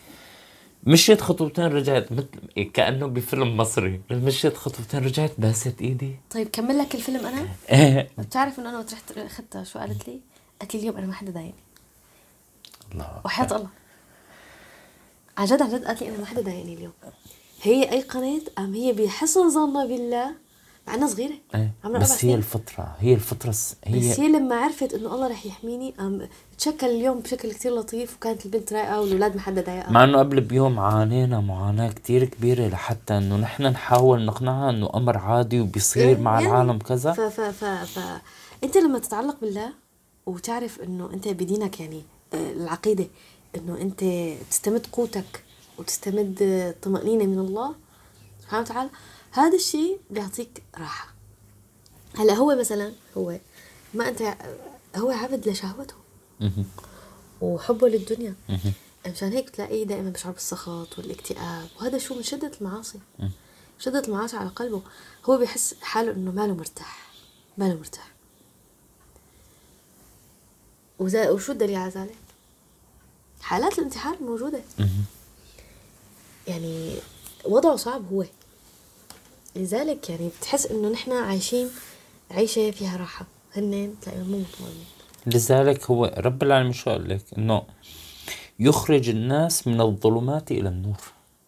مشيت 0.84 1.22
خطوتين 1.22 1.66
رجعت 1.66 2.12
مثل 2.12 2.64
كأنه 2.74 3.08
بفيلم 3.08 3.58
مصري. 3.58 4.02
مشيت 4.12 4.58
خطوتين 4.58 5.06
رجعت 5.06 5.32
باست 5.38 5.82
إيدي. 5.82 6.16
طيب 6.32 6.48
كمل 6.48 6.78
لك 6.78 6.96
الفيلم 6.96 7.26
أنا؟ 7.26 7.48
إيه 7.72 8.10
بتعرف 8.18 8.60
إنه 8.60 8.70
أنا 8.70 8.78
وقت 8.78 8.94
رحت 8.94 9.18
اخذتها 9.18 9.64
شو 9.64 9.80
قالت 9.80 10.08
لي؟ 10.08 10.20
قالت 10.60 10.76
لي 10.76 10.80
اليوم 10.82 10.98
أنا 10.98 11.08
ما 11.08 11.14
حدا 11.14 11.32
ضايقني. 11.32 11.54
الله. 12.94 13.22
وحياة 13.26 13.56
الله. 13.56 13.70
عن 15.38 15.46
جد 15.46 15.62
عن 15.62 15.70
جد 15.70 15.86
قالت 15.86 16.02
لي 16.02 16.10
أنا 16.10 16.18
ما 16.18 16.26
حدا 16.26 16.42
ضايقني 16.42 16.74
اليوم. 16.74 16.94
هي 17.62 17.92
أيقنت 17.92 18.50
أم 18.60 18.74
هي 18.74 18.94
بحسن 18.94 19.50
ظنها 19.50 19.86
بالله 19.86 20.36
مع 20.88 20.96
إنها 20.96 21.08
صغيرة. 21.08 21.34
إيه 21.56 21.72
عمرها 21.84 22.00
بس 22.00 22.12
هي 22.12 22.18
سنين. 22.18 22.36
الفطرة 22.38 22.96
هي 23.00 23.14
الفطرة 23.14 23.50
الس- 23.50 23.76
بس 23.84 23.88
هي 23.88 24.20
هي 24.20 24.28
لما 24.28 24.56
عرفت 24.56 24.94
إنه 24.94 25.16
الله 25.16 25.28
رح 25.28 25.46
يحميني 25.46 25.94
قام 26.00 26.28
تشكل 26.58 26.88
اليوم 26.88 27.20
بشكل 27.20 27.52
كتير 27.54 27.76
لطيف 27.76 28.16
وكانت 28.16 28.46
البنت 28.46 28.74
رايقه 28.74 29.02
والأولاد 29.02 29.36
ما 29.36 29.42
حدا 29.42 29.62
ضايقها 29.62 29.92
مع 29.92 30.04
إنه 30.04 30.20
قبل 30.20 30.42
بيوم 30.42 30.80
عانينا 30.80 31.40
معاناة 31.40 31.92
كتير 31.92 32.26
كبيرة 32.26 32.68
لحتى 32.68 33.18
إنه 33.18 33.38
نحن 33.38 33.64
نحاول 33.64 34.26
نقنعها 34.26 34.70
إنه 34.70 34.90
أمر 34.96 35.18
عادي 35.18 35.60
وبيصير 35.62 36.20
مع 36.20 36.34
يعني 36.42 36.48
العالم 36.54 36.78
كذا. 36.78 37.12
ف 37.12 37.22
ف 37.22 37.42
ف 37.42 37.64
ف 37.66 38.00
أنت 38.64 38.78
لما 38.78 39.00
تتعلق 39.00 39.36
بالله 39.42 39.70
وتعرف 40.26 40.80
إنه 40.82 41.10
أنت 41.14 41.28
بدينك 41.28 41.80
يعني 41.80 42.02
آه، 42.34 42.52
العقيدة 42.52 43.08
إنه 43.56 43.78
أنت 43.82 44.04
تستمد 44.50 44.86
قوتك 44.92 45.44
وتستمد 45.78 46.76
طمأنينة 46.82 47.26
من 47.26 47.40
الله 47.40 47.76
سبحانه 48.42 48.62
وتعالى 48.64 48.90
هذا 49.32 49.56
الشيء 49.56 50.00
بيعطيك 50.10 50.64
راحة. 50.78 51.14
هلا 52.18 52.34
هو 52.34 52.56
مثلا 52.56 52.94
هو 53.18 53.40
ما 53.94 54.08
أنت 54.08 54.38
هو 54.96 55.12
عبد 55.12 55.50
لشهوته. 55.50 55.96
وحبه 57.42 57.88
للدنيا. 57.88 58.36
مشان 59.08 59.32
هيك 59.32 59.48
بتلاقيه 59.48 59.84
دائما 59.84 60.10
بشعر 60.10 60.32
بالسخط 60.32 60.98
والاكتئاب. 60.98 61.68
وهذا 61.80 61.98
شو 61.98 62.16
من 62.16 62.24
شدة 62.24 62.52
المعاصي. 62.62 63.00
شدة 63.80 64.00
المعاصي 64.00 64.38
على 64.38 64.50
قلبه. 64.50 64.82
هو 65.26 65.38
بيحس 65.38 65.76
حاله 65.82 66.12
إنه 66.12 66.32
ماله 66.32 66.54
مرتاح. 66.54 67.12
ماله 67.58 67.76
مرتاح. 67.76 68.12
وشو 71.00 71.52
الدليل 71.52 71.76
على 71.76 71.92
ذلك؟ 71.92 72.18
حالات 73.42 73.80
الانتحار 73.80 74.24
موجودة. 74.24 74.62
يعني 76.48 76.96
وضعه 77.46 77.76
صعب 77.76 78.14
هو. 78.14 78.26
لذلك 79.56 80.10
يعني 80.10 80.30
بتحس 80.40 80.66
إنه 80.66 80.90
نحن 80.90 81.12
عايشين 81.12 81.70
عيشة 82.32 82.72
فيها 82.72 82.98
راحة. 82.98 83.26
هن 83.56 83.94
تلاقيهم 84.02 84.32
مو 84.32 84.38
مطمئنين. 84.38 84.86
لذلك 85.26 85.92
هو 85.92 86.14
رب 86.18 86.44
العالمين 86.44 86.74
شو 86.74 86.90
قال 86.90 87.10
لك؟ 87.10 87.22
إنه 87.38 87.64
يخرج 88.60 89.10
الناس 89.10 89.68
من 89.68 89.82
الظلمات 89.82 90.52
إلى 90.52 90.70
النور. 90.70 90.98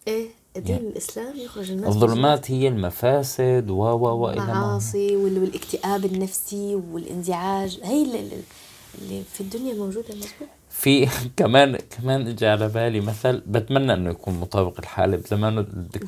إيه 0.08 0.28
دين 0.56 0.76
الإسلام 0.76 1.36
يخرج 1.36 1.70
الناس 1.70 1.88
الظلمات 1.94 2.50
هي 2.50 2.68
المفاسد 2.68 3.70
و 3.70 3.74
و 3.82 4.06
و. 4.24 4.30
المعاصي 4.30 5.16
وال- 5.16 5.38
والاكتئاب 5.38 6.04
النفسي 6.04 6.74
والانزعاج. 6.74 7.80
هي 7.82 8.02
اللي, 8.02 8.18
اللي- 8.98 9.22
في 9.34 9.40
الدنيا 9.40 9.74
موجودة 9.74 10.08
مزبوط 10.14 10.48
في 10.74 11.08
كمان 11.36 11.78
كمان 11.98 12.28
اجى 12.28 12.46
على 12.46 12.68
بالي 12.68 13.00
مثل 13.00 13.42
بتمنى 13.46 13.94
إنه 13.94 14.10
يكون 14.10 14.34
مطابق 14.40 14.78
الحالة 14.78 15.16
بزمانه 15.16 15.60
الدك... 15.60 16.04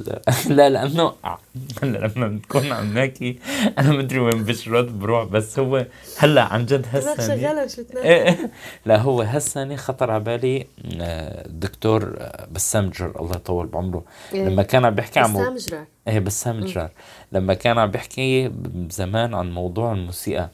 لا 0.56 0.68
لأنه 0.70 1.12
هلا 1.82 1.98
لما 1.98 2.28
بنكون 2.28 2.72
عم 2.72 2.98
نحكي. 2.98 3.38
أنا 3.78 3.90
مدري 3.90 4.18
وين 4.18 4.44
بشرد 4.44 4.98
بروح 4.98 5.24
بس 5.24 5.58
هو 5.58 5.86
هلأ 6.18 6.42
عن 6.42 6.66
جد 6.66 6.86
هسه 6.92 7.32
إيه، 7.32 8.28
إيه. 8.28 8.50
لا 8.86 8.98
هو 8.98 9.22
هسه 9.22 9.76
خطر 9.76 10.10
على 10.10 10.24
بالي 10.24 10.66
الدكتور 10.84 12.14
آه، 12.18 12.48
بسام 12.52 12.90
جرار. 12.90 13.20
الله 13.20 13.36
يطول 13.36 13.66
بعمره. 13.66 14.04
إيه. 14.32 14.48
لما 14.48 14.62
كان 14.62 14.84
عم 14.84 14.94
بيحكي 14.94 15.20
عن 15.20 15.32
بسام 15.32 15.56
جرار. 15.56 15.84
إيه 16.08 16.18
بسام 16.18 16.60
جرار. 16.60 16.90
لما 17.32 17.54
كان 17.54 17.78
عم 17.78 17.90
بيحكي 17.90 18.52
زمان 18.90 19.34
عن 19.34 19.52
موضوع 19.52 19.92
الموسيقى 19.92 20.50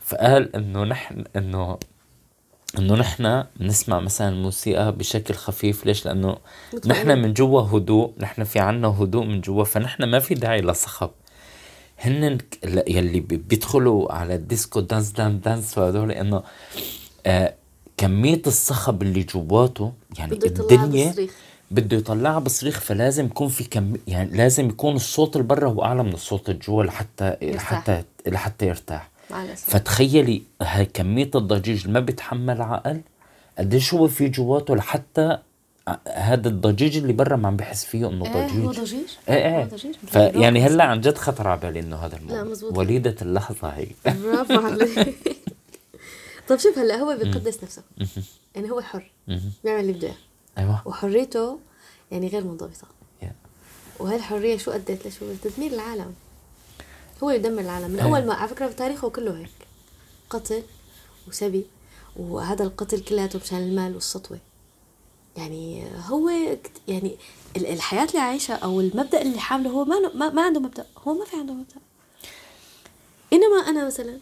فقال 0.00 0.56
إنه 0.56 0.84
نحن 0.84 1.24
إنه 1.36 1.78
إنه 2.78 2.94
نحن 2.94 3.44
بنسمع 3.56 4.00
مثلا 4.00 4.28
الموسيقى 4.28 4.92
بشكل 4.92 5.34
خفيف. 5.34 5.86
ليش؟ 5.86 6.06
لأنه 6.06 6.36
نحن 6.86 7.18
من 7.18 7.34
جوا 7.34 7.60
هدوء 7.60 8.12
نحن 8.18 8.44
في 8.44 8.58
عنا 8.58 8.88
هدوء 8.88 9.24
من 9.24 9.40
جوا 9.40 9.64
فنحن 9.64 10.04
ما 10.04 10.18
في 10.18 10.34
داعي 10.34 10.60
لصخب. 10.60 11.10
هن 11.98 12.38
يلي 12.64 13.20
بيدخلوا 13.20 14.12
على 14.12 14.34
الديسكو 14.34 14.80
dance 14.80 15.10
dan 15.10 15.40
dance 15.40 15.78
وهدول 15.78 16.12
إنه 16.12 16.42
آه 17.26 17.54
كمية 17.96 18.42
الصخب 18.46 19.02
اللي 19.02 19.22
جواته 19.22 19.92
يعني 20.18 20.32
الدنيا 20.32 21.12
بده 21.70 21.96
يطلعها 21.96 22.38
بصريخ 22.38 22.80
فلازم 22.80 23.26
يكون 23.26 23.48
في 23.48 23.64
كم 23.64 23.94
يعني 24.08 24.36
لازم 24.36 24.68
يكون 24.68 24.96
الصوت 24.96 25.36
اللي 25.36 25.46
برا 25.46 25.68
هو 25.68 25.84
أعلى 25.84 26.02
من 26.02 26.12
الصوت 26.12 26.48
اللي 26.48 26.60
جوا 26.60 26.84
لحتى 26.84 27.36
لحتى 27.42 28.02
لحتى 28.26 28.66
يرتاح. 28.66 29.10
فتخيلي 29.56 30.42
هاي 30.62 30.84
كمية 30.84 31.30
الضجيج 31.34 31.80
اللي 31.80 31.92
ما 31.92 32.00
بيتحمل 32.00 32.62
عقل 32.62 33.00
قديش 33.58 33.94
هو 33.94 34.08
في 34.08 34.28
جواته 34.28 34.76
لحتى 34.76 35.38
هذا 36.08 36.48
الضجيج 36.48 36.96
اللي 36.96 37.12
برا 37.12 37.36
ما 37.36 37.48
عم 37.48 37.56
بحس 37.56 37.84
فيه 37.84 38.08
إنه 38.08 38.24
ضجيج. 38.24 38.36
إيه 38.56 38.66
هو 38.66 38.70
ضجيج؟ 38.70 39.08
إيه 39.28 39.58
إيه 39.58 39.68
فيعني 40.06 40.62
هلأ 40.62 40.84
عن 40.84 41.00
جد 41.00 41.18
خطر 41.18 41.48
على 41.48 41.60
بالي 41.60 41.80
إنه 41.80 41.96
هذا 41.96 42.16
الموضوع. 42.16 42.36
لا 42.36 42.44
مزبوط. 42.44 42.78
وليدة 42.78 43.16
اللحظة 43.22 43.68
هي. 43.68 43.86
برافو 44.06 44.66
عليك. 44.66 45.14
طيب 46.48 46.58
شوف 46.58 46.78
هلأ 46.78 46.96
هو 46.96 47.16
بيقدس 47.16 47.64
نفسه. 47.64 47.82
يعني 48.54 48.70
هو 48.70 48.80
حر. 48.80 49.10
بيعمل 49.64 49.80
اللي 49.80 49.92
بده. 49.92 50.12
أيوه. 50.58 50.82
وحريته 50.88 51.58
يعني 52.10 52.28
غير 52.28 52.44
منضبطة. 52.44 52.86
وهي 53.98 54.16
الحرية 54.16 54.56
شو 54.56 54.70
أدت 54.70 55.06
لشو؟ 55.06 55.26
تدمير 55.42 55.72
العالم. 55.72 56.14
هو 57.22 57.30
يدمر 57.30 57.60
العالم. 57.60 57.90
من 57.90 57.98
إيه. 58.00 58.04
أول 58.04 58.26
ما 58.26 58.34
على 58.34 58.48
فكرة 58.48 58.68
في 58.68 58.74
تاريخه 58.74 59.10
كله 59.10 59.38
هيك. 59.38 59.48
قتل 60.30 60.62
وسبي 61.28 61.64
وهذا 62.16 62.64
القتل 62.64 63.00
كلياته 63.00 63.40
مشان 63.44 63.58
المال 63.58 63.94
والسطوة. 63.94 64.38
يعني 65.36 65.84
هو 66.08 66.30
يعني 66.88 67.16
الحياة 67.56 68.04
اللي 68.04 68.18
عايشها 68.18 68.54
أو 68.54 68.80
المبدأ 68.80 69.22
اللي 69.22 69.38
حامله 69.38 69.70
هو 69.70 69.84
ما 69.84 70.30
ما 70.30 70.42
عنده 70.42 70.60
مبدأ. 70.60 70.86
هو 71.08 71.14
ما 71.14 71.24
في 71.24 71.36
عنده 71.36 71.52
مبدأ. 71.52 71.76
إنما 73.32 73.56
أنا 73.68 73.86
مثلا 73.86 74.18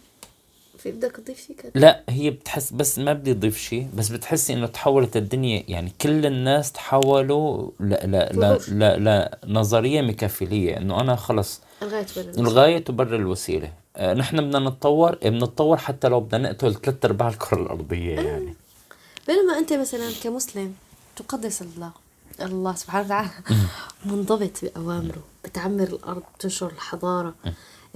في 0.78 0.90
بدك 0.92 1.16
تضيف 1.16 1.46
شيء 1.46 1.56
كده؟ 1.56 1.72
لا 1.74 2.04
هي 2.08 2.30
بتحس 2.30 2.72
بس 2.72 2.98
ما 2.98 3.12
بدي 3.12 3.30
أضيف 3.30 3.58
شيء 3.58 3.88
بس 3.94 4.08
بتحسي 4.08 4.52
إنه 4.52 4.66
تحولت 4.66 5.16
الدنيا. 5.16 5.64
يعني 5.68 5.92
كل 6.00 6.26
الناس 6.26 6.72
تحولوا 6.72 7.70
ل 7.80 7.88
ل 7.90 8.28
ل 8.32 8.58
ل 8.68 9.04
ل 9.04 9.28
نظرية 9.52 10.00
ميكافيليه 10.00 10.76
إنه 10.76 11.00
أنا 11.00 11.16
خلص 11.16 11.60
الغاية 11.82 12.04
تبرر 12.78 12.78
تبرر 12.78 13.16
الوسيلة. 13.16 13.72
آه 13.96 14.14
نحن 14.14 14.36
بدنا 14.36 14.70
نتطور 14.70 15.18
إيه، 15.22 15.30
بنتطور 15.30 15.76
حتى 15.76 16.08
لو 16.08 16.20
بدنا 16.20 16.50
نقتل 16.50 16.74
ثلاث 16.74 17.04
أرباع 17.04 17.28
الكرة 17.28 17.62
الأرضية 17.62 18.14
يعني. 18.14 18.54
بينما 19.26 19.58
أنت 19.58 19.72
مثلا 19.72 20.10
كمسلم 20.22 20.74
تقدس 21.16 21.62
الله 21.62 21.92
الله 22.40 22.74
سبحانه 22.74 23.06
وتعالى 23.06 23.30
منضبط 24.04 24.64
بأوامره 24.64 25.22
بتعمر 25.44 25.84
الأرض 25.84 26.22
بتنشر 26.38 26.66
الحضارة 26.66 27.34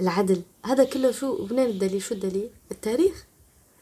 العدل. 0.01 0.41
هذا 0.65 0.83
كله 0.83 1.11
شو 1.11 1.47
منين 1.51 1.69
الدليل؟ 1.69 2.01
شو 2.01 2.15
الدليل؟ 2.15 2.49
التاريخ. 2.71 3.25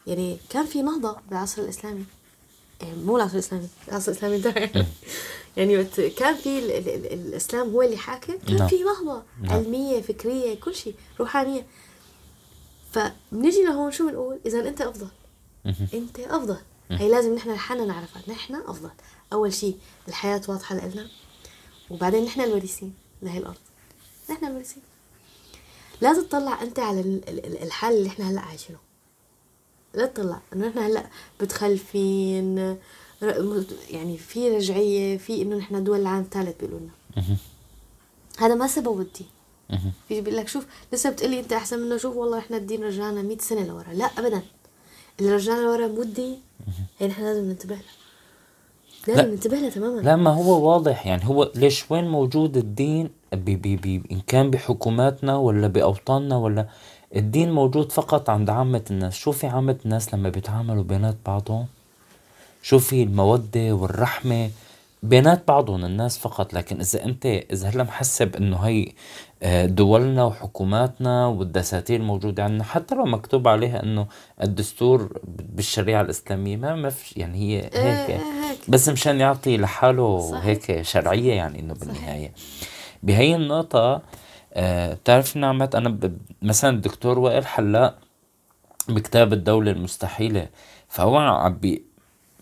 يعني 0.07 0.37
كان 0.49 0.65
في 0.65 0.81
نهضة 0.81 1.17
بالعصر 1.29 1.61
الإسلامي. 1.61 2.03
يعني 2.81 3.03
مو 3.03 3.17
العصر 3.17 3.33
الإسلامي 3.33 3.67
العصر 3.87 4.11
الإسلامي 4.11 4.37
ده. 4.37 4.53
يعني 5.57 5.83
كان 6.09 6.35
في 6.35 6.59
ال 6.59 6.71
ال 6.71 6.89
ال 6.89 7.13
الإسلام 7.13 7.69
هو 7.69 7.81
اللي 7.81 7.97
حاكم 7.97 8.37
كان 8.37 8.55
نعم. 8.55 8.67
في 8.67 8.83
نهضة 8.83 9.23
نعم. 9.41 9.53
علمية 9.53 10.01
فكرية 10.01 10.59
كل 10.59 10.75
شيء 10.75 10.95
روحانية. 11.19 11.65
فبنيجي 12.91 13.63
لهون 13.63 13.91
شو 13.91 14.07
بنقول؟ 14.07 14.39
إذا 14.45 14.67
أنت 14.67 14.81
أفضل. 14.81 15.07
أنت 15.93 16.19
أفضل. 16.19 16.57
هي 16.89 17.09
لازم 17.09 17.35
نحن 17.35 17.51
لحالنا 17.51 17.85
نعرفها. 17.85 18.21
نحن 18.27 18.55
أفضل. 18.55 18.91
أول 19.33 19.53
شيء 19.53 19.77
الحياة 20.07 20.41
واضحة 20.47 20.75
لنا 20.75 21.07
وبعدين 21.89 22.25
نحن 22.25 22.41
الوارثين 22.41 22.93
لهي 23.21 23.37
الأرض. 23.37 23.57
نحن 24.29 24.45
الوارثين. 24.45 24.83
لا 26.01 26.13
تطلع 26.13 26.61
أنت 26.61 26.79
على 26.79 27.21
الحال 27.63 27.93
اللي 27.93 28.09
إحنا 28.09 28.29
هلأ 28.29 28.41
عايشينه. 28.41 28.79
لا 29.93 30.05
تطلع. 30.05 30.41
إنه 30.53 30.69
إحنا 30.69 30.87
هلأ 30.87 31.09
متخلفين 31.41 32.77
يعني 33.89 34.17
في 34.17 34.49
رجعية 34.49 35.17
في 35.17 35.41
إنه 35.41 35.55
نحن 35.55 35.84
دول 35.84 35.99
العالم 35.99 36.24
الثالث 36.24 36.59
بيقولوا 36.59 36.80
لنا. 36.80 37.24
هذا 38.38 38.55
ما 38.55 38.67
سبب 38.67 39.01
الدين 39.01 39.28
في 40.07 40.22
بيقول 40.22 40.38
لك 40.38 40.47
شوف 40.47 40.65
لسه 40.93 41.09
بتقلي 41.09 41.39
أنت 41.39 41.53
أحسن 41.53 41.80
منه 41.80 41.97
شوف 41.97 42.15
والله 42.15 42.38
إحنا 42.39 42.57
الدين 42.57 42.84
رجعنا 42.84 43.22
100 43.22 43.38
سنة 43.38 43.65
لورا. 43.65 43.93
لا 43.93 44.05
ابدا. 44.05 44.41
اللي 45.19 45.32
رجعنا 45.36 45.59
لورا 45.61 45.88
مو 45.88 46.01
الدين 46.01 46.38
هي 46.99 47.07
نحن 47.07 47.24
لازم 47.24 47.45
ننتبه 47.45 47.76
له 47.76 47.82
لازم 49.07 49.30
ننتبه 49.30 49.57
له 49.57 49.69
تماما. 49.69 50.01
لا 50.01 50.15
ما 50.15 50.32
هو 50.32 50.69
واضح. 50.69 51.07
يعني 51.07 51.26
هو 51.26 51.51
ليش 51.55 51.91
وين 51.91 52.07
موجود 52.07 52.57
الدين؟ 52.57 53.09
بي 53.34 53.55
بي 53.55 53.76
بي 53.76 54.03
إن 54.11 54.22
كان 54.28 54.51
بحكوماتنا 54.51 55.38
ولا 55.38 55.67
بأوطاننا 55.67 56.38
ولا 56.38 56.67
الدين 57.15 57.51
موجود 57.51 57.91
فقط 57.91 58.30
عند 58.30 58.49
عامة 58.49 58.84
الناس. 58.91 59.13
شوفي 59.13 59.47
عامة 59.47 59.78
الناس 59.86 60.13
لما 60.13 60.30
بيتعاملوا 60.30 60.84
بينات 60.84 61.17
بعضهم 61.26 61.67
شوفي 62.62 63.03
المودة 63.03 63.74
والرحمة. 63.74 64.49
بينات 65.03 65.47
بعضهم 65.47 65.86
الناس 65.86 66.18
فقط 66.18 66.53
لكن 66.53 66.80
إذا 66.80 67.05
أنت 67.05 67.26
إذا 67.26 67.70
هلا 67.70 67.84
محسب 67.84 68.36
إنه 68.36 68.57
هي 68.57 68.91
آه، 69.43 69.66
دولنا 69.66 70.24
وحكوماتنا 70.24 71.28
والدساتير 71.28 71.99
الموجودة 71.99 72.43
عندنا 72.43 72.64
حتى 72.64 72.95
لو 72.95 73.05
مكتوب 73.05 73.47
عليها 73.47 73.84
إنه 73.84 74.07
الدستور 74.43 75.20
بالشريعة 75.28 76.01
الإسلامية 76.01 76.57
ما 76.57 76.76
ما 76.76 76.89
في 76.89 77.20
يعني 77.20 77.38
هي 77.38 77.62
هيك. 77.64 78.09
إيه، 78.09 78.20
بس 78.68 78.89
مشان 78.89 79.20
يعطي 79.20 79.57
لحاله 79.57 80.39
هيك 80.43 80.82
شرعية 80.82 81.34
يعني 81.34 81.59
إنه 81.59 81.74
بالنهاية. 81.74 82.34
بهي 83.03 83.36
النقطة 83.36 84.01
آه 84.53 84.93
بتعرف 84.93 85.38
نعمت 85.38 85.76
أنا. 85.76 85.99
مثلا 86.41 86.76
الدكتور 86.76 87.20
وائل 87.20 87.45
حلاق 87.47 87.97
بكتاب 88.89 89.34
الدولة 89.34 89.72
المستحيلة 89.72 90.47
فهو 90.88 91.18
عم 91.18 91.53
بي 91.53 91.90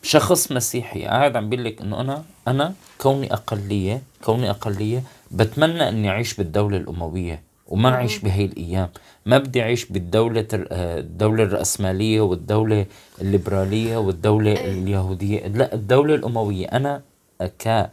شخص 0.03 0.51
مسيحي 0.51 1.05
قاعد 1.05 1.35
عم 1.35 1.49
بيقول 1.49 1.65
لك 1.65 1.81
إنه 1.81 2.01
أنا 2.01 2.23
أنا 2.47 2.73
كوني 2.97 3.33
أقلية 3.33 4.01
كوني 4.23 4.49
أقلية 4.49 5.03
بتمنى 5.31 5.89
إني 5.89 6.09
أعيش 6.09 6.33
بالدولة 6.33 6.77
الأموية 6.77 7.43
وما 7.67 7.89
أعيش 7.89 8.17
بهي 8.19 8.45
الأيام. 8.45 8.89
ما 9.25 9.37
بدي 9.37 9.61
أعيش 9.61 9.85
بالدولة 9.85 10.47
آه، 10.53 10.99
الدولة 10.99 11.43
الرأسمالية 11.43 12.21
والدولة 12.21 12.85
الليبرالية 13.21 13.97
والدولة 13.97 14.53
اليهودية. 14.53 15.47
لا 15.47 15.73
الدولة 15.73 16.15
الأموية 16.15 16.65
أنا 16.65 17.01
ك 17.41 17.89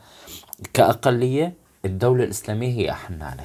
كأقلية 0.74 1.54
الدولة 1.84 2.24
الإسلامية 2.24 2.68
هي 2.72 2.90
أحن 2.90 3.22
علي. 3.22 3.42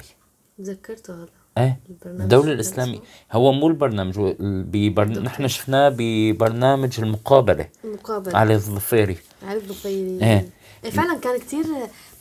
تذكرته 0.58 1.14
هذا. 1.14 1.41
إيه؟ 1.58 1.80
الدولة 2.06 2.52
الإسلامية. 2.52 2.98
هو 3.32 3.52
مو 3.52 3.68
البرنامج 3.68 4.34
ببرن... 4.40 5.22
نحن 5.22 5.48
شفناه 5.48 5.94
ببرنامج 5.98 7.00
المقابلة. 7.00 7.68
المقابلة. 7.84 8.38
علي 8.38 8.54
الظفيري. 8.54 9.16
علي 9.46 9.56
الظفيري. 9.56 10.18
إيه. 10.22 10.48
إيه 10.84 10.90
فعلا 10.90 11.18
كان 11.18 11.38
كتير 11.38 11.64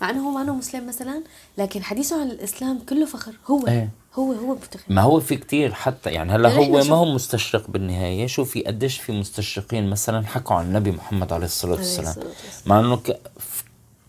مع 0.01 0.09
إنه 0.09 0.27
هو 0.27 0.32
ما 0.32 0.41
انه 0.41 0.55
مسلم 0.55 0.88
مثلا 0.88 1.23
لكن 1.57 1.84
حديثه 1.84 2.21
عن 2.21 2.32
الإسلام 2.32 2.79
كله 2.79 3.05
فخر. 3.05 3.34
هو 3.47 3.67
إيه. 3.67 3.89
هو 4.15 4.34
هو 4.34 4.55
بفتخر 4.55 4.84
ما 4.89 5.01
هو 5.01 5.19
في 5.19 5.36
كتير 5.36 5.73
حتى 5.73 6.09
يعني 6.09 6.32
هلا 6.32 6.49
هو 6.49 6.84
ما 6.84 6.95
هو 6.95 7.05
مستشرق 7.05 7.69
بالنهاية. 7.69 8.27
شوفي 8.27 8.61
قديش 8.61 8.99
في 8.99 9.11
مستشرقين 9.11 9.89
مثلا 9.89 10.27
حكوا 10.27 10.55
عن 10.55 10.65
النبي 10.65 10.91
محمد 10.91 11.34
عليه 11.34 11.45
الصلاة 11.45 11.75
والسلام. 11.75 12.15
مع 12.65 12.79
إنه 12.79 12.95
ك... 12.95 13.19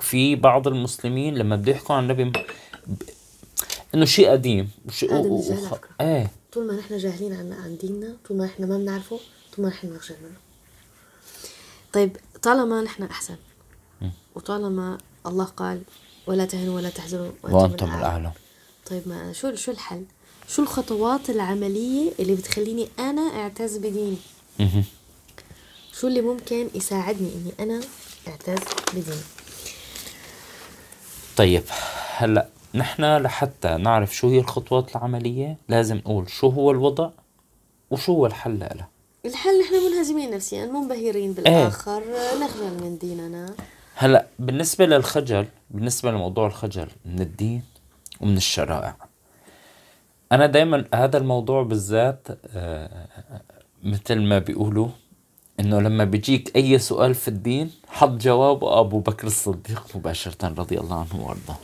في 0.00 0.36
بعض 0.36 0.68
المسلمين 0.68 1.34
لما 1.34 1.56
بده 1.56 1.72
يحكوا 1.72 1.94
عن 1.94 2.10
النبي. 2.10 2.32
إنه 3.94 4.04
شيء 4.04 4.30
قديم 4.30 4.70
شيء 4.90 5.14
و... 5.14 5.34
وخ... 5.34 5.78
إيه. 6.00 6.30
طول 6.52 6.66
ما 6.66 6.76
نحن 6.76 6.98
جاهلين 6.98 7.32
عن 7.32 7.52
عن 7.52 7.76
ديننا 7.76 8.16
طول 8.28 8.36
ما 8.36 8.44
نحن 8.44 8.68
ما 8.68 8.78
بنعرفه 8.78 9.20
طول 9.56 9.64
ما 9.64 9.70
نحن 9.70 9.88
بنخجل 9.88 10.16
منه. 10.22 10.36
طيب 11.92 12.16
طالما 12.42 12.82
نحن 12.82 13.02
احسن 13.02 13.36
وطالما 14.34 14.98
الله 15.26 15.44
قال 15.44 15.82
ولا 16.26 16.44
تهنوا 16.44 16.76
ولا 16.76 16.90
تحزنوا 16.90 17.30
وأنتم 17.42 17.86
الأعلى. 17.86 18.32
طيب 18.90 19.08
ما 19.08 19.32
شو 19.32 19.54
شو 19.54 19.70
الحل؟ 19.70 20.04
شو 20.48 20.62
الخطوات 20.62 21.30
العملية 21.30 22.12
اللي 22.20 22.34
بتخليني 22.34 22.88
أنا 22.98 23.22
أعتز 23.22 23.76
بديني؟ 23.76 24.16
شو 26.00 26.06
اللي 26.08 26.20
ممكن 26.20 26.68
يساعدني 26.74 27.30
إني 27.34 27.52
أنا 27.60 27.80
أعتز 28.28 28.64
بديني؟ 28.94 29.22
طيب 31.36 31.62
هلأ 32.16 32.48
نحن 32.74 33.16
لحتى 33.16 33.76
نعرف 33.76 34.16
شو 34.16 34.28
هي 34.28 34.38
الخطوات 34.38 34.96
العملية 34.96 35.56
لازم 35.68 35.96
نقول 35.96 36.30
شو 36.30 36.48
هو 36.48 36.70
الوضع 36.70 37.10
وشو 37.90 38.12
هو 38.12 38.26
الحل 38.26 38.58
له 38.58 38.86
الحل 39.24 39.60
نحن 39.60 39.74
منهزمين 39.74 40.30
نفسيا 40.30 40.66
منبهرين 40.66 41.32
بالآخر 41.32 42.02
إيه. 42.02 42.44
نخجل 42.44 42.84
من 42.84 42.98
ديننا. 42.98 43.54
هلا 43.94 44.26
بالنسبة 44.38 44.86
للخجل 44.86 45.46
بالنسبة 45.70 46.10
لموضوع 46.10 46.46
الخجل 46.46 46.88
من 47.04 47.20
الدين 47.20 47.62
ومن 48.20 48.36
الشرائع. 48.36 48.96
أنا 50.32 50.46
دايما 50.46 50.84
هذا 50.94 51.18
الموضوع 51.18 51.62
بالذات 51.62 52.28
آه، 52.54 53.06
مثل 53.82 54.20
ما 54.20 54.38
بيقولوا 54.38 54.88
إنه 55.60 55.80
لما 55.80 56.04
بيجيك 56.04 56.56
أي 56.56 56.78
سؤال 56.78 57.14
في 57.14 57.28
الدين 57.28 57.70
حط 57.88 58.10
جوابه 58.10 58.80
أبو 58.80 58.98
بكر 58.98 59.26
الصديق 59.26 59.86
مباشرة 59.94 60.48
رضي 60.48 60.80
الله 60.80 60.98
عنه 61.00 61.26
وأرضاه. 61.26 61.56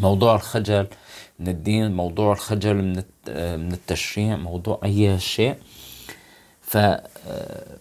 موضوع 0.00 0.34
الخجل 0.34 0.86
من 1.38 1.48
الدين 1.48 1.92
موضوع 1.92 2.32
الخجل 2.32 2.74
من 2.74 3.02
من 3.58 3.72
التشريع 3.72 4.36
موضوع 4.36 4.80
أي 4.84 5.18
شيء. 5.20 5.54
ف 6.60 6.76
آه، 6.76 7.76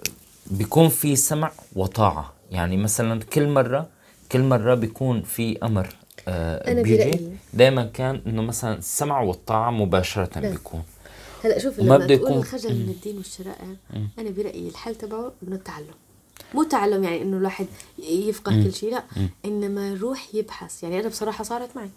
بيكون 0.48 0.90
في 0.90 1.16
سمع 1.16 1.52
وطاعة. 1.76 2.34
يعني 2.52 2.78
مثلا 2.78 3.24
كل 3.24 3.48
مرة 3.48 3.88
كل 4.32 4.42
مرة 4.44 4.76
بيكون 4.76 5.22
في 5.22 5.58
أمر 5.64 5.96
آه 6.28 6.72
أنا 6.72 6.82
بيجي. 6.82 7.20
دائما 7.54 7.84
كان 7.84 8.22
إنه 8.28 8.42
مثلا 8.42 8.78
السمع 8.78 9.22
والطاعة 9.22 9.72
مباشرة 9.72 10.40
لا. 10.40 10.50
بيكون. 10.50 10.84
هلأ 11.44 11.60
شوف 11.60 11.80
لما 11.80 11.98
تقول 11.98 12.12
يكون... 12.12 12.38
الخجل 12.38 12.74
من 12.76 12.90
الدين 12.90 13.18
والشرائع 13.18 13.76
أنا 14.20 14.30
برأيي 14.30 14.70
الحل 14.70 14.96
تبعه 14.96 15.32
إنه 15.44 15.56
التعلم. 15.56 15.86
مو 16.54 16.64
تعلم 16.64 17.04
يعني 17.04 17.22
إنه 17.22 17.38
الواحد 17.38 17.66
يفقه. 18.00 18.64
كل 18.64 18.74
شيء 18.74 18.92
لا. 18.92 19.04
إنما 19.46 19.90
يروح 19.90 20.28
يبحث. 20.34 20.84
يعني 20.84 21.00
أنا 21.00 21.08
بصراحة 21.08 21.44
صارت 21.44 21.70
معي. 21.76 21.90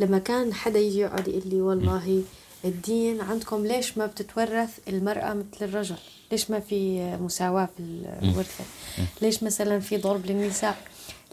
لما 0.00 0.18
كان 0.18 0.54
حدا 0.54 0.78
يجي 0.78 0.98
يقعد 0.98 1.28
يقول 1.28 1.42
لي 1.46 1.60
والله 1.60 2.22
الدين 2.64 3.20
عندكم 3.20 3.66
ليش 3.66 3.98
ما 3.98 4.06
بتتورث 4.06 4.70
المرأة 4.88 5.34
مثل 5.34 5.64
الرجل؟ 5.64 5.96
ليش 6.32 6.50
ما 6.50 6.60
في 6.60 7.00
مساواة 7.20 7.68
في 7.76 7.82
الورثة؟ 8.22 8.64
ليش 9.22 9.42
مثلا 9.42 9.80
في 9.80 9.96
ضرب 9.96 10.26
للنساء؟ 10.26 10.76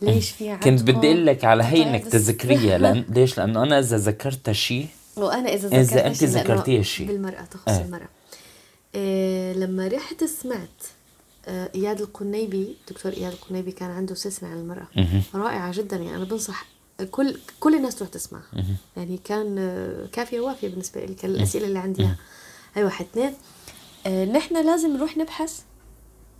ليش 0.01 0.29
في 0.29 0.49
عندكم 0.49 0.69
كنت 0.69 0.81
بدي 0.81 1.07
أقول 1.07 1.25
لك 1.25 1.45
على 1.45 1.63
هي 1.63 1.83
إنك 1.83 2.05
تذكريها 2.05 2.77
لأن 2.81 3.05
ليش؟ 3.09 3.37
لأنه 3.37 3.63
أنا 3.63 3.79
إذا 3.79 3.97
ذكرت 3.97 4.51
شيء 4.51 4.87
وأنا 5.17 5.53
إذا 5.53 5.67
ذكرت 5.67 5.73
اذا 5.73 6.07
انت 6.07 6.23
ذكرتيها 6.23 6.81
شيء. 6.81 7.07
بالمرأة 7.07 7.41
تخص 7.41 7.67
آه. 7.67 7.81
المرأة. 7.81 8.09
إيه 8.95 9.53
لما 9.53 9.87
رحت 9.87 10.23
سمعت 10.23 10.83
إياد 11.47 12.01
القنيبي 12.01 12.75
دكتور 12.89 13.11
إياد 13.13 13.31
القنيبي 13.31 13.71
كان 13.71 13.91
عنده 13.91 14.15
سلسله 14.15 14.49
عن 14.49 14.57
المرأة. 14.57 14.87
رائعة 15.35 15.71
جدا 15.71 15.97
يعني 15.97 16.15
أنا 16.15 16.23
بنصح 16.23 16.65
كل 17.11 17.37
كل 17.59 17.75
الناس 17.75 17.95
تروح 17.95 18.09
تسمعها. 18.09 18.65
يعني 18.97 19.17
كان 19.17 19.55
آه، 19.59 20.05
كافية 20.11 20.39
وافيه 20.39 20.67
بالنسبة 20.67 21.05
لي 21.05 21.13
كان 21.13 21.31
الأسئلة 21.31 21.67
اللي 21.67 21.79
عندي. 21.79 22.09
هاي 22.75 22.83
واحد 22.83 23.05
اثنين. 23.05 23.33
آه، 24.07 24.25
نحن 24.25 24.65
لازم 24.65 24.97
نروح 24.97 25.17
نبحث 25.17 25.61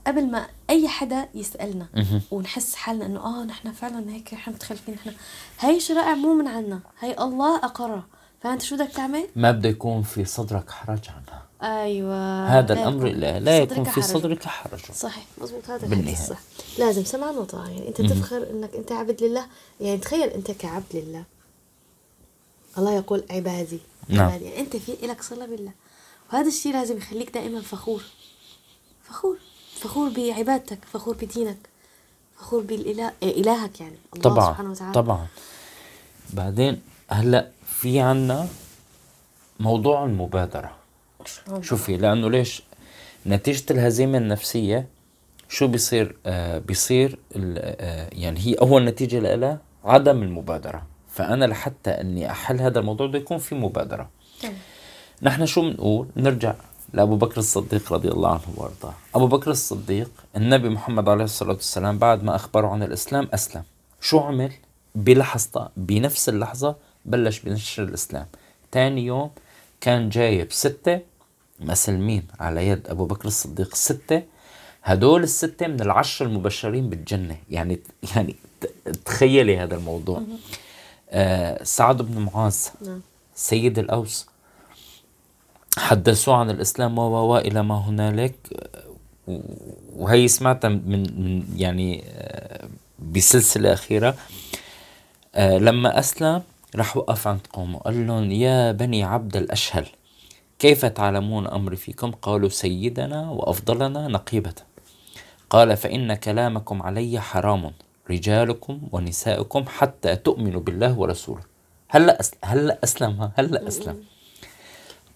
قبل 0.08 0.32
ما 0.32 0.48
أي 0.70 0.88
حدا 0.88 1.30
يسألنا. 1.36 1.88
ونحس 2.32 2.76
حالنا 2.76 3.06
إنه 3.06 3.20
آه 3.20 3.44
نحن 3.44 3.72
فعلا 3.72 4.12
هيك 4.12 4.34
إحنا 4.34 4.54
متخلفين 4.54 4.96
نحن 4.96 5.12
هي 5.60 5.80
شرائع 5.80 6.16
مو 6.16 6.34
من 6.34 6.48
عنا. 6.48 6.80
هي 7.00 7.18
الله 7.20 7.56
أقرها. 7.56 8.06
فأنت 8.42 8.62
شو 8.62 8.76
بدك 8.76 8.90
تعمل؟ 8.90 9.28
ما 9.36 9.52
بده 9.52 9.70
يكون 9.70 10.02
في 10.04 10.26
صدرك 10.26 10.70
حرج 10.70 11.10
عنها. 11.10 11.46
أيوه 11.64 12.48
هذا 12.48 12.74
الأمر 12.74 13.08
لا, 13.08 13.40
لا 13.40 13.58
يكون 13.58 13.84
في 13.84 14.02
صدرك 14.02 14.46
حرج. 14.46 14.80
صحيح 14.94 15.26
مزبوط 15.42 15.70
هذا 15.70 15.86
الحديث 15.86 16.28
صح. 16.28 16.40
لازم 16.80 17.04
سمعا 17.04 17.32
وطاعه 17.32 17.70
يعني 17.70 17.88
أنت 17.88 18.02
تفخر 18.02 18.50
إنك 18.52 18.76
أنت 18.76 18.92
عبد 18.92 19.24
لله. 19.24 19.46
يعني 19.82 19.98
تخيل 19.98 20.30
أنت 20.30 20.52
كعبد 20.52 20.86
لله. 20.94 21.24
الله 22.78 22.94
يقول 22.94 23.24
عبادي 23.30 23.80
نعم. 24.10 24.26
عبادي. 24.26 24.46
يعني 24.46 24.60
أنت 24.60 24.76
في 24.76 24.98
لك 25.04 25.22
صلة 25.22 25.46
بالله. 25.46 25.72
وهذا 26.34 26.48
الشيء 26.48 26.74
لازم 26.74 26.98
يخليك 26.98 27.34
دائما 27.34 27.62
فخور. 27.62 28.04
فخور. 29.04 29.38
فخور 29.80 30.10
بعبادتك 30.10 30.80
فخور 30.94 31.16
بدينك 31.16 31.58
فخور 32.38 32.62
بالإله 32.62 33.12
إلهك 33.24 33.82
يعني. 33.82 33.98
الله 34.14 34.24
طبعا 34.24 34.52
سبحانه 34.52 34.72
وتعالى. 34.72 34.94
طبعا. 34.94 35.28
بعدين 36.34 36.82
هلأ 37.10 37.52
في 37.66 38.00
عنا 38.00 38.48
موضوع 39.60 40.06
المبادرة. 40.06 40.81
شوفي 41.62 41.98
لأنه 41.98 42.30
ليش؟ 42.30 42.64
نتيجة 43.28 43.64
الهزيمة 43.72 44.18
النفسية 44.18 44.88
شو 45.50 45.68
بيصير؟ 45.68 46.16
آه 46.26 46.58
بيصير 46.58 47.20
آه 47.36 48.10
يعني 48.12 48.40
هي 48.40 48.54
أول 48.54 48.86
نتيجة 48.86 49.20
لها 49.20 49.60
عدم 49.84 50.24
المبادرة. 50.24 50.84
فأنا 51.14 51.46
لحتى 51.46 51.90
أني 51.90 52.32
أحل 52.32 52.62
هذا 52.62 52.80
الموضوع 52.80 53.08
بده 53.08 53.20
يكون 53.20 53.38
في 53.38 53.56
مبادرة. 53.56 54.10
طبعا. 54.44 54.54
نحن 55.22 55.46
شو 55.46 55.62
بنقول؟ 55.62 56.08
نرجع 56.18 56.54
لأبو 56.94 57.16
بكر 57.16 57.38
الصديق 57.38 57.94
رضي 57.94 58.08
الله 58.08 58.30
عنه 58.30 58.42
وأرضاه. 58.56 58.94
أبو 59.16 59.28
بكر 59.28 59.52
الصديق 59.52 60.10
النبي 60.38 60.70
محمد 60.70 61.10
عليه 61.10 61.24
الصلاة 61.24 61.54
والسلام 61.54 61.98
بعد 61.98 62.24
ما 62.24 62.36
أخبره 62.36 62.68
عن 62.68 62.84
الإسلام 62.84 63.30
أسلم. 63.34 63.64
شو 64.02 64.20
عمل؟ 64.20 64.52
بلحظة 64.96 65.70
بنفس 65.78 66.30
اللحظة 66.30 66.76
بلش 67.06 67.40
بنشر 67.40 67.84
الإسلام. 67.84 68.26
تاني 68.72 69.06
يوم 69.06 69.32
كان 69.82 70.10
جايب 70.10 70.52
ستة 70.52 71.00
مسلمين 71.62 72.24
على 72.40 72.68
يد 72.68 72.88
أبو 72.88 73.06
بكر 73.06 73.28
الصديق. 73.28 73.76
ستة 73.76 74.24
هدول 74.84 75.24
الستة 75.24 75.68
من 75.68 75.82
العشر 75.82 76.26
المبشرين 76.26 76.90
بالجنة. 76.90 77.38
يعني 77.50 77.80
يعني 78.16 78.36
تخيلي 79.06 79.58
هذا 79.58 79.76
الموضوع. 79.76 80.22
آه 81.10 81.64
سعد 81.64 82.02
بن 82.02 82.22
معاذ 82.22 82.58
نعم. 82.86 83.02
سيد 83.36 83.80
الأوس. 83.80 84.28
حدثوه 85.78 86.36
عن 86.36 86.50
الإسلام 86.50 86.98
و 86.98 87.38
إلى 87.38 87.64
ما 87.64 87.76
هنالك. 87.76 88.36
وهي 89.96 90.28
سمعتها 90.28 90.70
من, 90.70 91.44
يعني 91.56 92.04
آه، 92.08 92.68
بسلسلة 93.00 93.74
أخيرة. 93.74 94.16
آه، 95.36 95.58
لما 95.58 96.00
أسلم 96.00 96.44
راح 96.76 96.98
وقف 96.98 97.28
عند 97.28 97.40
قومه. 97.54 97.80
قال 97.80 98.08
لهم 98.08 98.32
يا 98.32 98.72
بني 98.72 99.04
عبد 99.04 99.38
الأشهل. 99.38 99.86
كيف 100.62 100.86
تعلمون 100.86 101.48
أمري 101.48 101.76
فيكم؟ 101.76 102.12
قالوا 102.12 102.50
سيدنا 102.50 103.30
وأفضلنا 103.30 104.08
نقيبة. 104.08 104.54
قال 105.50 105.78
فإن 105.78 106.14
كلامكم 106.14 106.82
علي 106.82 107.20
حرام 107.20 107.72
رجالكم 108.10 108.82
ونساؤكم 108.92 109.66
حتى 109.68 110.16
تؤمنوا 110.16 110.62
بالله 110.62 111.00
ورسوله. 111.00 111.42
هلا 111.90 112.22
هلا 112.44 112.80
أسلم؟ 112.84 113.32
هلا 113.38 113.68
أسلم؟ 113.68 114.04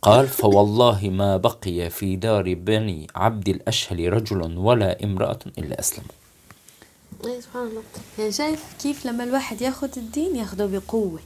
قال 0.02 0.28
فوالله 0.28 1.10
ما 1.10 1.38
بقي 1.38 1.90
في 1.90 2.16
دار 2.16 2.54
بني 2.54 3.08
عبد 3.16 3.50
الأشهل 3.50 4.14
رجل 4.14 4.58
ولا 4.58 5.04
امرأة 5.04 5.40
إلا 5.58 5.80
أسلم. 5.80 6.06
سبحان 7.22 7.68
الله 7.68 7.84
يعني 8.20 8.32
شايف 8.32 8.76
كيف 8.82 9.06
لما 9.06 9.24
الواحد 9.24 9.62
ياخذ 9.62 9.90
الدين 9.98 10.36
ياخذه 10.36 10.66
بقوة. 10.66 11.20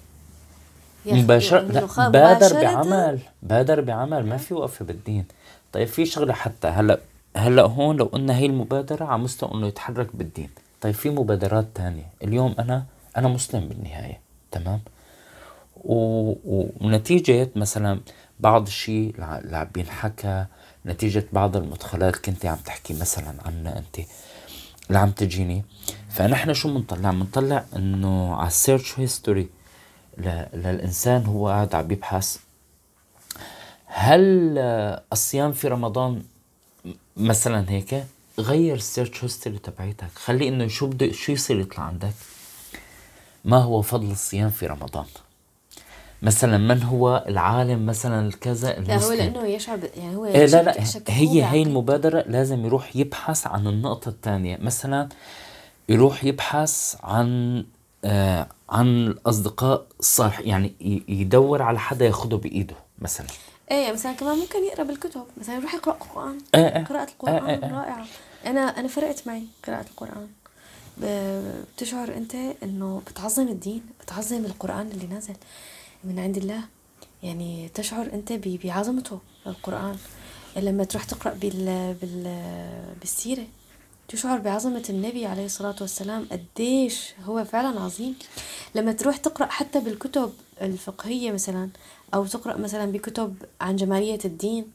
مباشرة 1.06 2.10
بادر 2.10 2.62
بعمل 2.62 3.20
بادر 3.44 3.82
بعمل 3.82 4.26
ما 4.26 4.38
في 4.38 4.54
وقفة 4.54 4.86
بالدين. 4.86 5.26
طيب 5.74 5.88
في 5.88 6.06
شغلة 6.06 6.34
حتى 6.34 6.68
هلأ 6.68 7.00
هلأ 7.36 7.64
هون 7.64 7.98
لو 7.98 8.06
قلنا 8.06 8.38
هي 8.38 8.46
المبادرة 8.46 9.06
على 9.06 9.22
مستوى 9.22 9.52
إنه 9.54 9.68
يتحرك 9.68 10.16
بالدين. 10.16 10.50
طيب 10.82 10.94
في 10.94 11.10
مبادرات 11.10 11.66
تانية. 11.76 12.06
اليوم 12.24 12.56
أنا 12.60 12.86
أنا 13.18 13.28
مسلم 13.28 13.68
بالنهاية 13.68 14.20
تمام؟ 14.52 14.80
و... 15.84 16.34
ونتيجة 16.82 17.50
مثلا 17.56 18.00
بعض 18.40 18.68
الشيء 18.68 19.16
اللي 19.16 19.58
عم 19.58 19.68
بينحكى 19.74 20.46
نتيجة 20.86 21.26
بعض 21.34 21.58
المدخلات 21.58 22.16
كنت 22.16 22.46
عم 22.46 22.58
تحكي 22.66 22.94
مثلا 22.94 23.34
عنها 23.46 23.78
أنت 23.78 24.06
اللي 24.88 25.00
عم 25.00 25.12
تجيني. 25.12 25.64
فنحن 26.10 26.54
شو 26.54 26.74
بنطلع 26.74 27.12
بنطلع 27.12 27.66
إنه 27.76 28.36
على 28.36 28.48
ال 28.48 28.55
search 28.55 29.00
history 29.00 29.50
للإنسان 30.54 31.26
هو 31.26 31.48
قاعد 31.48 31.76
عم 31.76 31.88
بيبحث. 31.88 32.38
هل 33.86 34.58
الصيام 35.14 35.52
في 35.52 35.68
رمضان 35.68 36.24
مثلا 37.18 37.66
هيك 37.70 38.04
غير 38.40 38.76
ال 38.76 38.83
search 38.83 39.24
history 39.24 39.58
تبعيتك؟ 39.58 40.10
خلي 40.16 40.48
إنه 40.48 40.68
شو 40.68 40.88
بده 40.88 41.12
شو 41.12 41.32
يصير 41.32 41.60
يطلع 41.60 41.84
عندك؟ 41.84 42.14
ما 43.46 43.58
هو 43.58 43.82
فضل 43.82 44.12
الصيام 44.12 44.50
في 44.50 44.68
رمضان؟ 44.68 45.06
مثلا 46.22 46.58
من 46.58 46.84
هو 46.84 47.26
العالم 47.28 47.86
مثلا 47.86 48.28
الكذا 48.28 48.74
لا 48.80 49.04
هو 49.04 49.12
لأنه 49.12 49.46
يشعر 49.46 49.80
يعني 49.98 50.16
هو 50.16 50.26
إيه 50.26 50.46
لا 50.46 50.64
لا 50.64 50.84
هي 51.08 51.46
هي 51.46 51.64
المبادرة 51.64 52.24
لازم 52.28 52.66
يروح 52.66 52.96
يبحث 52.96 53.48
عن 53.48 53.68
النقطة 53.68 54.10
الثانية. 54.10 54.58
مثلا 54.62 55.10
يروح 55.90 56.24
يبحث 56.24 56.96
عن 57.04 57.66
آه 58.06 58.48
عن 58.70 59.08
الأصدقاء 59.08 59.88
الصالح 60.00 60.40
يعني 60.40 60.74
يدور 61.10 61.62
على 61.62 61.80
حدا 61.80 62.06
ياخده 62.06 62.38
بإيده 62.38 62.76
مثلا. 63.00 63.28
إيه 63.72 63.92
مثلا 63.92 64.14
كمان 64.14 64.38
ممكن 64.38 64.64
يقرأ 64.64 64.84
بالكتب 64.84 65.24
مثلا 65.38 65.56
يروح 65.56 65.74
يقرأ 65.74 65.94
قرآن. 65.94 66.38
إيه 66.56 66.76
إيه 66.78 66.84
قراءة 66.84 67.10
القرآن 67.10 67.46
إيه. 67.46 67.64
إيه 67.64 67.72
رائعة. 67.72 68.06
أنا 68.46 68.80
أنا 68.80 68.88
فرقت 68.88 69.28
معي 69.28 69.44
قراءة 69.68 69.86
القرآن. 69.90 70.28
بتشعر 70.98 72.18
أنت 72.18 72.36
إنه 72.64 73.02
بتعظم 73.08 73.48
الدين 73.48 73.82
بتعظم 74.02 74.46
القرآن 74.46 74.88
اللي 74.88 75.08
نازل 75.08 75.36
من 76.04 76.20
عند 76.20 76.38
الله. 76.38 76.62
يعني 77.24 77.70
تشعر 77.74 78.10
أنت 78.14 78.34
بعظمته 78.34 79.20
القران 79.48 79.98
لما 80.58 80.84
تروح 80.84 81.04
تقرأ 81.04 81.34
بال 81.34 81.96
بال 82.02 82.44
بالسيرة 83.00 83.44
تشعر 84.10 84.40
بعظمة 84.40 84.84
النبي 84.90 85.26
عليه 85.26 85.46
الصلاة 85.46 85.76
والسلام 85.82 86.28
قديش 86.32 87.14
هو 87.26 87.46
فعلا 87.46 87.80
عظيم. 87.80 88.16
لما 88.76 88.92
تروح 88.92 89.18
تقرأ 89.18 89.46
حتى 89.46 89.80
بالكتب 89.80 90.34
الفقهية 90.62 91.32
مثلا 91.32 91.70
أو 92.14 92.26
تقرأ 92.26 92.58
مثلا 92.58 92.92
بكتب 92.92 93.36
عن 93.62 93.76
جمالية 93.76 94.20
الدين 94.26 94.72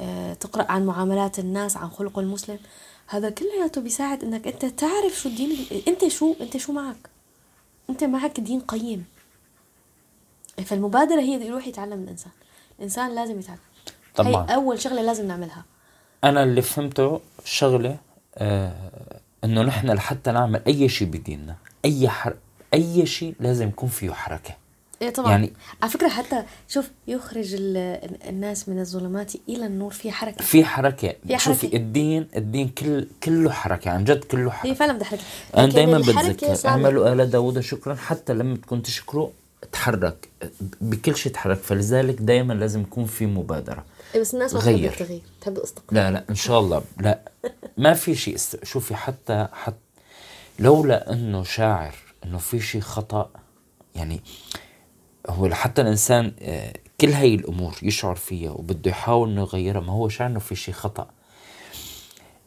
آه، 0.00 0.34
تقرأ 0.34 0.72
عن 0.72 0.86
معاملات 0.86 1.38
الناس 1.38 1.76
عن 1.76 1.90
خلق 1.90 2.18
المسلم 2.18 2.58
هذا 3.06 3.30
كلياته 3.30 3.80
بيساعد 3.80 4.24
إنك 4.24 4.46
أنت 4.46 4.64
تعرف 4.64 5.20
شو 5.20 5.28
الدين 5.28 5.66
أنت 5.88 6.08
شو 6.08 6.34
أنت 6.40 6.56
شو 6.56 6.72
معك. 6.72 7.10
أنت 7.90 8.04
معك 8.04 8.40
دين 8.40 8.60
قيم. 8.60 9.04
فالمبادرة 10.64 11.20
هي 11.20 11.46
يروح 11.46 11.66
يتعلم 11.66 12.02
الإنسان. 12.02 12.32
الإنسان 12.78 13.14
لازم 13.14 13.38
يتعلم. 13.38 13.58
طبعاً. 14.16 14.46
هي 14.50 14.54
أول 14.54 14.80
شغلة 14.80 15.02
لازم 15.02 15.28
نعملها. 15.28 15.64
أنا 16.24 16.42
اللي 16.42 16.62
فهمته 16.62 17.20
شغلة 17.44 17.96
إنه 19.44 19.62
نحن 19.62 19.90
لحتى 19.90 20.32
نعمل 20.32 20.60
أي 20.66 20.88
شيء 20.88 21.08
بديننا 21.08 21.56
أي 21.84 22.08
حر... 22.08 22.34
أي 22.74 23.06
شيء 23.06 23.34
لازم 23.40 23.68
يكون 23.68 23.88
فيه 23.88 24.10
حركة. 24.10 24.54
إيه 25.02 25.10
طبعا. 25.10 25.30
يعني- 25.30 25.52
على 25.82 25.90
فكرة 25.90 26.08
حتى 26.08 26.42
شوف 26.68 26.90
يخرج 27.08 27.54
ال- 27.54 28.28
الناس 28.28 28.68
من 28.68 28.80
الظلمات 28.80 29.32
إلى 29.48 29.66
النور 29.66 29.90
في 29.92 30.12
حركة. 30.12 30.44
في 30.44 30.64
حركة. 30.64 31.14
في 31.28 31.38
شوفي. 31.38 31.76
الدين 31.76 32.28
الدين 32.36 32.68
كل 32.68 33.06
كله 33.22 33.50
حركة 33.50 33.90
عن 33.90 34.04
جد 34.04 34.24
كله 34.24 34.50
حركة. 34.50 34.74
فعلا 34.74 34.92
بدها 34.92 35.04
حركة 35.06 35.22
أنا 35.56 35.66
دائما 35.66 35.98
بتذكر. 35.98 36.68
اعملوا 36.68 37.12
آل 37.12 37.30
داوود 37.30 37.60
شكرا. 37.60 37.94
حتى 37.94 38.34
لما 38.34 38.56
تكون 38.56 38.82
تشكره 38.82 39.30
تحرك 39.72 40.28
بكل 40.80 41.16
شيء 41.16 41.32
تحرك 41.32 41.56
فلذلك 41.58 42.14
دائما 42.20 42.52
لازم 42.54 42.80
يكون 42.80 43.04
في 43.04 43.26
مبادرة. 43.26 43.74
إيه 43.74 43.84
بس 44.16 44.34
الناس 44.34 44.54
ما 44.54 44.60
بتحب 44.60 44.74
غير. 44.74 44.90
التغيير. 44.92 45.22
بتحب 45.40 45.56
الاستقرار. 45.58 45.94
لا 46.02 46.10
لا 46.10 46.24
إن 46.30 46.34
شاء 46.34 46.60
الله. 46.60 46.82
لا. 47.00 47.20
ما 47.76 47.94
في 47.94 48.14
شيء 48.14 48.34
است... 48.34 48.64
شوفي 48.64 48.94
حتى 48.94 49.48
حتى 49.52 49.76
لولا 50.58 51.12
إنه 51.12 51.42
شاعر 51.44 51.94
إنه 52.24 52.38
في 52.38 52.60
شيء 52.60 52.80
خطأ 52.80 53.30
يعني 53.94 54.20
هو 55.28 55.54
حتى 55.54 55.82
الإنسان 55.82 56.32
آه، 56.40 56.72
كل 57.00 57.08
هاي 57.12 57.34
الأمور 57.34 57.78
يشعر 57.82 58.14
فيها 58.14 58.50
وبده 58.50 58.90
يحاول 58.90 59.28
إنه 59.28 59.40
يغيرها 59.40 59.80
ما 59.80 59.92
هو 59.92 60.08
شاعر 60.08 60.30
إنه 60.30 60.38
في 60.38 60.54
شيء 60.56 60.74
خطأ. 60.74 61.08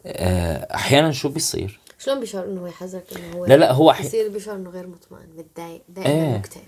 آه، 0.06 0.74
أحيانا 0.74 1.12
شو 1.12 1.28
بيصير؟ 1.28 1.80
شلون 1.98 2.20
بيشعر 2.20 2.44
إنه 2.44 2.60
هو 2.60 2.66
يحذرك 2.66 3.04
إنه 3.16 3.36
هو 3.36 3.46
لا 3.46 3.56
لا 3.56 3.72
هو 3.72 3.94
أحي- 3.94 4.02
بصير 4.04 4.28
بيشعر 4.28 4.56
إنه 4.56 4.70
غير 4.70 4.86
مطمئن 4.86 5.26
متضايق 5.38 5.82
دائما 5.88 6.10
إيه. 6.10 6.36
مكتئب 6.38 6.62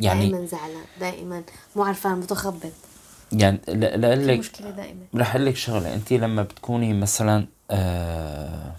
يعني- 0.00 0.30
دائما 0.30 0.46
زعلان 0.46 0.84
دائما 1.00 1.42
مو 1.76 1.84
عرفان 1.84 2.12
متخبط. 2.20 2.72
يعني 3.32 3.58
لا 3.68 3.96
لا 3.96 4.16
في 4.16 4.26
لك 4.26 4.38
مشكلة 4.38 4.70
دائما. 4.70 5.00
رح 5.14 5.34
أقول 5.34 5.46
لك 5.46 5.56
شغلة. 5.56 5.94
انت 5.94 6.12
لما 6.12 6.42
بتكوني 6.42 6.94
مثلا 6.94 7.46
آه 7.70 8.72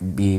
بال 0.00 0.38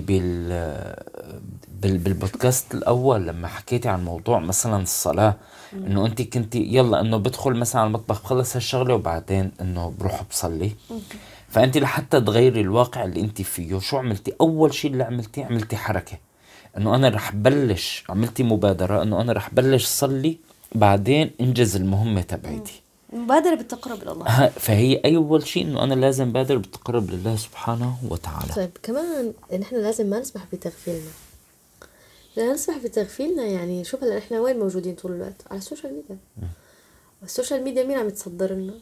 بال 1.81 1.97
بالبودكاست 1.97 2.73
الأول 2.73 3.27
لما 3.27 3.47
حكيتي 3.47 3.89
عن 3.89 4.05
موضوع 4.05 4.39
مثلا 4.39 4.83
الصلاة 4.83 5.35
إنه 5.73 6.05
انت 6.05 6.21
كنتي 6.21 6.59
يلا 6.59 7.01
إنه 7.01 7.17
بدخل 7.17 7.53
مثلا 7.53 7.81
على 7.81 7.87
المطبخ 7.87 8.21
بخلص 8.21 8.55
هالشغلة 8.55 8.93
وبعدين 8.95 9.51
إنه 9.61 9.93
بروح 9.99 10.23
بصلي. 10.23 10.71
فانت 11.49 11.77
لحتى 11.77 12.21
تغيري 12.21 12.61
الواقع 12.61 13.03
اللي 13.03 13.21
انت 13.21 13.41
فيه 13.41 13.79
شو 13.79 13.97
عملتي 13.97 14.33
أول 14.41 14.73
شيء 14.73 14.91
اللي 14.91 15.03
عملتيه 15.03 15.45
عملتي 15.45 15.77
حركة. 15.77 16.17
إنه 16.77 16.95
أنا 16.95 17.09
رح 17.09 17.35
بلش 17.35 18.03
عملتي 18.09 18.43
مبادرة 18.43 19.03
إنه 19.03 19.21
أنا 19.21 19.33
رح 19.33 19.53
بلش 19.53 19.85
صلي 19.85 20.37
بعدين 20.75 21.31
انجز 21.41 21.75
المهمة 21.75 22.21
تبعتي 22.21 22.81
المبادره 23.13 23.55
بالتقرب 23.55 24.03
إلى 24.03 24.11
الله. 24.11 24.49
فهي 24.49 25.01
أول 25.05 25.47
شيء 25.47 25.63
إنه 25.63 25.83
أنا 25.83 25.93
لازم 25.93 26.31
بادر 26.31 26.57
بالتقرب 26.57 27.11
لله 27.11 27.35
سبحانه 27.35 27.97
وتعالى. 28.09 28.53
طيب 28.55 28.69
كمان 28.83 29.33
نحن 29.59 29.75
لازم 29.75 30.05
ما 30.05 30.19
نسمح 30.19 30.43
بتغفيلنا. 30.53 31.11
لا 32.35 32.53
نسمح 32.53 32.77
بتغفيلنا 32.77 33.43
يعني 33.43 33.83
شوف 33.83 34.03
هلا 34.03 34.17
نحن 34.17 34.33
وين 34.35 34.59
موجودين 34.59 34.95
طول 34.95 35.11
الوقت؟ 35.11 35.41
على 35.51 35.57
ال 35.57 35.62
social 35.62 35.93
media. 35.93 36.17
وال 37.21 37.32
social 37.32 37.63
media 37.63 37.83
مين 37.83 37.97
عم 37.97 38.07
يتصدر 38.07 38.53
لنا؟ 38.53 38.73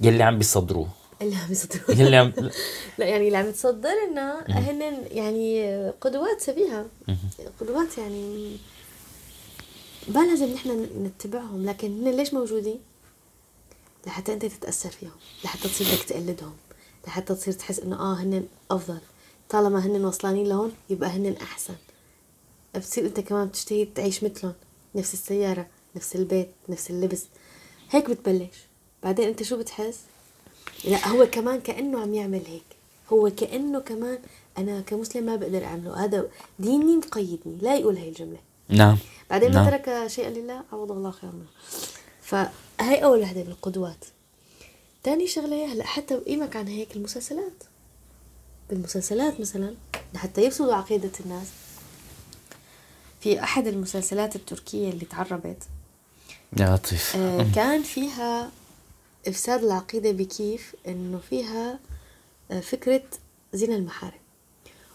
يلي 0.00 0.22
عم 0.22 0.38
بيصدروه. 0.38 0.88
اللي 1.22 1.36
عم 1.36 1.52
يصدروا 1.52 1.90
يلي 1.90 2.16
عم 2.16 2.32
لا 2.98 3.06
يعني 3.06 3.26
اللي 3.26 3.38
عم 3.38 3.48
يتصدر 3.48 3.90
لنا 4.10 4.44
هن 4.48 4.82
يعني 5.10 5.70
قدوات 5.90 6.40
سبيهة. 6.40 6.86
قدوات 7.60 7.98
يعني 7.98 8.56
ما 10.08 10.26
لازم 10.26 10.52
نحن 10.52 10.86
نتبعهم 11.04 11.66
لكن 11.66 11.86
هن 11.86 12.16
ليش 12.16 12.34
موجودين؟ 12.34 12.78
لحتى 14.06 14.32
انت 14.32 14.44
تتأثر 14.44 14.90
فيهم 14.90 15.10
لحتى 15.44 15.68
تصير 15.68 15.86
بدك 15.86 16.02
تقلدهم 16.02 16.54
لحتى 17.06 17.34
تصير 17.34 17.52
تحس 17.54 17.80
إنه 17.80 17.96
آه 17.96 18.14
هن 18.14 18.46
أفضل. 18.70 18.98
طالما 19.48 19.86
هن 19.86 20.04
وصلانين 20.04 20.46
لهون 20.46 20.72
يبقى 20.90 21.10
هن 21.10 21.36
أحسن. 21.42 21.74
بتصير 22.74 23.06
أنت 23.06 23.20
كمان 23.20 23.48
بتشتهي 23.48 23.84
تعيش 23.84 24.24
مثلهم 24.24 24.54
نفس 24.94 25.14
السيارة 25.14 25.66
نفس 25.96 26.16
البيت 26.16 26.48
نفس 26.68 26.90
اللبس. 26.90 27.24
هيك 27.90 28.10
بتبلش. 28.10 28.56
بعدين 29.02 29.28
أنت 29.28 29.42
شو 29.42 29.56
بتحس؟ 29.56 29.98
لا 30.84 31.08
هو 31.08 31.26
كمان 31.26 31.60
كأنه 31.60 32.00
عم 32.00 32.14
يعمل 32.14 32.42
هيك. 32.46 32.62
هو 33.12 33.30
كأنه 33.30 33.80
كمان 33.80 34.18
أنا 34.58 34.80
كمسلم 34.80 35.26
ما 35.26 35.36
بقدر 35.36 35.64
أعمله. 35.64 36.04
هذا 36.04 36.28
ديني 36.58 36.96
مقيدني 36.96 37.58
لا 37.62 37.76
يقول 37.76 37.96
هاي 37.96 38.08
الجملة. 38.08 38.45
نعم. 38.68 38.98
بعدين 39.30 39.52
نعم. 39.52 39.64
ما 39.64 39.70
ترك 39.70 40.06
شيئا 40.06 40.30
لله 40.30 40.62
عوض 40.72 40.92
الله 40.92 41.10
خيرا. 41.10 41.32
منه 41.32 41.46
فهي 42.22 43.04
أول 43.04 43.20
وحدة 43.20 43.42
من 43.42 43.50
القدوات. 43.50 44.04
تاني 45.02 45.26
شغلة 45.26 45.72
هلا 45.72 45.84
حتى 45.84 46.16
بقيمك 46.16 46.56
عن 46.56 46.68
هيك 46.68 46.96
المسلسلات. 46.96 47.62
بالمسلسلات 48.70 49.40
مثلا 49.40 49.74
لحتى 50.14 50.40
يفسدوا 50.44 50.74
عقيدة 50.74 51.10
الناس. 51.20 51.46
في 53.20 53.42
أحد 53.42 53.66
المسلسلات 53.66 54.36
التركية 54.36 54.90
اللي 54.90 55.04
تعربت 55.04 55.62
يا 56.60 56.74
لطيف. 56.74 57.16
آه، 57.16 57.46
كان 57.54 57.82
فيها 57.82 58.50
إفساد 59.28 59.64
العقيدة 59.64 60.10
بكيف 60.12 60.74
إنه 60.88 61.20
فيها 61.30 61.78
آه، 62.50 62.60
فكرة 62.60 63.02
زنا 63.52 63.76
المحارم. 63.76 64.18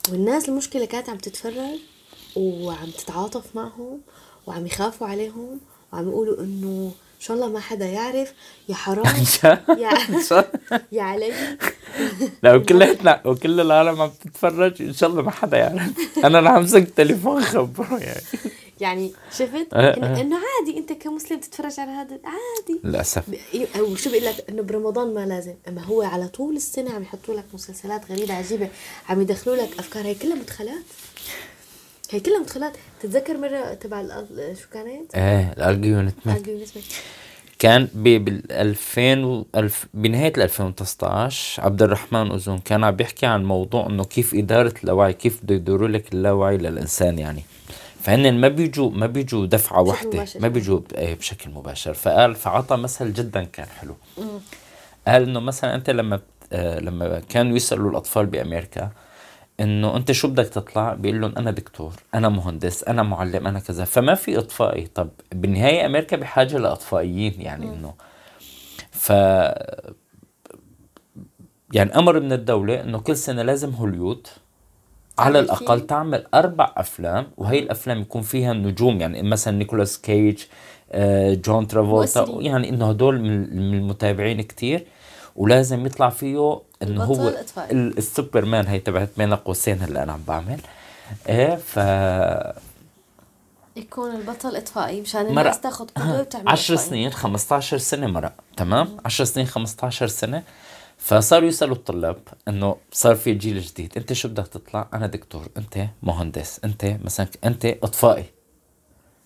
والناس 0.09 0.49
المشكلة 0.49 0.85
كانت 0.85 1.09
عم 1.09 1.17
تتفرج 1.17 1.79
وعم 2.35 2.89
تتعاطف 2.97 3.55
معهم 3.55 4.01
وعم 4.47 4.65
يخافوا 4.65 5.07
عليهم 5.07 5.59
وعم 5.93 6.09
يقولوا 6.09 6.39
إنه 6.43 6.91
إن 7.17 7.25
شاء 7.25 7.37
الله 7.37 7.47
ما 7.49 7.59
حدا 7.59 7.85
يعرف 7.85 8.33
يا 8.69 8.75
حرام. 8.75 9.05
يا 9.77 9.91
يا 10.91 11.01
علي. 11.03 11.33
لا 12.43 12.55
وكلياتنا 12.55 13.21
وكل 13.25 13.59
العالم 13.59 14.01
عم 14.01 14.09
تتفرج 14.09 14.81
إن 14.81 14.93
شاء 14.93 15.09
الله 15.09 15.21
ما 15.21 15.31
حدا 15.31 15.57
يعرف. 15.57 15.91
أنا 16.25 16.39
رح 16.39 16.51
أمسك 16.51 16.89
تليفون 16.97 17.41
خبره 17.43 17.97
يعني. 17.99 18.21
يعني 18.79 19.13
شفت؟ 19.31 19.67
آه، 19.73 19.77
آه. 19.91 20.21
إنه 20.21 20.35
عادي 20.37 20.77
أنت 20.77 20.93
كمسلم 20.93 21.39
تتفرج 21.39 21.79
على 21.79 21.91
هذا 21.91 22.19
عادي. 22.25 22.79
للأسف. 22.83 23.23
ب- 23.29 23.67
أو 23.79 23.95
شو 23.95 24.09
بقول 24.09 24.25
لك؟ 24.25 24.45
إنه 24.49 24.61
برمضان 24.61 25.13
ما 25.13 25.25
لازم. 25.25 25.53
أما 25.67 25.81
هو 25.83 26.01
على 26.01 26.27
طول 26.27 26.55
السنة 26.55 26.91
عم 26.93 27.01
يحطوا 27.01 27.35
لك 27.35 27.45
مسلسلات 27.53 28.11
غريبة 28.11 28.33
عجيبة 28.33 28.69
عم 29.09 29.21
يدخلوا 29.21 29.55
لك 29.55 29.69
أفكار 29.79 30.05
هي 30.05 30.15
كلها 30.15 30.35
مدخلات. 30.35 30.83
هي 32.11 32.19
كلها 32.19 32.39
مدخلات. 32.39 32.73
تتذكر 33.01 33.37
مرة 33.37 33.73
تبع 33.73 34.01
شو 34.61 34.67
كانت؟ 34.73 35.15
إيه 35.15 35.53
بالنسبة 36.45 36.81
كان 37.59 37.87
بال 37.95 38.51
2000 38.51 39.23
و 39.25 39.45
ألف 39.55 39.85
بنهاية 39.93 40.33
ال 40.37 40.41
2019 40.41 41.63
عبد 41.63 41.81
الرحمن 41.81 42.31
أوزون 42.31 42.57
كان 42.57 42.83
عم 42.83 42.95
بيحكي 42.95 43.25
عن 43.25 43.45
موضوع 43.45 43.85
إنه 43.87 44.03
كيف 44.03 44.35
إدارة 44.35 44.73
اللاوعي 44.83 45.13
كيف 45.13 45.43
بده 45.43 45.55
يدوروا 45.55 45.87
لك 45.87 46.13
اللاوعي 46.13 46.57
للإنسان 46.57 47.19
يعني. 47.19 47.43
فهن 48.03 48.33
ما 48.33 48.47
بيجوا 48.47 48.89
ما 48.91 49.07
بيجوا 49.07 49.45
دفعة 49.45 49.81
واحدة. 49.81 50.25
ما 50.39 50.47
بيجوا 50.47 50.79
ب- 50.79 50.93
إيه 50.93 51.15
بشكل 51.15 51.49
مباشر. 51.51 51.93
فقال 51.93 52.35
فعطى 52.35 52.75
مثل 52.75 53.13
جدا 53.13 53.43
كان 53.43 53.67
حلو. 53.79 53.95
قال 55.07 55.23
إنه 55.23 55.39
مثلا 55.39 55.75
أنت 55.75 55.89
لما 55.89 56.19
آه، 56.53 56.79
لما 56.79 57.21
كانوا 57.29 57.55
يسألوا 57.55 57.91
الأطفال 57.91 58.25
بأمريكا 58.25 58.89
إنه 59.61 59.95
أنت 59.95 60.11
شو 60.11 60.27
بدك 60.27 60.47
تطلع؟ 60.47 60.93
بيقول 60.93 61.21
لهم 61.21 61.33
أنا 61.37 61.51
دكتور 61.51 61.93
أنا 62.15 62.29
مهندس 62.29 62.83
أنا 62.83 63.03
معلم 63.03 63.47
أنا 63.47 63.59
كذا. 63.59 63.85
فما 63.85 64.15
في 64.15 64.37
إطفائي. 64.37 64.87
طب 64.87 65.09
بالنهاية 65.31 65.85
أمريكا 65.85 66.17
بحاجة 66.17 66.57
لإطفائيين 66.57 67.41
يعني 67.41 67.65
إنه. 67.65 67.93
ف 68.91 69.09
يعني 71.73 71.95
أمر 71.95 72.19
من 72.19 72.33
الدولة 72.33 72.81
إنه 72.81 72.99
كل 72.99 73.17
سنة 73.17 73.41
لازم 73.41 73.69
هوليود 73.69 74.27
على 75.19 75.39
الأقل؟ 75.39 75.87
تعمل 75.87 76.25
أربع 76.33 76.73
أفلام 76.77 77.27
وهي 77.37 77.59
الأفلام 77.59 78.01
يكون 78.01 78.21
فيها 78.21 78.51
النجوم. 78.51 79.01
يعني 79.01 79.23
مثلا 79.23 79.57
نيكولاس 79.57 80.01
كيج 80.01 80.43
آه، 80.91 81.33
جون 81.33 81.67
ترافولتا. 81.67 82.25
يعني 82.39 82.69
إنه 82.69 82.89
هدول 82.89 83.21
من 83.21 83.55
من 83.55 83.73
المتابعين 83.77 84.41
كتير. 84.41 84.87
ولازم 85.35 85.85
يطلع 85.85 86.09
فيه 86.09 86.61
إنه 86.83 87.03
هو 87.03 87.27
إطفائي. 87.27 87.71
ال- 87.71 87.97
السوبرمان 87.97 88.67
هي 88.67 88.79
تبعت 88.79 89.09
بين 89.17 89.33
قوسين 89.33 89.81
هلا 89.81 90.03
أنا 90.03 90.13
عم 90.13 90.23
بعمل. 90.27 90.59
إيه 91.29 91.55
ف 91.55 91.77
يكون 93.75 94.15
البطل 94.15 94.55
إطفائي 94.55 95.01
مشان. 95.01 95.27
الناس 95.27 95.61
تاخذ 95.61 95.87
قدوة 95.95 96.19
وتعمل 96.19 96.49
10 96.49 96.73
إطفائي. 96.75 96.89
سنين 96.89 97.11
15 97.11 97.77
سنة 97.77 98.07
مرق 98.07 98.33
تمام؟ 98.57 98.97
10 99.05 99.25
سنين 99.25 99.45
15 99.47 100.07
سنة. 100.07 100.43
فصاروا 100.97 101.47
يسألوا 101.47 101.75
الطلاب 101.75 102.17
إنه 102.47 102.75
صار 102.91 103.15
في 103.15 103.33
جيل 103.33 103.61
جديد. 103.61 103.93
أنت 103.97 104.13
شو 104.13 104.27
بدك 104.27 104.47
تطلع؟ 104.47 104.87
أنا 104.93 105.07
دكتور 105.07 105.47
أنت 105.57 105.85
مهندس 106.03 106.59
أنت 106.63 106.97
مثلا 107.03 107.27
أنت 107.43 107.65
إطفائي. 107.65 108.25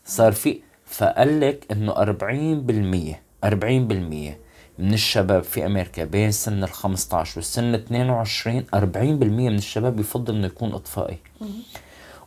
صار 0.06 0.32
في 0.32 0.60
فقال 0.86 1.40
لك 1.42 1.66
إنه 1.72 1.92
40% 1.92 3.22
40% 3.46 4.40
من 4.80 4.94
الشباب 4.94 5.44
في 5.44 5.66
أمريكا 5.66 6.06
بين 6.06 6.32
سن 6.32 6.64
ال 6.64 6.70
15 6.70 7.34
والسن 7.38 7.74
22 7.74 8.66
40% 8.76 8.78
من 8.78 9.56
الشباب 9.56 9.96
بيفضل 9.96 10.36
إنه 10.36 10.48
يكون 10.48 10.74
أطفائي. 10.74 11.18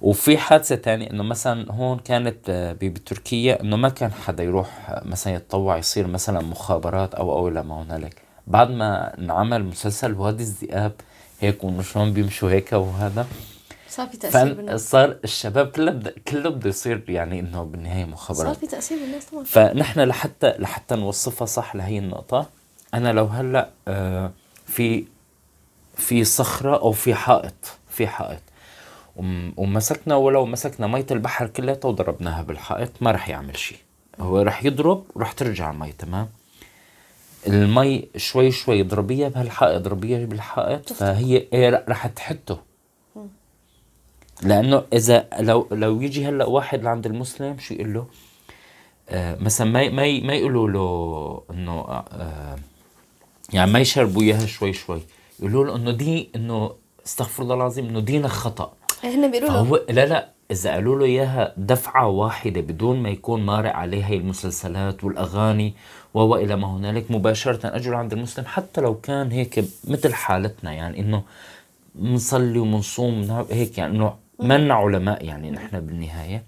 وفي 0.00 0.38
حادثة 0.38 0.74
تانية 0.74 1.10
إنه 1.10 1.22
مثلا 1.22 1.72
هون 1.72 1.98
كانت 1.98 2.36
آه، 2.48 2.72
بتركيا 2.72 3.60
إنه 3.60 3.76
ما 3.76 3.88
كان 3.88 4.12
حدا 4.12 4.42
يروح 4.44 4.90
آه، 4.90 5.02
مثلا 5.04 5.34
يتطوع 5.34 5.76
يصير 5.76 6.06
مثلا 6.06 6.40
مخابرات 6.40 7.14
أو 7.14 7.32
أو 7.32 7.48
إلى 7.48 7.62
ما 7.62 7.82
هنالك. 7.82 8.22
بعد 8.46 8.70
ما 8.70 9.18
انعمل 9.18 9.64
مسلسل 9.64 10.14
وادي 10.14 10.42
الذئاب 10.42 10.92
هيك 11.40 11.64
وانه 11.64 11.82
شلون 11.82 12.12
بيمشوا 12.12 12.50
هيك 12.50 12.72
وهذا. 12.72 13.26
صار 13.88 14.08
في 14.08 14.16
تأثير 14.16 14.54
بالناس. 14.54 14.86
فصار 14.86 15.16
الشباب 15.24 15.66
كله 15.66 15.90
بد... 15.90 16.08
كله 16.08 16.50
بده 16.50 16.68
يصير 16.68 17.04
يعني 17.10 17.40
إنه 17.40 17.62
بالنهاية 17.64 18.04
صار 18.04 18.10
مخابرات 18.12 18.56
في 18.56 18.66
تأثير 18.66 18.98
بالناس 18.98 19.24
طبعا. 19.24 19.44
فنحن 19.44 20.00
لحتى 20.00 20.54
لحتى 20.58 20.94
نوصفها 20.96 21.46
صح 21.46 21.76
لهي 21.76 21.98
النقطة 21.98 22.48
أنا 22.94 23.12
لو 23.12 23.24
هلأ 23.24 23.70
آه، 23.88 24.30
في 24.66 25.04
في 25.96 26.24
صخرة 26.24 26.76
أو 26.76 26.92
في 26.92 27.14
حائط 27.14 27.54
في 27.90 28.06
حائط. 28.06 28.40
وم- 29.16 29.52
ومسكنا 29.56 30.16
ولو 30.16 30.46
مسكنا 30.46 30.86
مية 30.86 31.06
البحر 31.10 31.46
كلها 31.46 31.78
وضربناها 31.84 32.42
بالحائط 32.42 32.90
ما 33.00 33.10
رح 33.10 33.28
يعمل 33.28 33.56
شيء 33.56 33.78
هو 34.20 34.42
رح 34.42 34.64
يضرب 34.64 35.04
ورح 35.14 35.32
ترجع 35.32 35.70
المي 35.70 35.92
تمام؟ 35.92 36.28
المي 37.46 38.08
شوي 38.16 38.50
شوي 38.50 38.80
اضربيها 38.80 39.28
بهالحائط 39.28 39.74
اضربيها 39.74 40.26
بالحائط 40.26 40.92
فهي 40.92 41.36
إيه 41.52 41.84
رح 41.88 42.06
تحته 42.06 42.58
لأنه 44.42 44.82
إذا 44.92 45.26
لو 45.40 45.68
لو 45.72 46.00
يجي 46.00 46.28
هلأ 46.28 46.44
واحد 46.44 46.82
لعند 46.82 47.06
المسلم 47.06 47.58
شو 47.58 47.74
يقول 47.74 47.94
له؟ 47.94 48.06
آه 49.08 49.36
مثلا 49.40 49.70
ما 49.70 49.88
ما 49.88 50.20
ما 50.20 50.34
يقولوا 50.34 50.68
له 50.68 51.42
إنه 51.50 51.80
آه 51.80 52.56
يعني 53.52 53.70
ما 53.70 53.78
يشربوا 53.78 54.22
إياها 54.22 54.46
شوي 54.46 54.72
شوي. 54.72 55.00
يقولوا 55.40 55.64
له 55.64 55.76
إنه 55.76 55.90
دي 55.90 56.28
إنه 56.36 56.70
استغفر 57.06 57.42
الله 57.42 57.54
العظيم 57.54 57.86
إنه 57.88 58.00
دينك 58.00 58.26
خطأ. 58.30 58.72
هن 59.04 59.30
بيقولوا 59.30 59.78
له 59.78 59.92
لا 59.92 60.06
لا 60.06 60.28
إذا 60.50 60.72
قالوا 60.72 60.98
له 60.98 61.04
إياها 61.04 61.52
دفعة 61.56 62.08
واحدة 62.08 62.60
بدون 62.60 63.02
ما 63.02 63.08
يكون 63.08 63.46
مارق 63.46 63.72
عليه 63.76 64.04
هي 64.06 64.16
المسلسلات 64.16 65.04
والأغاني 65.04 65.74
و 66.14 66.36
إلى 66.36 66.56
ما 66.56 66.76
هنالك 66.76 67.10
مباشرة 67.10 67.60
أجوا 67.76 67.96
عند 67.96 68.12
المسلم 68.12 68.44
حتى 68.46 68.80
لو 68.80 68.94
كان 69.00 69.30
هيك 69.32 69.64
مثل 69.84 70.14
حالتنا 70.14 70.72
يعني 70.72 71.00
إنه 71.00 71.22
بنصلي 71.94 72.58
وبنصوم 72.58 73.22
ونع- 73.22 73.46
هيك 73.50 73.78
يعني 73.78 73.96
إنه 73.96 74.14
منا 74.38 74.74
علماء 74.74 75.24
يعني 75.24 75.50
نحن 75.50 75.80
بالنهاية. 75.80 76.42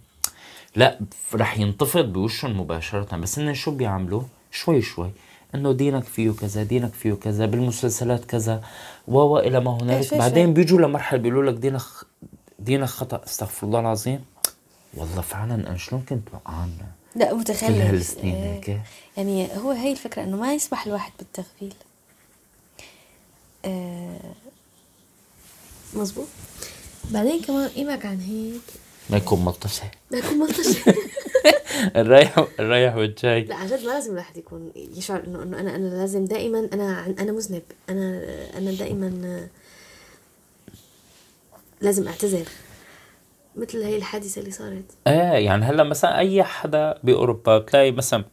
لا 0.76 0.98
رح 1.34 1.58
ينتفض 1.58 2.04
بوشهم 2.12 2.60
مباشرة 2.60 3.16
بس 3.16 3.38
إنه 3.38 3.52
شو 3.52 3.70
بيعملوا؟ 3.70 4.22
شوي 4.50 4.82
شوي. 4.82 5.10
إنه 5.54 5.72
دينك 5.72 6.04
فيه 6.04 6.30
كذا 6.30 6.62
دينك 6.62 6.92
فيه 6.92 7.12
كذا 7.12 7.46
بالمسلسلات 7.46 8.24
كذا 8.24 8.62
و 9.08 9.38
إلى 9.38 9.60
ما 9.60 9.78
هنالك. 9.82 10.06
شوي 10.06 10.18
بعدين. 10.18 10.54
بيجوا 10.54 10.80
لمرحلة 10.80 11.18
بيقولوا 11.18 11.52
لك 11.52 11.58
دينك 11.58 11.82
دينك 12.58 12.88
خطأ. 12.88 13.24
استغفر 13.24 13.66
الله 13.66 13.80
العظيم. 13.80 14.24
والله 14.94 15.20
فعلا 15.20 15.54
أنا 15.54 15.76
شلون 15.76 16.04
كنت 16.08 16.28
وقعان؟ 16.32 16.70
لا 17.16 17.30
كل 17.30 17.36
متخلف 17.36 17.80
هالسنين 17.80 18.34
إيه. 18.34 18.54
هيك. 18.54 18.80
يعني 19.16 19.48
هو 19.56 19.70
هي 19.70 19.92
الفكرة 19.92 20.22
إنه 20.22 20.36
ما 20.36 20.54
يسمح 20.54 20.86
الواحد 20.86 21.12
بالتغفيل. 21.18 21.74
آه 23.64 24.34
مزبوط 25.94 26.26
بعدين 27.10 27.40
كمان 27.42 27.68
قيمك 27.68 28.06
عن 28.06 28.20
هيك؟ 28.20 28.60
ما 29.10 29.16
يكون 29.16 29.44
ملطشة 29.44 29.90
لا 30.10 30.18
يكون 30.18 30.38
ملطش 30.38 30.66
الرايح 31.96 32.44
الرايح 32.60 32.96
والجاي. 32.96 33.44
لا 33.44 33.54
عن 33.54 33.66
جد 33.66 33.72
ما 33.84 33.92
لازم 33.92 34.12
الواحد 34.12 34.36
يكون 34.36 34.72
يشعر 34.76 35.24
انه 35.24 35.42
إنه 35.42 35.60
أنا 35.60 35.76
أنا 35.76 35.88
لازم 35.88 36.24
دائما 36.24 36.68
أنا 36.72 37.06
أنا 37.18 37.32
مذنب. 37.32 37.62
أنا 37.88 38.22
أنا 38.58 38.72
دائما 38.72 39.48
لازم 41.80 42.08
أعتذر. 42.08 42.44
مثل 43.56 43.82
هي 43.82 43.96
الحادثة 43.96 44.40
اللي 44.40 44.50
صارت. 44.50 44.84
إيه 45.06 45.14
يعني 45.46 45.64
هلأ 45.64 45.82
مثلا 45.84 46.18
أي 46.18 46.42
حدا 46.44 46.98
بأوروبا 47.04 47.58
بتلاقي 47.58 47.90
مثلا 47.92 48.24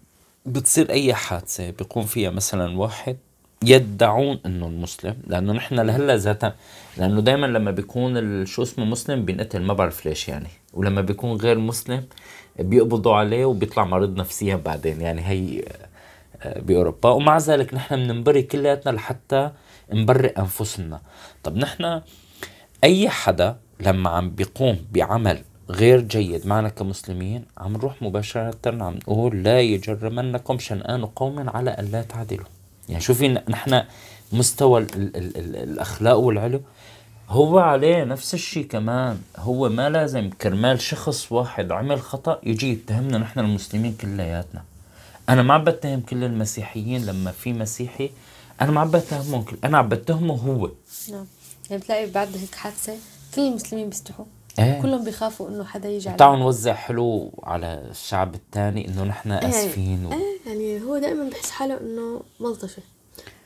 بتصير 0.46 0.90
أي 0.90 1.14
حادثة 1.14 1.70
بيقوم 1.70 2.06
فيها 2.06 2.30
مثلا 2.30 2.78
واحد 2.78 3.18
يدعون 3.64 4.40
إنه 4.46 4.68
المسلم 4.68 5.16
لأنه 5.28 5.54
نحن 5.54 5.76
لهلأ 5.76 6.16
ذاتا 6.16 6.54
لأنه 6.98 7.22
دائما 7.22 7.46
لما 7.46 7.72
بيكون 7.72 8.46
شو 8.46 8.64
اسمه 8.64 8.86
مسلم 8.86 9.26
بينقتل 9.26 9.62
ما 9.62 9.74
بعرف 9.74 10.06
ليش 10.06 10.28
يعني. 10.28 10.48
ولما 10.74 11.02
بيكون 11.02 11.38
غير 11.38 11.58
مسلم 11.58 12.04
بيقبضوا 12.60 13.16
عليه 13.16 13.46
وبيطلع 13.46 13.86
مريض 13.86 14.18
نفسيا 14.18 14.56
بعدين 14.56 15.02
يعني 15.02 15.22
هي 15.28 15.64
آه، 16.42 16.60
بأوروبا. 16.60 17.10
ومع 17.10 17.38
ذلك 17.38 17.74
نحن 17.74 17.96
بننبري 17.96 18.42
كلياتنا 18.42 18.92
لحتى 18.92 19.52
نبرئ 19.94 20.40
أنفسنا. 20.40 21.02
طب 21.44 21.58
نحن 21.58 22.02
أي 22.84 23.10
حدا 23.10 23.58
لما 23.80 24.10
عم 24.10 24.30
بيقوم 24.30 24.78
بعمل 24.92 25.40
غير 25.70 26.02
جيد 26.02 26.48
معنا 26.48 26.70
كمسلمين 26.70 27.46
عم 27.58 27.74
نروح 27.74 28.02
مباشرة 28.02 28.60
عم 28.66 28.96
نقول 28.96 29.44
لا 29.44 29.62
يجرمنكم 29.62 30.60
شنآن 30.60 31.06
قوم 31.06 31.50
على 31.50 31.70
أن 31.70 31.86
لا 31.86 32.02
تعدلوا. 32.02 32.57
يعني 32.90 33.02
شوفي 33.02 33.28
نحن 33.28 33.84
مستوى 34.32 34.82
ال 34.82 34.96
ال 34.96 35.18
ال 35.18 35.38
ال 35.38 35.56
الأخلاق 35.56 36.18
والعلو 36.18 36.62
هو 37.30 37.60
عليه 37.60 38.04
نفس 38.04 38.34
الشيء 38.34 38.68
كمان. 38.68 39.22
هو 39.38 39.70
ما 39.70 39.90
لازم 39.90 40.30
كرمال 40.30 40.82
شخص 40.82 41.32
واحد 41.32 41.72
عمل 41.72 42.02
خطأ 42.02 42.40
يجي 42.44 42.72
يتهمنا 42.72 43.18
نحن 43.18 43.40
المسلمين 43.40 43.94
كلياتنا. 44.02 44.64
أنا 45.30 45.42
ما 45.42 45.54
عم 45.54 45.64
بتهم 45.64 46.02
كل 46.02 46.24
المسيحيين 46.24 47.06
لما 47.06 47.32
في 47.32 47.54
مسيحي 47.54 48.10
أنا 48.62 48.72
ما 48.72 48.82
عم 48.82 48.92
بتهمهم 48.92 49.42
كل 49.42 49.58
أنا 49.64 49.78
عم 49.78 49.90
بتهمه 49.90 50.34
هو. 50.34 50.72
نعم. 51.12 51.26
يعني 51.70 51.82
بتلاقي 51.82 52.06
بعد 52.06 52.38
هيك 52.38 52.56
حادثة 52.56 52.94
كل 53.36 53.42
المسلمين 53.42 53.90
بيستحوا. 53.90 54.26
إيه. 54.60 54.82
كلهم 54.82 55.04
بيخافوا 55.04 55.50
إنه 55.50 55.64
حدا 55.64 55.90
يجي 55.90 56.10
عليهم. 56.10 56.18
تعالوا 56.18 56.38
نوزع 56.38 56.74
حلو 56.74 57.32
على 57.44 57.88
الشعب 57.92 58.36
الثاني 58.36 58.88
إنه 58.88 59.04
نحن 59.04 59.32
آسفين 59.32 60.06
و... 60.06 60.12
إيه 60.12 60.38
يعني 60.48 60.84
هو 60.84 60.98
دائما 60.98 61.30
بحس 61.30 61.50
حاله 61.50 61.82
إنه 61.82 62.22
ملطشة 62.40 62.82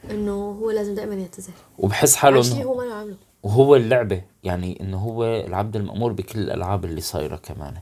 إنه 0.09 0.51
هو 0.61 0.71
لازم 0.71 0.95
دائما 0.95 1.15
يعتذر. 1.15 1.53
وبحس 1.77 2.15
حاله 2.15 2.47
إنه 2.47 2.63
هو 2.63 2.77
ما 2.77 2.83
له 2.83 2.93
عامله 2.93 3.15
وهو 3.43 3.75
اللعبة 3.75 4.21
يعني 4.43 4.81
إنه 4.81 4.97
هو 4.97 5.25
العبد 5.25 5.75
المأمور 5.75 6.11
بكل 6.11 6.39
الألعاب 6.39 6.85
اللي 6.85 7.01
صايرة 7.01 7.35
كمان. 7.35 7.77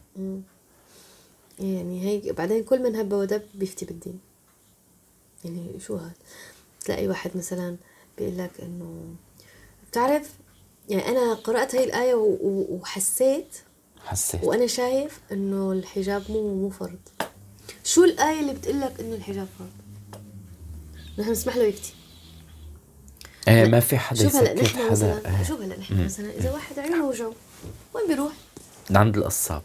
يعني 1.60 2.06
هيك 2.06 2.36
بعدين 2.36 2.64
كل 2.64 2.84
من 2.84 2.96
هب 2.96 3.14
ودب 3.14 3.42
بيفتي 3.56 3.86
بالدين. 3.86 4.20
يعني 5.46 5.80
شو 5.80 5.96
هاد؟ 5.96 6.12
تلاقي 6.86 7.08
واحد 7.08 7.32
مثلا 7.36 7.76
بيقول 8.18 8.38
لك 8.38 8.52
إنه 8.64 9.04
بتعرف 9.92 10.39
يعني 10.90 11.08
أنا 11.10 11.34
قرأت 11.34 11.76
هاي 11.76 11.84
الآية 11.84 12.14
وحسيت 12.70 13.58
حسيت. 14.06 14.44
وأنا 14.44 14.68
شايف 14.68 15.20
إنه 15.32 15.72
الحجاب 15.72 16.24
مو 16.30 16.56
مو 16.56 16.70
فرض. 16.70 17.00
شو 17.84 18.04
الآية 18.04 18.40
اللي 18.40 18.54
بتقول 18.54 18.82
لك 18.82 19.00
إنه 19.00 19.16
الحجاب 19.16 19.48
فرض؟ 19.60 19.70
نحن 21.20 21.32
نسمح 21.32 21.56
له 21.58 21.64
يفتي 21.64 21.94
إيه 23.48 23.66
ما 23.66 23.80
في 23.80 23.98
حدا 23.98 24.24
شوف 24.24 24.36
هلا 24.36 24.52
يسكت 24.52 24.66
نحن 24.76 24.78
حدا. 24.78 24.92
مثلا. 24.92 25.44
شوف 25.44 25.62
هلا 25.62 25.78
نحن 25.80 26.06
مثلا 26.06 26.32
إذا 26.32 26.52
واحد 26.52 26.80
عيونه 26.80 27.08
وجعه 27.08 27.34
وين 27.94 28.08
بيروح؟ 28.08 28.34
عند 28.92 29.18
القصاب. 29.18 29.62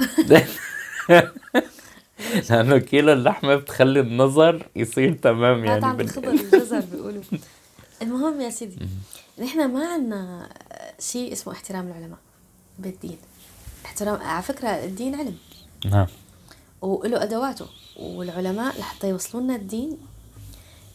لأنه 2.50 2.78
كيلو 2.78 3.12
اللحمة 3.12 3.56
بتخلي 3.56 4.00
النظر 4.00 4.68
يصير 4.76 5.14
تمام 5.14 5.58
هذا 5.60 5.66
يعني 5.72 5.86
عند 5.86 5.96
بال... 5.96 6.06
الخبر 6.06 6.28
الجزر 6.30 6.80
بيقولوا. 6.80 7.22
المهم 8.02 8.40
يا 8.40 8.50
سيدي 8.50 8.76
نحن 9.38 9.72
ما 9.72 9.86
عنا 9.92 10.48
شيء 11.00 11.32
اسمه 11.32 11.52
احترام 11.52 11.88
العلماء 11.88 12.18
بالدين. 12.78 13.18
احترام 13.86 14.20
على 14.22 14.42
فكرة 14.42 14.68
الدين 14.68 15.14
علم. 15.14 15.38
نعم. 15.84 16.06
وله 16.82 17.22
أدواته 17.22 17.66
والعلماء 17.96 18.78
لحتى 18.80 19.08
يوصلوا 19.08 19.42
لنا 19.42 19.56
الدين 19.56 19.98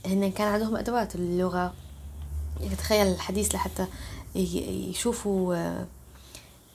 هن 0.06 0.32
كان 0.32 0.48
عندهم 0.48 0.76
أدوات 0.76 1.16
اللغة. 1.16 1.74
يعني 2.62 2.76
تخيل 2.76 3.08
الحديث 3.08 3.56
لحتى 3.56 3.86
يشوفوا 4.36 5.86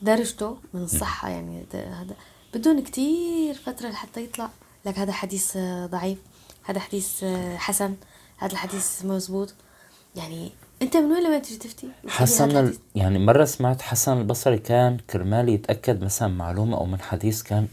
درجته 0.02 0.56
من 0.74 0.82
الصحة 0.82 1.28
يعني 1.28 1.64
ده- 1.72 1.88
هذا. 1.92 2.14
بدون 2.54 2.82
كتير 2.82 3.54
فترة 3.54 3.88
لحتى 3.88 4.24
يطلع. 4.24 4.50
لك 4.86 4.98
هذا 4.98 5.12
حديث 5.12 5.56
ضعيف 5.84 6.18
هذا 6.62 6.80
حديث 6.80 7.24
حسن 7.56 7.96
هذا 8.36 8.52
الحديث 8.52 9.04
مزبوط. 9.04 9.54
يعني 10.16 10.52
أنت 10.82 10.96
من 10.96 11.12
وين 11.12 11.24
لما 11.24 11.38
تيجي 11.38 11.58
تفتي؟ 11.58 11.88
حسن 12.08 12.56
ال... 12.56 12.78
يعني 12.94 13.18
مرة 13.18 13.44
سمعت 13.44 13.82
حسن 13.82 14.18
البصري 14.18 14.58
كان 14.58 14.98
كرمال 15.10 15.48
يتأكد 15.48 16.04
مثلا 16.04 16.28
معلومة 16.28 16.76
أو 16.76 16.84
من 16.84 17.00
حديث 17.00 17.42
كان 17.42 17.68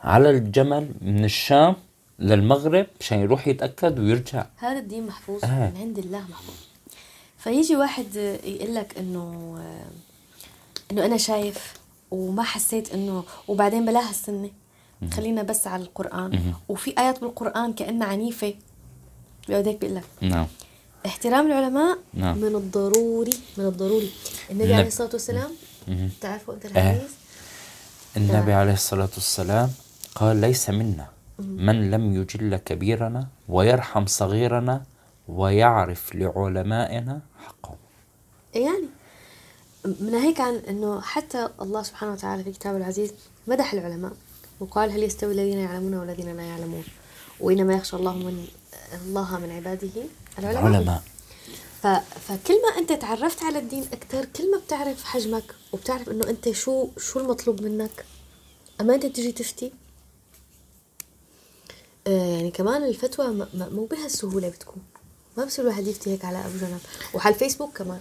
على 0.00 0.30
الجمل 0.30 0.90
من 1.00 1.24
الشام 1.24 1.76
للمغرب 2.18 2.86
مشان 3.00 3.18
يروح 3.20 3.48
يتأكد 3.48 3.98
ويرجع. 3.98 4.46
هذا 4.56 4.78
الدين 4.78 5.06
محفوظ 5.06 5.44
آه. 5.44 5.70
من 5.70 5.76
عند 5.76 5.98
الله 5.98 6.20
محفوظ. 6.20 6.54
فيجي 7.38 7.76
واحد 7.76 8.16
يقول 8.44 8.74
لك 8.74 8.98
انه 8.98 9.58
إنه 10.92 11.04
أنا 11.04 11.16
شايف 11.16 11.74
وما 12.10 12.42
حسيت 12.42 12.94
إنه 12.94 13.24
وبعدين 13.48 13.84
بلاها 13.84 14.10
السنة. 14.10 14.50
خلينا 15.12 15.42
بس 15.42 15.66
على 15.66 15.82
القرآن. 15.82 16.54
وفي 16.68 16.94
آيات 16.98 17.20
بالقرآن 17.20 17.72
كأنها 17.72 18.06
عنيفة. 18.06 18.54
بيقعد 19.48 19.68
هيك 19.68 19.80
بيقول 19.80 19.96
لك 19.96 20.04
نعم. 20.20 20.46
احترام 21.06 21.46
العلماء 21.46 21.98
نعم. 22.14 22.38
من 22.38 22.54
الضروري 22.56 23.30
من 23.58 23.64
الضروري 23.66 24.10
النبي 24.50 24.64
النب- 24.64 24.74
عليه 24.78 24.86
الصلاة 24.88 25.10
والسلام. 25.12 25.50
تعرفوا 26.20 26.54
أنت 26.54 26.64
إيه. 26.66 26.70
الحديث 26.72 27.10
النبي 28.16 28.32
نعم. 28.50 28.58
عليه 28.60 28.72
الصلاة 28.72 29.08
والسلام 29.14 29.70
قال 30.14 30.36
ليس 30.36 30.70
منا 30.70 31.06
من 31.38 31.90
لم 31.90 32.14
يجل 32.22 32.56
كبيرنا 32.56 33.26
ويرحم 33.48 34.06
صغيرنا 34.06 34.82
ويعرف 35.28 36.14
لعلمائنا 36.14 37.20
حقهم 37.46 37.76
يعني 38.54 38.84
من 40.00 40.14
هيك 40.14 40.40
عن 40.40 40.54
إنه 40.68 41.00
حتى 41.00 41.48
الله 41.62 41.82
سبحانه 41.82 42.12
وتعالى 42.12 42.44
في 42.44 42.52
كتابه 42.52 42.76
العزيز 42.76 43.12
مدح 43.46 43.72
العلماء 43.72 44.12
وقال 44.60 44.90
هل 44.90 45.02
يستوي 45.02 45.32
الذين 45.32 45.58
يعلمون 45.58 45.94
والذين 45.94 46.36
لا 46.36 46.42
يعلمون 46.42 46.84
وإنما 47.40 47.74
يخشى 47.74 47.96
الله 47.96 48.12
من 48.16 48.46
الله 49.06 49.38
من 49.38 49.50
عباده 49.50 49.88
العلماء. 50.38 50.66
العلماء. 50.66 51.02
ف... 51.82 51.86
فكل 52.28 52.54
ما 52.62 52.78
أنت 52.78 52.92
تعرفت 52.92 53.42
على 53.42 53.58
الدين 53.58 53.84
أكثر 53.92 54.24
كل 54.24 54.50
ما 54.50 54.58
بتعرف 54.58 55.04
حجمك 55.04 55.54
وبتعرف 55.72 56.08
إنه 56.08 56.30
أنت 56.30 56.50
شو 56.50 56.88
شو 56.98 57.20
المطلوب 57.20 57.62
منك 57.62 58.04
أما 58.80 58.94
أنت 58.94 59.06
تجي 59.06 59.32
تفتي. 59.32 59.72
آه 62.06 62.36
يعني 62.36 62.50
كمان 62.50 62.84
الفتوى 62.84 63.26
م... 63.26 63.46
م... 63.54 63.74
مو 63.74 63.84
بهالسهولة 63.84 64.48
بتكون. 64.48 64.82
ما 65.36 65.44
بصير 65.44 65.64
الواحد 65.64 65.86
يفتي 65.86 66.10
هيك 66.10 66.24
على 66.24 66.38
أبو 66.38 66.58
جنب. 66.58 66.80
وعلى 67.14 67.34
الفيسبوك 67.34 67.78
كمان. 67.78 68.00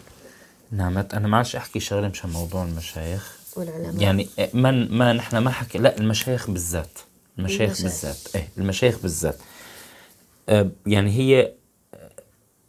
نعمت 0.71 1.13
أنا 1.13 1.27
ما 1.27 1.38
عادش 1.38 1.55
أحكي 1.55 1.79
شغلة 1.79 2.07
مشان 2.07 2.29
موضوع 2.29 2.63
المشايخ. 2.63 3.38
والعلماء. 3.55 4.01
يعني 4.01 4.29
ما 4.53 4.71
ما 4.71 5.13
نحن 5.13 5.38
ما 5.38 5.51
حكي 5.51 5.77
لا 5.77 5.97
المشايخ 5.97 6.49
بالذات. 6.49 6.99
المشايخ 7.39 7.79
المشايخ. 7.79 7.84
بالذات. 7.84 8.36
إيه 8.36 8.49
المشايخ 8.57 8.97
بالذات. 8.99 9.38
آه، 10.49 10.69
يعني 10.86 11.11
هي 11.11 11.41
آه، 11.41 11.53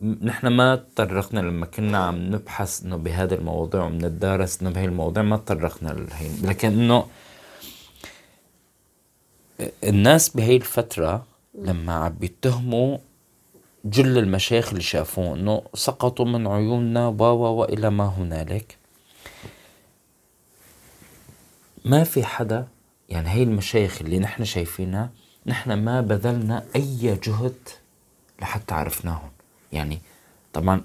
نحن 0.03 0.47
ما 0.47 0.76
تطرقنا 0.76 1.40
لما 1.40 1.66
كنا 1.66 1.99
عم 1.99 2.16
نبحث 2.16 2.84
إنه 2.84 2.97
بهذه 2.97 3.34
المواضيع 3.34 3.84
وبنتدارس 3.84 4.62
إنه 4.62 4.70
بهي 4.70 4.84
المواضيع 4.84 5.22
ما 5.22 5.36
تطرقنا 5.36 5.88
لهي. 5.88 6.30
لكن 6.42 6.68
إنه 6.68 7.07
الناس 9.84 10.28
بهي 10.28 10.57
الفترة 10.57 11.26
لما 11.55 11.92
عم 11.92 12.12
بيتهموا 12.12 12.99
جل 13.84 14.18
المشايخ 14.18 14.68
اللي 14.68 14.82
شافوه 14.82 15.34
إنه 15.34 15.62
سقطوا 15.74 16.24
من 16.24 16.47
عيوننا 16.47 17.09
و 17.09 17.22
والى 17.22 17.90
ما 17.90 18.07
هنالك. 18.07 18.76
ما 21.84 22.05
في 22.05 22.24
حدا 22.24 22.66
يعني 23.09 23.28
هي 23.28 23.42
المشايخ 23.42 24.03
اللي 24.03 24.18
نحن 24.18 24.45
شايفينها 24.45 25.11
نحن 25.47 25.72
ما 25.72 26.01
بذلنا 26.01 26.64
أي 26.76 27.18
جهد 27.22 27.68
لحتى 28.40 28.74
عرفناهم. 28.74 29.34
يعني 29.75 29.99
طبعا 30.53 30.81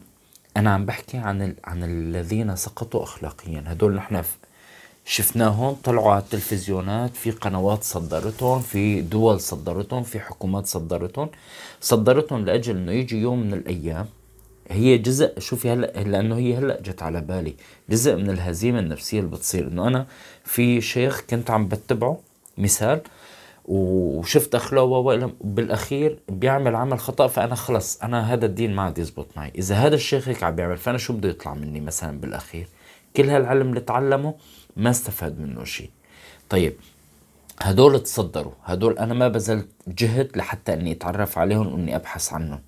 أنا 0.58 0.74
عم 0.74 0.86
بحكي 0.86 1.18
عن 1.18 1.42
ال... 1.42 1.56
عن 1.64 1.84
الذين 1.84 2.56
سقطوا 2.56 3.04
اخلاقيا. 3.04 3.64
هدول 3.68 3.96
نحن 3.96 4.24
شفناهم 5.06 5.76
طلعوا 5.84 6.12
على 6.12 6.22
التلفزيونات 6.22 7.16
في 7.16 7.32
قنوات 7.32 7.84
صدرتهم 7.84 8.62
في 8.62 9.02
دول 9.02 9.40
صدرتهم 9.42 10.04
في 10.04 10.20
حكومات 10.20 10.66
صدرتهم. 10.66 11.30
صدرتهم 11.82 12.46
لأجل 12.46 12.78
إنه 12.78 12.92
يجي 12.92 13.18
يوم 13.22 13.40
من 13.40 13.54
الأيام. 13.54 14.06
هي 14.70 14.98
جزء 14.98 15.40
شوفي 15.40 15.70
هلأ 15.70 16.04
لأنه 16.04 16.38
هي 16.38 16.58
هلأ 16.58 16.82
جت 16.82 17.04
على 17.04 17.22
بالي. 17.22 17.56
جزء 17.90 18.16
من 18.16 18.30
الهزيمة 18.30 18.80
النفسية 18.80 19.20
اللي 19.20 19.32
بتصير. 19.32 19.68
إنه 19.68 19.88
أنا 19.88 20.06
في 20.46 20.82
شيخ 20.82 21.22
كنت 21.30 21.52
عم 21.52 21.68
بتبعه 21.68 22.20
مثال 22.58 23.02
وشفت 23.70 24.56
اخلاقه 24.56 25.32
بالاخير 25.42 26.20
بيعمل 26.30 26.76
عمل 26.76 27.00
خطأ 27.00 27.28
فأنا 27.28 27.56
خلص 27.56 28.02
أنا 28.04 28.34
هذا 28.34 28.46
الدين 28.46 28.76
ما 28.76 28.82
عاد 28.82 28.98
يزبط 28.98 29.28
معي. 29.38 29.52
إذا 29.56 29.76
هذا 29.76 29.96
الشيخ 29.96 30.28
هيك 30.28 30.44
عم 30.44 30.56
بيعمل 30.56 30.78
فأنا 30.78 30.98
شو 30.98 31.14
بده 31.14 31.30
يطلع 31.30 31.54
مني 31.54 31.80
مثلا 31.80 32.20
بالأخير؟ 32.20 32.68
كل 33.16 33.30
هالعلم 33.30 33.70
اللي 33.70 33.80
تعلمه 33.80 34.36
ما 34.78 34.90
استفاد 34.90 35.40
منه 35.40 35.64
شيء 35.64 35.90
طيب 36.50 36.74
هدول 37.60 38.04
تصدروا 38.04 38.52
هدول 38.64 38.98
أنا 38.98 39.14
ما 39.14 39.28
بذلت 39.28 39.68
جهد 39.88 40.38
لحتى 40.38 40.74
إني 40.74 40.92
أتعرف 40.92 41.38
عليهم 41.38 41.74
وإني 41.74 41.96
أبحث 41.96 42.34
عنهم. 42.34 42.62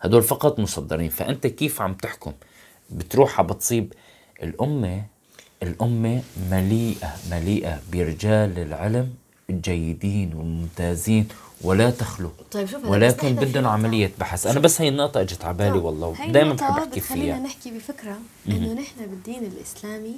هدول 0.00 0.22
فقط 0.22 0.60
مصدرين 0.60 1.08
فأنت 1.08 1.46
كيف 1.46 1.82
عم 1.82 1.94
تحكم؟ 1.94 2.32
بتروح 2.90 3.42
بتصيب 3.42 3.92
الأمة 4.42 5.04
الأمة 5.62 6.22
مليئة 6.50 7.14
مليئة 7.30 7.80
برجال 7.92 8.58
العلم 8.58 9.14
الجيدين 9.50 10.34
والممتازين 10.34 11.28
ولا 11.62 11.90
تخلو. 11.90 12.30
طيب 12.50 12.68
شوف 12.68 12.84
ولكن 12.84 13.34
بدهم. 13.34 13.66
عملية 13.66 14.12
بحث. 14.18 14.46
أنا 14.46 14.60
بس 14.60 14.80
هي 14.80 14.88
النقطة 14.88 15.20
اجت 15.20 15.44
على 15.44 15.56
بالي 15.56 15.78
والله. 15.78 16.26
دائما 16.26 16.52
بحب 16.52 16.78
أحكي 16.78 17.00
فيها. 17.00 17.38
نحكي 17.38 17.70
بفكرة 17.70 18.18
إنه 18.48 18.72
نحن 18.72 19.06
بالدين 19.06 19.44
الإسلامي 19.44 20.14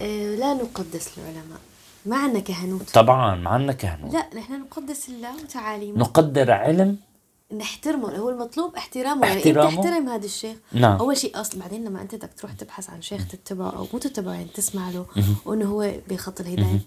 آه 0.00 0.34
لا 0.34 0.54
نقدس 0.54 1.10
العلماء. 1.18 1.60
ما 2.06 2.16
عنا 2.16 2.40
كهنوت. 2.40 2.90
طبعا 2.90 3.36
معنا 3.36 3.72
كهنوت. 3.72 4.12
لا 4.12 4.26
نحن 4.36 4.60
نقدس 4.60 5.08
الله 5.08 5.34
وتعاليمه. 5.42 5.98
نقدر 5.98 6.50
علم؟ 6.50 6.96
نحترمه. 7.56 8.16
هو 8.16 8.30
المطلوب 8.30 8.76
احترامه. 8.76 9.26
يعني 9.26 9.38
أنت 9.38 9.46
احترامه. 9.46 9.82
تحترم 9.82 10.08
هذا 10.08 10.24
الشيخ. 10.24 10.56
نعم. 10.72 10.98
أول 10.98 11.16
شيء 11.16 11.40
أصلا 11.40 11.60
بعدين 11.60 11.84
لما 11.84 12.02
أنت 12.02 12.14
بدك 12.14 12.30
تروح 12.36 12.52
تبحث 12.52 12.90
عن 12.90 13.02
شيخ 13.02 13.28
تتبعه 13.28 13.70
أو 13.70 13.86
مو 13.92 13.98
تتبعه 13.98 14.32
يعني 14.32 14.48
تسمع 14.54 14.90
له 14.90 15.06
وانه 15.44 15.64
هو 15.64 15.92
بخط 16.08 16.40
الهداية. 16.40 16.80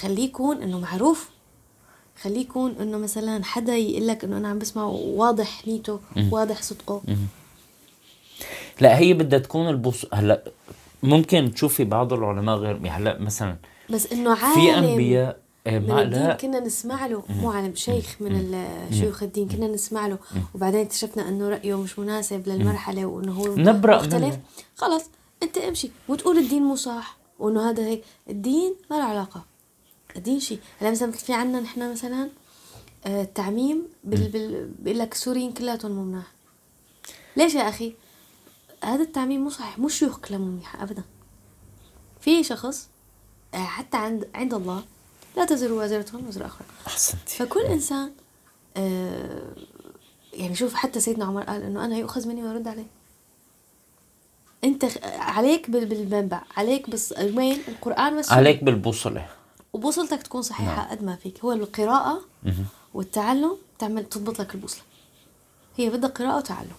خليه 0.00 0.24
يكون 0.24 0.62
إنه 0.62 0.80
معروف. 0.80 1.28
خليه 2.22 2.40
يكون 2.40 2.74
إنه 2.80 2.98
مثلا 2.98 3.44
حدا 3.44 3.76
يقول 3.76 4.06
لك 4.06 4.24
إنه 4.24 4.36
أنا 4.36 4.48
عم 4.48 4.58
بسمع 4.58 4.84
واضح 4.84 5.68
نيته 5.68 6.00
واضح 6.30 6.62
صدقه. 6.62 7.02
لا 8.80 8.98
هي 8.98 9.14
بدها 9.14 9.38
تكون 9.38 9.68
البص 9.68 10.06
هلأ 10.12 10.42
ممكن 11.02 11.52
تشوفي 11.54 11.84
بعض 11.84 12.12
العلماء 12.12 12.56
غير 12.56 12.74
يعني 12.76 12.90
هلأ 12.90 13.18
مثلا 13.18 13.56
بس 13.90 14.12
إنه 14.12 14.36
عالم 14.36 14.54
في 14.54 14.78
أنبياء 14.78 15.38
آه، 15.66 15.78
من 15.78 15.98
الدين 15.98 16.32
كنا 16.32 16.60
نسمع 16.60 17.06
له. 17.06 17.22
مو 17.28 17.50
عالم 17.50 17.74
شيخ 17.74 18.16
من 18.20 18.64
شيوخ 18.92 19.22
الدين 19.22 19.48
كنا 19.48 19.66
نسمع 19.66 20.06
له. 20.06 20.18
وبعدين 20.54 20.80
اكتشفنا 20.80 21.28
إنه 21.28 21.48
رأيه 21.48 21.78
مش 21.78 21.98
مناسب 21.98 22.48
للمرحلة 22.48 23.06
وإنه 23.06 23.32
هو 23.32 23.56
نبرأ 23.56 23.96
مختلف. 23.96 24.24
منه. 24.24 24.40
خلص 24.76 25.04
أنت 25.42 25.58
امشي 25.58 25.90
وتقول 26.08 26.38
الدين 26.38 26.62
مو 26.62 26.76
صح. 26.76 27.17
وإنه 27.38 27.70
هذا 27.70 27.86
هيك. 27.86 28.04
الدين 28.28 28.74
ما 28.90 28.96
له 28.96 29.04
علاقة. 29.04 29.44
الدين 30.16 30.40
شيء. 30.40 30.60
هلا 30.80 30.90
مثلا 30.90 31.12
في 31.12 31.32
عنا 31.32 31.60
نحن 31.60 31.92
مثلا 31.92 32.30
آه، 33.06 33.22
التعميم 33.22 33.88
بال... 34.04 34.28
بال... 34.28 34.70
بيقول 34.78 34.98
لك 34.98 35.12
السوريين 35.12 35.52
كلياتهم 35.52 35.92
مو 35.92 36.04
مناح 36.04 36.32
ليش 37.36 37.54
يا 37.54 37.68
أخي؟ 37.68 37.94
هذا 38.84 39.02
التعميم 39.02 39.44
مو 39.44 39.50
صحيح. 39.50 39.78
مو 39.78 39.88
شيوخ 39.88 40.18
كلهم 40.18 40.40
منيحه 40.40 40.82
ابدا. 40.82 41.02
في 42.20 42.44
شخص 42.44 42.88
آه، 43.54 43.56
حتى 43.56 43.96
عند 43.96 44.28
عند 44.34 44.54
الله 44.54 44.84
لا 45.36 45.44
تزر 45.44 45.72
وازرة 45.72 46.26
وزر 46.28 46.46
أخرى 46.46 46.66
أحسنتي. 46.86 47.36
فكل 47.36 47.60
إنسان 47.60 48.12
آه، 48.76 49.52
يعني 50.32 50.54
شوف 50.54 50.74
حتى 50.74 51.00
سيدنا 51.00 51.24
عمر 51.24 51.42
قال 51.42 51.62
إنه 51.62 51.84
أنا 51.84 51.96
يؤخذ 51.96 52.28
مني 52.28 52.42
ويرد 52.42 52.68
عليه. 52.68 52.86
أنت 54.64 54.84
خ- 54.84 54.98
عليك 55.04 55.70
بال- 55.70 55.86
بالمنبع 55.86 56.42
عليك 56.56 56.90
بس 56.90 57.14
وين 57.18 57.58
القرآن 57.68 58.16
والسنة. 58.16 58.36
عليك 58.36 58.64
بالبوصلة. 58.64 59.26
وبوصلتك 59.72 60.22
تكون 60.22 60.42
صحيحة 60.42 60.90
قد 60.90 61.02
ما 61.02 61.16
فيك. 61.16 61.40
هو 61.44 61.52
القراءة 61.52 62.20
والتعلم 62.94 63.56
تعمل 63.78 64.04
تضبط 64.08 64.40
لك 64.40 64.54
البوصلة. 64.54 64.82
هي 65.76 65.90
بدها 65.90 66.10
قراءة 66.10 66.36
وتعلم. 66.36 66.72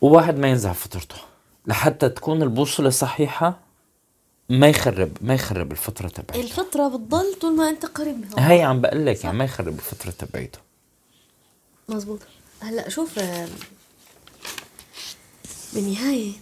وواحد 0.00 0.38
ما 0.38 0.48
ينزع 0.48 0.72
فطرته. 0.72 1.16
لحتى 1.66 2.08
تكون 2.08 2.42
البوصلة 2.42 2.90
صحيحة 2.90 3.58
ما 4.48 4.68
يخرب 4.68 5.10
ما 5.20 5.34
يخرب 5.34 5.72
الفطرة 5.72 6.08
تبعته. 6.08 6.40
الفطرة 6.40 6.88
بتضل 6.88 7.34
طول 7.40 7.56
ما 7.56 7.68
أنت 7.68 7.86
قريب 7.86 8.16
من 8.16 8.24
الله. 8.24 8.50
هي 8.52 8.62
عم 8.62 8.80
بقول 8.80 9.06
لك 9.06 9.24
يعني 9.24 9.38
ما 9.38 9.44
يخرب 9.44 9.68
الفطرة 9.74 10.10
تبعته. 10.10 10.58
مزبوط 11.88 12.18
هلأ 12.60 12.88
شوف 12.88 13.18
بالنهاية 15.72 16.32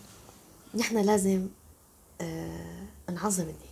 نحن 0.74 0.98
لازم 0.98 1.48
آه، 2.20 2.86
نعظم 3.12 3.42
الدين. 3.42 3.70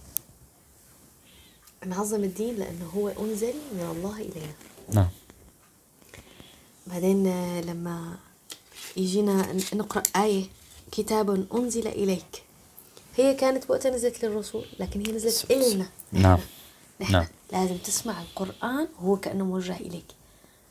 نعظم 1.87 2.25
الدين 2.25 2.57
لأنه 2.57 2.87
هو 2.97 3.09
أنزل 3.09 3.55
من 3.73 3.81
الله 3.97 4.17
إلينا. 4.17 4.55
نعم. 4.93 5.09
بعدين 6.87 7.27
آه، 7.27 7.61
لما 7.61 8.17
يجينا 8.97 9.53
نقرأ 9.75 10.03
آية 10.17 10.45
كتاب 10.93 11.47
أنزل 11.55 11.87
إليك. 11.87 12.43
هي 13.17 13.35
كانت 13.35 13.71
وقتها 13.71 13.91
نزلت 13.91 14.25
للرسول 14.25 14.65
لكن 14.81 15.07
هي 15.07 15.13
نزلت 15.13 15.51
إلنا 15.51 15.89
نعم. 16.13 16.39
نحن 17.01 17.13
نعم. 17.13 17.27
لازم 17.53 17.77
تسمع 17.77 18.23
القرآن 18.23 18.89
وهو 18.99 19.17
كأنه 19.17 19.45
موجه 19.45 19.77
إليك. 19.77 20.07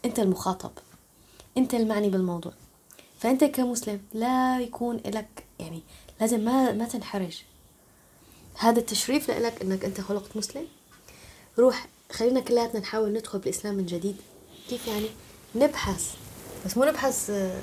أنت 0.05 0.19
المخاطب. 0.19 0.71
أنت 1.57 1.73
المعني 1.73 2.09
بالموضوع. 2.09 2.53
فأنت 3.23 3.43
كمسلم 3.43 4.01
لا 4.13 4.59
يكون 4.59 5.01
لك 5.05 5.43
يعني 5.59 5.83
لازم 6.21 6.39
ما 6.39 6.71
ما 6.71 6.85
تنحرج. 6.85 7.41
هذا 8.57 8.79
التشريف 8.79 9.31
لك 9.31 9.61
أنك 9.61 9.85
أنت 9.85 10.01
خلقت 10.01 10.37
مسلم. 10.37 10.67
روح 11.59 11.87
خلينا 12.11 12.39
كلياتنا 12.39 12.79
نحاول 12.79 13.13
ندخل 13.13 13.39
بالإسلام 13.39 13.75
من 13.75 13.85
جديد. 13.85 14.15
كيف 14.69 14.87
يعني؟ 14.87 15.09
نبحث. 15.55 16.15
بس 16.65 16.77
مو 16.77 16.85
نبحث 16.85 17.29
آه، 17.29 17.61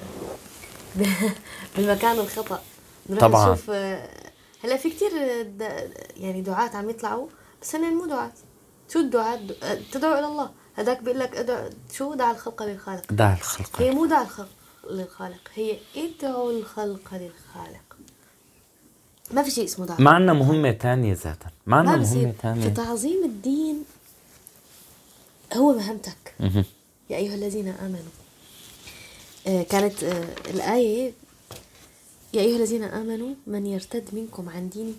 بالمكان 1.77 2.19
الخطأ. 2.19 2.63
نروح 3.09 3.21
طبعاً. 3.21 3.53
نشوف 3.53 3.71
آه، 3.71 4.11
هلا 4.65 4.77
في 4.77 4.91
كتير 4.91 5.11
آه، 5.61 5.91
يعني 6.17 6.43
دعاة 6.43 6.77
عم 6.77 6.91
يطلعوا. 6.91 7.29
بس 7.63 7.75
هن 7.75 7.95
مو 7.95 8.07
دعاة. 8.07 8.33
شو 8.93 8.99
الدعاة؟ 8.99 9.41
تدعو 9.93 10.19
إلى 10.19 10.27
الله. 10.27 10.51
هذاك 10.75 11.03
بيقول 11.03 11.21
لك 11.21 11.37
ادعو 11.37 11.71
شو 11.93 12.15
دع 12.15 12.31
الخلق 12.31 12.63
للخالق 12.63 13.13
دع 13.13 13.33
الخلق. 13.33 13.83
هي 13.83 13.91
مو 13.91 14.07
دع 14.07 14.23
الخلق. 14.23 14.60
للخالق. 14.91 15.51
هي 15.55 15.79
ادعوا 15.97 16.53
الخلق 16.53 17.15
للخالق. 17.15 17.97
ما 19.31 19.43
في 19.43 19.51
شيء 19.51 19.65
اسمه 19.65 19.87
دعاء 19.87 20.01
ما 20.01 20.11
عندنا 20.11 20.33
مهمة 20.33 20.73
تانية 20.73 21.15
ذاتا. 21.15 21.51
ما 21.67 21.77
عندنا 21.77 21.97
مهمة 21.97 22.11
بصير 22.11 22.33
تانية. 22.43 22.69
فتعظيم 22.69 23.25
الدين 23.25 23.85
هو 25.55 25.73
مهمتك. 25.73 26.35
مهم. 26.41 26.65
يا 27.11 27.17
أيها 27.17 27.35
الذين 27.35 27.69
آمنوا. 27.69 28.13
آه، 29.47 29.63
كانت 29.63 30.05
آه، 30.05 30.51
الآية 30.51 31.13
يا 32.35 32.41
أيها 32.41 32.57
الذين 32.57 32.85
آمنوا 32.85 33.35
من 33.47 33.67
يرتد 33.67 34.09
منكم 34.13 34.49
عن 34.49 34.69
دينه 34.69 34.95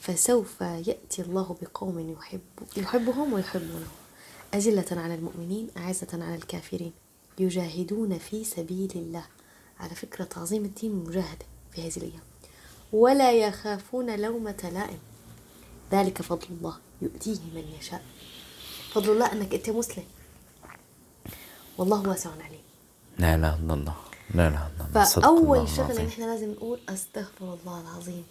فسوف 0.00 0.60
يأتي 0.60 1.22
الله 1.22 1.56
بقوم 1.62 2.16
يحب 2.18 2.40
يحبهم 2.76 3.32
ويحبونه. 3.32 3.86
أذلة 4.54 4.86
على 4.90 5.14
المؤمنين 5.14 5.68
أعزة 5.76 6.08
على 6.12 6.34
الكافرين. 6.34 6.92
يجاهدون 7.42 8.18
في 8.18 8.44
سبيل 8.44 8.92
الله. 8.94 9.24
على 9.80 9.94
فكرة 9.94 10.24
تعظيم 10.24 10.64
الدين 10.64 10.92
مجاهدة 10.94 11.46
في 11.72 11.86
هذه 11.86 11.96
الأيام. 11.96 12.22
ولا 12.92 13.32
يخافون 13.32 14.20
لومة 14.20 14.70
لائم. 14.72 14.98
ذلك 15.92 16.22
فضل 16.22 16.46
الله. 16.50 16.76
يؤتيه 17.02 17.40
من 17.54 17.64
يشاء. 17.80 18.02
فضل 18.92 19.12
الله 19.12 19.32
أنك 19.32 19.54
أنت 19.54 19.70
مسلم. 19.70 20.04
والله 21.78 22.08
واسع 22.08 22.30
عليم. 22.30 22.60
لا 23.18 23.34
إلا 23.34 23.74
الله. 23.74 23.96
لا 24.34 24.48
إلا 24.48 24.68
الله. 24.90 25.04
فأول 25.04 25.68
شغلة. 25.68 26.04
نحن 26.04 26.22
لازم 26.22 26.50
نقول 26.50 26.80
أستغفر 26.88 27.54
الله 27.54 27.80
العظيم. 27.80 28.24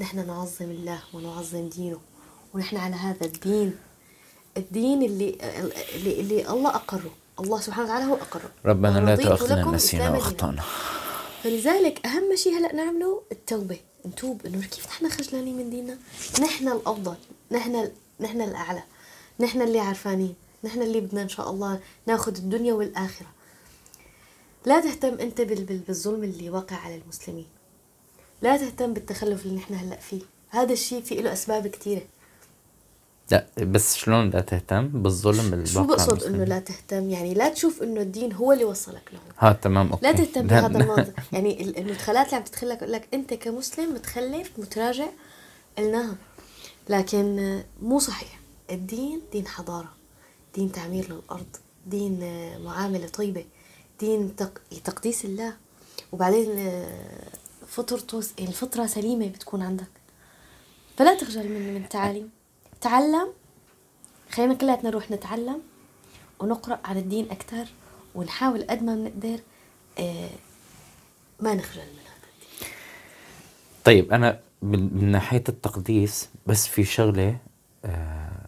نحن 0.00 0.26
نعظم 0.26 0.70
الله 0.70 1.00
ونعظم 1.14 1.68
دينه. 1.68 2.00
ونحن 2.54 2.76
على 2.76 2.94
هذا 2.94 3.26
الدين. 3.26 3.76
الدين 4.56 5.02
اللي 5.02 5.38
اللي, 5.94 6.20
اللي 6.20 6.48
الله 6.50 6.74
أقره. 6.74 7.10
الله 7.40 7.60
سبحانه 7.60 7.84
وتعالى 7.84 8.04
هو 8.04 8.14
أقره. 8.14 8.50
ربنا 8.66 8.98
لا 8.98 9.16
تؤاخذنا 9.16 9.60
لكم 9.60 9.74
نسينا. 9.74 10.10
وأخطأنا. 10.10 10.62
فلذلك 11.42 12.06
أهم 12.06 12.36
شيء 12.36 12.58
هلأ 12.58 12.74
نعمله 12.74 13.22
التوبة. 13.32 13.80
نتوب. 14.06 14.46
إنه 14.46 14.66
كيف 14.66 14.86
نحن 14.86 15.08
خجلانين 15.08 15.56
من 15.56 15.70
ديننا؟ 15.70 15.98
نحن 16.40 16.68
الأفضل. 16.68 17.14
نحن 17.50 17.90
نحن 18.20 18.40
الأعلى. 18.40 18.82
نحن 19.40 19.62
اللي 19.62 19.80
عرفانين. 19.80 20.34
نحن 20.64 20.82
اللي 20.82 21.00
بدنا 21.00 21.22
إن 21.22 21.28
شاء 21.28 21.50
الله 21.50 21.80
ناخذ 22.06 22.36
الدنيا 22.36 22.74
والآخرة. 22.74 23.26
لا 24.66 24.80
تهتم 24.80 25.14
أنت 25.20 25.40
بال- 25.40 25.64
بال- 25.64 25.78
بالظلم 25.78 26.24
اللي 26.24 26.50
واقع 26.50 26.76
على 26.76 26.96
المسلمين. 26.96 27.46
لا 28.42 28.56
تهتم 28.56 28.92
بالتخلف 28.92 29.46
اللي 29.46 29.56
نحن 29.56 29.74
هلأ 29.74 29.96
فيه. 29.96 30.20
هذا 30.50 30.72
الشيء 30.72 31.02
في 31.02 31.14
له 31.14 31.32
أسباب 31.32 31.66
كثيرة. 31.66 32.02
لا 33.30 33.46
بس 33.58 33.96
شلون 33.96 34.30
لا 34.30 34.40
تهتم؟ 34.40 34.88
بالظلم 34.88 35.54
اللي 35.54 35.66
شو 35.66 35.84
بقصد؟ 35.84 36.22
إنه 36.22 36.44
لا 36.44 36.58
تهتم؟ 36.58 37.10
يعني 37.10 37.34
لا 37.34 37.48
تشوف 37.48 37.82
إنه 37.82 38.00
الدين 38.00 38.32
هو 38.32 38.52
اللي 38.52 38.64
وصلك 38.64 39.10
له 39.12 39.18
ها 39.38 39.52
تمام 39.52 39.90
أوكي. 39.92 40.06
لا 40.06 40.12
تهتم 40.12 40.46
بهذا 40.46 40.78
المنطق 40.78 41.12
يعني 41.32 41.62
ال- 41.62 41.78
المدخلات 41.78 42.26
اللي 42.26 42.36
عم 42.36 42.42
تدخلك 42.44 42.76
يقول 42.82 42.92
لك 42.92 43.08
أنت 43.14 43.34
كمسلم 43.34 43.94
متخلف 43.94 44.50
متراجع 44.58 45.06
قلناها 45.78 46.14
لكن 46.88 47.62
مو 47.82 47.98
صحيح. 47.98 48.40
الدين 48.70 49.20
دين 49.32 49.46
حضارة 49.46 49.92
دين 50.54 50.72
تعمير 50.72 51.12
للأرض 51.12 51.46
دين 51.86 52.20
معاملة 52.64 53.08
طيبة 53.08 53.44
دين 54.00 54.36
تق... 54.36 54.60
تقديس 54.84 55.24
الله. 55.24 55.52
وبعدين 56.12 56.48
فطرته 57.68 58.18
الفطرة 58.38 58.86
سليمة 58.86 59.28
بتكون 59.28 59.62
عندك. 59.62 59.86
فلا 60.98 61.14
تخجل 61.14 61.48
من 61.48 61.74
من 61.74 61.84
التعاليم. 61.84 62.30
تعلم 62.84 63.28
خلينا 64.32 64.54
كلياتنا 64.54 64.90
نروح 64.90 65.10
نتعلم 65.10 65.60
ونقرأ 66.38 66.78
عن 66.84 66.96
الدين 66.96 67.30
أكثر 67.30 67.66
ونحاول 68.14 68.66
قد 68.70 68.82
ما 68.82 68.94
بنقدر 68.94 69.38
آه، 69.98 70.30
ما 71.40 71.54
نخجل 71.54 71.80
من 71.80 71.98
هذا 72.06 72.68
طيب 73.84 74.12
أنا 74.12 74.40
من 74.62 74.96
من 74.96 75.10
ناحية 75.10 75.44
التقديس 75.48 76.28
بس 76.46 76.66
في 76.66 76.84
شغلة 76.84 77.36
آه 77.84 78.46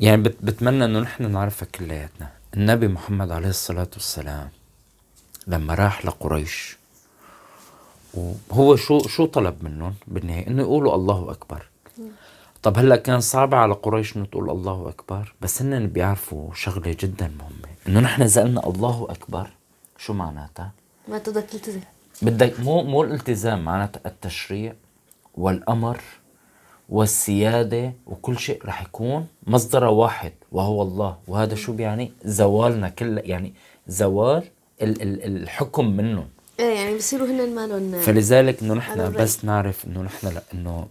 يعني 0.00 0.22
بت 0.22 0.36
بتمنى 0.42 0.84
إنه 0.84 1.00
نحن 1.00 1.30
نعرفها 1.32 1.68
كلياتنا. 1.74 2.30
النبي 2.54 2.88
محمد 2.88 3.30
عليه 3.30 3.48
الصلاة 3.48 3.88
والسلام 3.92 4.50
لما 5.46 5.74
راح 5.74 6.06
لقريش 6.06 6.76
وهو 8.14 8.76
شو 8.76 9.08
شو 9.08 9.26
طلب 9.26 9.64
منهم 9.64 9.94
بالنهاية؟ 10.06 10.46
إنه 10.46 10.62
يقولوا 10.62 10.94
الله 10.94 11.30
أكبر. 11.30 11.71
طب 12.62 12.78
هلا 12.78 12.96
كان 12.96 13.20
صعب 13.20 13.54
على 13.54 13.74
قريش 13.74 14.16
إنه 14.16 14.26
تقول 14.26 14.50
الله 14.50 14.88
أكبر؟ 14.88 15.34
بس 15.40 15.62
هن 15.62 15.86
بيعرفوا 15.86 16.54
شغلة 16.54 16.96
جدا 17.00 17.30
مهمة. 17.38 17.68
إنه 17.88 18.00
نحن 18.00 18.22
إذا 18.22 18.42
قلنا 18.42 18.66
الله 18.66 19.06
أكبر 19.10 19.46
شو 19.98 20.12
معناتها؟ 20.12 20.70
ما 21.08 21.18
تقدر 21.18 21.40
تلتزم. 21.40 21.80
بدك 22.22 22.60
مو 22.60 22.82
مو 22.82 23.02
الالتزام 23.02 23.64
معناتها 23.64 24.00
التشريع 24.06 24.74
والأمر 25.34 26.00
والسيادة 26.88 27.92
وكل 28.06 28.38
شيء 28.38 28.66
رح 28.66 28.82
يكون 28.82 29.26
مصدره 29.46 29.90
واحد 29.90 30.32
وهو 30.52 30.82
الله. 30.82 31.16
وهذا 31.28 31.54
شو 31.54 31.72
بيعني؟ 31.72 32.12
زوالنا 32.24 32.88
كله 32.88 33.20
يعني 33.24 33.54
زوال 33.86 34.44
ال 34.82 35.02
ال 35.02 35.42
الحكم 35.42 35.96
منهم. 35.96 36.28
إيه 36.60 36.74
يعني 36.74 36.96
بصيروا 36.96 37.26
هن 37.26 37.54
ما 37.54 37.66
لهم 37.66 38.00
فلذلك 38.00 38.62
إنه 38.62 38.74
نحن. 38.74 39.12
بس 39.12 39.44
نعرف 39.44 39.86
إنه 39.86 40.02
نحن 40.02 40.26
لا 40.26 40.42
إنه 40.54 40.86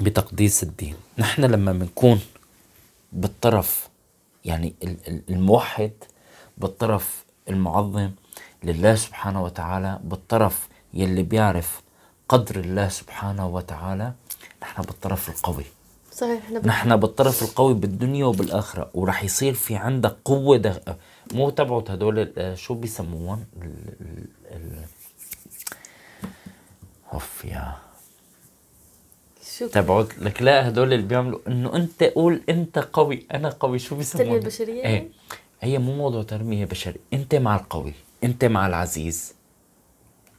بتقديس 0.00 0.62
الدين. 0.62 0.94
نحن 1.18 1.44
لما 1.44 1.72
بنكون 1.72 2.20
بالطرف 3.12 3.88
يعني 4.44 4.74
ال- 4.82 5.08
ال- 5.08 5.22
الموحد 5.30 5.92
بالطرف 6.58 7.24
المعظم 7.48 8.10
لله 8.64 8.94
سبحانه 8.94 9.42
وتعالى 9.44 10.00
بالطرف 10.04 10.68
يلي 10.94 11.22
بيعرف 11.22 11.82
قدر 12.28 12.60
الله 12.60 12.88
سبحانه 12.88 13.46
وتعالى 13.48 14.12
نحن 14.62 14.82
بالطرف 14.82 15.28
القوي. 15.28 15.64
صحيح 16.12 16.50
نحن 16.50 16.96
بالطرف 16.96 17.42
القوي 17.42 17.74
بالدنيا 17.74 18.24
وبالآخرة. 18.24 18.90
ورح 18.94 19.24
يصير 19.24 19.54
في 19.54 19.76
عندك 19.76 20.16
قوة 20.24 20.56
دغ... 20.56 20.78
مو 21.32 21.50
تبعت 21.50 21.90
هدول 21.90 22.18
ال- 22.18 22.58
شو 22.58 22.74
بيسموهم 22.74 23.44
ال... 23.62 23.74
ال... 24.00 24.26
ال... 24.50 24.84
اوف 27.12 27.44
يا 27.44 27.76
شو 29.58 29.66
تبعت 29.66 30.18
لك 30.18 30.42
لا 30.42 30.68
هدول 30.68 30.92
اللي 30.92 31.06
بيعملوا 31.06 31.38
إنه 31.48 31.76
أنت 31.76 32.02
قول 32.02 32.40
أنت 32.48 32.78
قوي. 32.78 33.26
أنا 33.34 33.48
قوي. 33.48 33.78
شو 33.78 33.96
بيسموها 33.96 34.24
التنمية 34.24 34.40
البشرية 34.42 34.84
إيه؟ 34.84 35.08
هي 35.60 35.78
مو 35.78 35.96
موضوع 35.96 36.22
تنميه 36.22 36.64
بشرية. 36.64 37.00
أنت 37.12 37.34
مع 37.34 37.56
القوي 37.56 37.92
أنت 38.24 38.44
مع 38.44 38.66
العزيز 38.66 39.36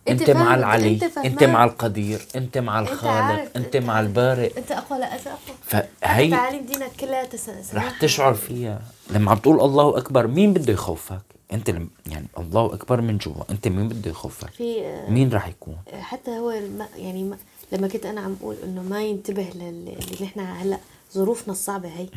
أنت 0.10 0.22
أنت, 0.22 0.30
مع 0.30 0.56
العلي 0.56 0.94
أنت, 0.94 1.04
فهمان. 1.04 1.50
مع 1.50 1.66
القدير 1.66 2.22
أنت 2.36 2.58
مع 2.58 2.80
الخالق 2.80 3.42
أنت, 3.56 3.58
أنت 3.58 3.78
مع. 3.78 4.00
البارئ. 4.00 4.58
أنت 4.58 4.72
أقوى 4.72 5.00
لا 5.00 5.16
أنت 5.16 5.28
أقوى؟ 5.28 5.58
فهي 5.62 6.30
تعاليم 6.30 6.66
دينك 6.66 6.92
كلها. 7.00 7.28
رح 7.74 8.00
تشعر 8.02 8.34
فيها. 8.34 8.82
لما 9.10 9.32
عم 9.32 9.38
تقول 9.38 9.62
الله 9.62 9.98
أكبر 9.98 10.28
مين 10.28 10.54
بده 10.54 10.74
يخوفك؟ 10.74 11.22
أنت 11.54 11.70
لم 11.70 11.90
يعني 12.08 12.28
الله 12.38 12.74
أكبر 12.74 13.02
من 13.02 13.18
جوا. 13.18 13.44
أنت 13.50 13.68
مين 13.68 13.88
بده 13.88 14.12
يخوفك؟ 14.12 14.50
في 14.50 14.86
آه، 14.86 15.10
مين 15.10 15.34
رح 15.34 15.48
يكون؟ 15.48 15.78
حتى 15.94 16.32
هو 16.32 16.52
الم... 16.52 16.86
يعني. 16.96 17.32
لما 17.72 17.88
كنت 17.88 18.06
أنا 18.06 18.22
عم 18.22 18.38
أقول 18.42 18.56
إنه 18.64 18.82
ما 18.84 19.04
ينتبه 19.04 19.44
لل- 19.56 19.96
اللي 20.00 20.18
نحن 20.26 20.40
هلأ 20.40 20.80
ظروفنا 21.14 21.54
الصعبة 21.54 21.90
هي. 21.90 22.08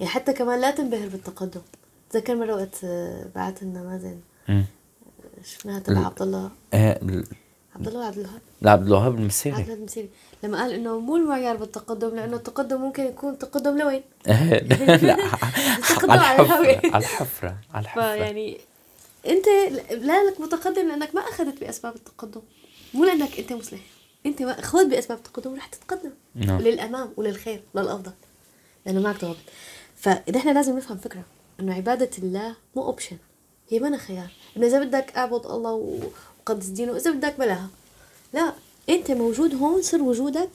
يعني 0.00 0.12
حتى 0.12 0.32
كمان 0.32 0.60
لا 0.60 0.70
تنبهر 0.70 1.08
بالتقدم. 1.08 1.60
تذكر 2.10 2.36
مرة 2.36 2.54
وقت 2.54 2.84
بعت 3.34 3.62
لنا 3.62 3.82
مازن. 3.82 4.18
شفناها 5.44 5.78
تبع 5.80 6.06
عبد 6.06 6.22
الله 6.22 6.50
آه 6.74 7.00
عبد 7.76 7.88
الله 7.88 8.04
عبد 8.04 8.18
الوهاب. 8.18 8.82
الوهاب 8.82 9.12
عبد 9.12 9.18
المسيري. 9.20 9.56
الوهاب 9.56 9.78
المسيري. 9.78 10.08
لما 10.42 10.58
قال 10.62 10.72
إنه 10.72 10.98
مو 11.00 11.16
المعيار 11.16 11.56
بالتقدم 11.56 12.16
لأنه 12.16 12.36
التقدم 12.36 12.80
ممكن 12.80 13.02
يكون 13.04 13.38
تقدم 13.38 13.78
لوين؟ 13.78 14.02
لا 14.26 15.16
تقدم 15.88 16.10
على 16.10 16.20
على 16.20 16.42
الحفرة 16.42 16.42
الهوية. 16.42 16.80
على 16.84 17.04
الحفرة 17.04 17.56
على 17.74 17.82
الحفرة. 17.82 18.02
فيعني 18.02 18.58
أنت 19.26 19.46
لا 19.90 20.24
لك 20.30 20.40
متقدم 20.40 20.88
لأنك 20.88 21.14
ما 21.14 21.20
أخذت 21.20 21.60
بأسباب 21.60 21.94
التقدم. 21.94 22.40
مو 22.94 23.04
لأنك 23.04 23.38
أنت 23.38 23.52
مسلم. 23.52 23.80
أنت 24.26 24.42
ما 24.42 24.60
خذ 24.60 24.88
بأسباب 24.88 25.18
التقدم 25.18 25.52
ورح 25.52 25.66
تتقدم. 25.66 26.10
نعم. 26.34 26.60
للأمام 26.60 27.12
وللخير 27.16 27.62
للأفضل. 27.74 28.12
لأنه 28.86 29.00
معك 29.00 29.20
ضوابط. 29.20 29.36
فإذا 29.96 30.38
إحنا 30.38 30.50
لازم 30.50 30.76
نفهم 30.76 30.98
فكرة 30.98 31.22
إنه 31.60 31.74
عبادة 31.74 32.10
الله 32.18 32.56
مو 32.76 32.82
اوبشن 32.82 33.16
هي 33.68 33.78
ما 33.78 33.96
خيار. 33.96 34.32
إنه 34.56 34.66
إذا 34.66 34.84
بدك 34.84 35.16
أعبد 35.16 35.46
الله 35.46 36.00
وقدس 36.40 36.66
دينه 36.66 36.96
إذا 36.96 37.10
بدك 37.10 37.38
بلاها 37.38 37.68
لا 38.32 38.52
أنت 38.88 39.10
موجود 39.10 39.54
هون 39.54 39.82
سر 39.82 40.02
وجودك. 40.02 40.50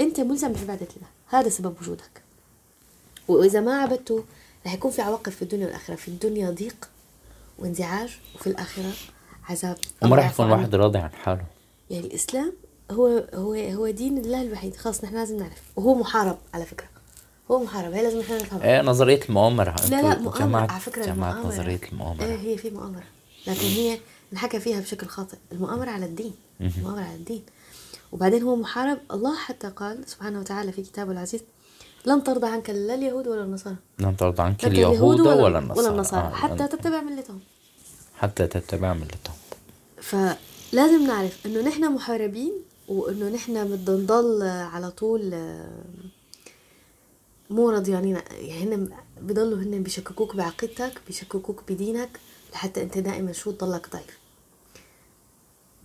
أنت 0.00 0.20
ملزم 0.20 0.52
بعبادة 0.52 0.88
الله. 0.96 1.08
هذا 1.26 1.48
سبب 1.48 1.74
وجودك. 1.82 2.22
وإذا 3.28 3.60
ما 3.60 3.82
عبدته 3.82 4.24
رح 4.66 4.74
يكون 4.74 4.90
في 4.90 5.02
عواقب 5.02 5.32
في 5.32 5.42
الدنيا 5.42 5.66
والآخرة. 5.66 5.94
في 5.94 6.08
الدنيا 6.08 6.50
ضيق 6.50 6.90
وانزعاج 7.58 8.18
وفي 8.34 8.46
الآخرة 8.46 8.92
عذاب. 9.48 9.76
وما 10.02 10.16
راح 10.16 10.32
يكون 10.32 10.46
الواحد 10.46 10.74
راضي 10.74 10.98
عن 10.98 11.10
حاله. 11.10 11.44
يعني 11.90 12.06
الإسلام 12.06 12.52
هو 12.90 13.24
هو 13.34 13.54
هو 13.54 13.90
دين 13.90 14.18
الله 14.18 14.42
الوحيد. 14.42 14.76
خلاص 14.76 15.04
نحن 15.04 15.14
لازم 15.14 15.36
نعرف. 15.36 15.62
وهو 15.76 15.94
محارب 15.94 16.38
على 16.54 16.64
فكرة. 16.64 16.86
هو 17.50 17.64
محارب. 17.64 17.92
هي 17.92 18.02
لازم 18.02 18.18
نحن 18.18 18.34
نفهمها 18.34 18.64
إيه 18.64 18.82
نظرية 18.82 19.20
المؤامرة. 19.28 19.76
لا 19.90 20.02
لا 20.02 20.18
مؤامرة. 20.18 20.60
على 20.60 20.80
جماعة 21.06 21.32
المؤامرة. 21.32 21.46
نظرية 21.46 21.80
المؤامرة. 21.92 22.24
إيه 22.24 22.38
هي 22.38 22.56
في 22.56 22.70
مؤامرة. 22.70 23.04
لكن 23.46 23.66
هي 23.66 23.98
انحكى 24.32 24.60
فيها 24.60 24.80
بشكل 24.80 25.06
خاطئ. 25.06 25.36
المؤامرة 25.52 25.90
على 25.90 26.06
الدين. 26.06 26.34
المؤامرة 26.60 27.02
على 27.02 27.14
الدين. 27.14 27.42
وبعدين 28.12 28.42
هو 28.42 28.56
محارب. 28.56 28.98
الله 29.10 29.36
حتى 29.36 29.68
قال 29.68 30.04
سبحانه 30.06 30.40
وتعالى 30.40 30.72
في 30.72 30.82
كتابه 30.82 31.12
العزيز 31.12 31.40
لن 32.06 32.24
ترضى 32.24 32.46
عنك 32.46 32.70
لا 32.70 32.94
اليهود 32.94 33.28
ولا 33.28 33.44
النصارى. 33.44 33.76
لن 33.98 34.16
ترضى 34.16 34.42
عنك 34.42 34.64
اليهود 34.64 35.20
ولا 35.20 35.58
النصارى 35.58 35.80
ولا 35.80 35.94
النصارى. 35.94 36.26
آه، 36.26 36.30
حتى 36.30 36.68
تتبع 36.68 37.00
ملتهم. 37.00 37.40
حتى 38.18 38.46
تتبع 38.46 38.92
ملتهم. 38.92 39.36
فلازم 40.00 41.06
نعرف 41.06 41.46
إنه 41.46 41.68
نحن 41.68 41.92
محاربين 41.92 42.52
وإنه 42.90 43.28
نحن 43.28 43.64
بدنا 43.64 43.96
نضل 43.96 44.42
على 44.42 44.90
طول 44.90 45.34
آه، 45.34 45.84
مو 47.50 47.70
راضيانين. 47.70 48.16
يعني 48.16 48.74
هن 48.74 48.90
بضلوا 49.20 49.58
هن 49.58 49.82
بيشككوك 49.82 50.36
بعقيدتك 50.36 50.92
بيشككوك 51.06 51.62
بدينك 51.68 52.20
لحتى 52.52 52.82
أنت 52.82 52.98
دائما 52.98 53.32
شو 53.32 53.50
تضلك 53.50 53.90
ضعيف 53.92 54.18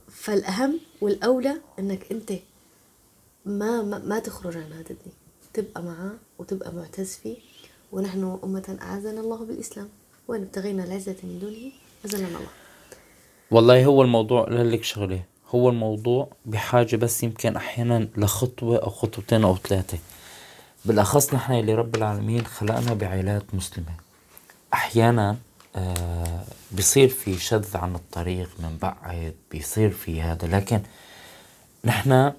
فالأهم 0.10 0.80
والأولى 1.02 1.62
إنك 1.80 2.12
أنت 2.12 2.32
ما 3.46 3.82
ما, 3.82 4.00
ما 4.00 4.20
تخرج 4.20 4.58
عن 4.58 4.72
هذا 4.74 4.90
الدين. 4.90 5.14
تبقى 5.54 5.84
معاه 5.84 6.12
وتبقى 6.40 6.74
معتز 6.74 7.16
فيه. 7.16 7.38
ونحن 7.92 8.40
أمة 8.44 8.78
أعزنا 8.82 9.22
الله 9.22 9.46
بالإسلام. 9.46 9.90
وإن 10.28 10.42
ابتغينا 10.42 10.84
العزة 10.84 11.16
من 11.24 11.40
دونه 11.40 11.72
أزلنا 12.06 12.28
الله. 12.28 12.50
والله 13.52 13.86
هو 13.86 14.02
الموضوع 14.02 14.50
لك 14.50 14.84
شغلة. 14.84 15.24
هو 15.56 15.70
الموضوع 15.70 16.28
بحاجة 16.46 16.96
بس 16.96 17.24
يمكن 17.24 17.56
أحيانا 17.56 18.08
لخطوة 18.18 18.78
أو 18.78 18.90
خطوتين 18.90 19.44
أو 19.44 19.58
ثلاثة. 19.58 19.98
بالأخص 20.86 21.34
نحن 21.34 21.54
اللي 21.54 21.74
رب 21.76 21.96
العالمين 21.96 22.46
خلقنا 22.46 22.94
بعائلات 22.94 23.44
مسلمة. 23.54 23.92
أحيانا 24.74 25.38
آه 25.76 26.44
بيصير 26.72 27.10
في 27.10 27.38
شذ 27.38 27.78
عن 27.78 27.96
الطريق 27.96 28.50
من 28.60 28.78
بعد 28.82 29.34
بيصير 29.52 29.90
في 29.90 30.22
هذا. 30.22 30.48
لكن 30.48 30.82
نحن 31.86 32.34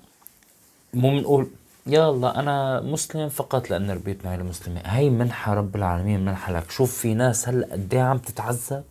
مو 0.95 1.11
بنقول 1.11 1.51
يا 1.87 2.11
الله 2.11 2.31
أنا 2.31 2.81
مسلم 2.81 3.29
فقط 3.29 3.71
لأن 3.71 3.91
ربيت 3.91 4.27
عائله 4.27 4.45
مسلمه 4.45 4.81
هي 4.85 5.11
منحة 5.11 5.55
رب 5.55 5.77
العالمين 5.77 6.25
منحة 6.25 6.53
لك. 6.53 6.71
شوف 6.71 6.99
في 6.99 7.15
ناس 7.15 7.49
هلأ 7.49 7.73
قد 7.73 7.95
إيه 7.95 8.03
عم 8.03 8.19
تتعذب 8.19 8.85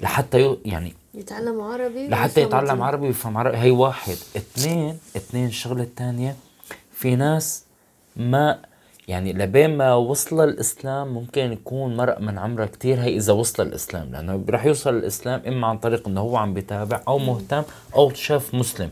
لحتى 0.00 0.56
يعني 0.64 0.94
يتعلم 1.14 1.60
عربي 1.60 2.08
لحتى 2.08 2.40
يتعلم. 2.40 2.82
عربي 2.82 3.06
ويفهم 3.06 3.36
عربي. 3.36 3.56
هي 3.56 3.70
واحد. 3.70 4.16
اثنين 4.36 4.98
اثنين 5.16 5.46
الشغلة 5.46 5.82
الثانية 5.82 6.36
في 6.92 7.16
ناس 7.16 7.64
ما 8.16 8.58
يعني 9.08 9.32
لبين 9.32 9.76
ما 9.76 9.94
وصل 9.94 10.44
الإسلام 10.44 11.08
ممكن 11.08 11.52
يكون 11.52 11.96
مرق 11.96 12.20
من 12.20 12.38
عمرها 12.38 12.66
كتير. 12.66 13.00
هي 13.00 13.16
إذا 13.16 13.32
وصل 13.32 13.62
الإسلام 13.62 14.12
لأنه 14.12 14.44
رح 14.50 14.66
يوصل 14.66 14.94
الإسلام 14.94 15.42
إما 15.46 15.66
عن 15.66 15.78
طريق 15.78 16.08
إنه 16.08 16.20
هو 16.20 16.36
عم 16.36 16.54
بيتابع 16.54 17.02
أو 17.08 17.18
مهتم 17.18 17.62
أو 17.96 18.14
شاف 18.14 18.54
مسلم. 18.54 18.90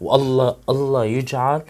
والله 0.00 0.56
الله 0.68 1.04
يجعل 1.04 1.62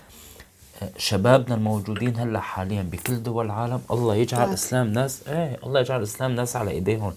شبابنا 0.96 1.54
الموجودين 1.54 2.16
هلأ 2.16 2.40
حاليا 2.40 2.82
بكل 2.82 3.22
دول 3.22 3.46
العالم 3.46 3.80
الله 3.90 4.14
يجعل 4.14 4.42
طبعاً. 4.42 4.54
إسلام 4.54 4.86
ناس 4.86 5.28
إيه 5.28 5.58
الله 5.66 5.80
يجعل 5.80 6.02
إسلام 6.02 6.30
ناس 6.34 6.56
على 6.56 6.70
إيديهم. 6.70 7.14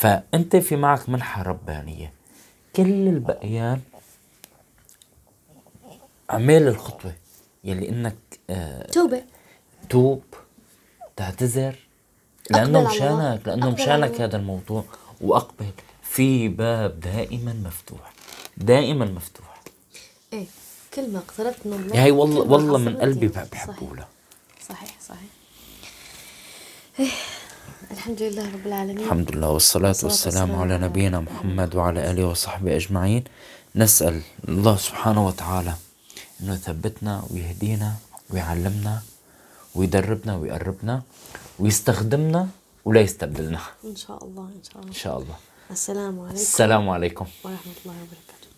فأنت 0.00 0.56
في 0.56 0.76
معك 0.76 1.08
منحة 1.08 1.42
ربانية 1.42 2.12
كل 2.76 3.08
البقيان 3.08 3.80
اعمل 6.30 6.68
الخطوة 6.68 7.14
يلي 7.64 7.88
إنك 7.88 8.16
آه 8.50 8.86
توبة 8.86 9.22
توب 9.88 10.22
تعتذر 11.16 11.74
لأنه. 12.50 12.88
مشانك 12.88 13.40
لأنه 13.48 13.70
مشانك. 13.70 14.20
هذا 14.20 14.36
الموضوع 14.36 14.84
وأقبل 15.20 15.70
في 16.02 16.48
باب 16.48 17.00
دائما 17.00 17.52
مفتوح 17.52 18.12
دائما 18.56 19.04
مفتوح 19.04 19.62
إيه 20.32 20.46
كلمة 20.94 21.18
اقتربت 21.18 21.66
من 21.66 21.72
الله 21.72 22.04
هي 22.04 22.10
والله 22.10 22.40
والله 22.40 22.78
من. 22.78 22.96
قلبي 22.96 23.28
صحيح. 23.28 23.44
بحبه 23.52 23.96
لها 23.96 24.08
صحيح 24.68 24.96
صحيح 25.00 25.28
إيه. 27.00 27.10
الحمد 27.90 28.22
لله 28.22 28.46
رب 28.54 28.66
العالمين. 28.66 29.04
الحمد 29.04 29.28
لله 29.34 29.50
والصلاة 29.50 30.00
والسلام 30.06 30.54
على 30.54 30.78
نبينا 30.78 31.20
محمد. 31.20 31.74
وعلى 31.74 32.10
آله 32.10 32.24
وصحبه 32.30 32.76
أجمعين. 32.76 33.24
نسأل 33.74 34.22
الله 34.48 34.76
سبحانه 34.76 35.26
وتعالى 35.26 35.74
أنه 36.40 36.54
يثبتنا 36.54 37.22
ويهدينا 37.30 37.90
ويعلمنا 38.30 39.02
ويدربنا 39.74 40.36
ويقربنا 40.36 41.02
ويستخدمنا 41.58 42.48
ولا 42.84 43.00
يستبدلنا. 43.00 43.60
إن 43.84 43.96
شاء 43.96 44.24
الله 44.24 44.46
إن 44.58 44.62
شاء 44.62 44.78
الله. 44.78 44.94
إن 44.94 44.98
شاء 45.02 45.16
الله. 45.18 45.36
السلام 45.70 46.14
عليكم. 46.20 46.40
السلام 46.46 46.84
عليكم. 46.94 47.26
ورحمة 47.44 47.76
الله 47.82 47.96
وبركاته. 48.02 48.48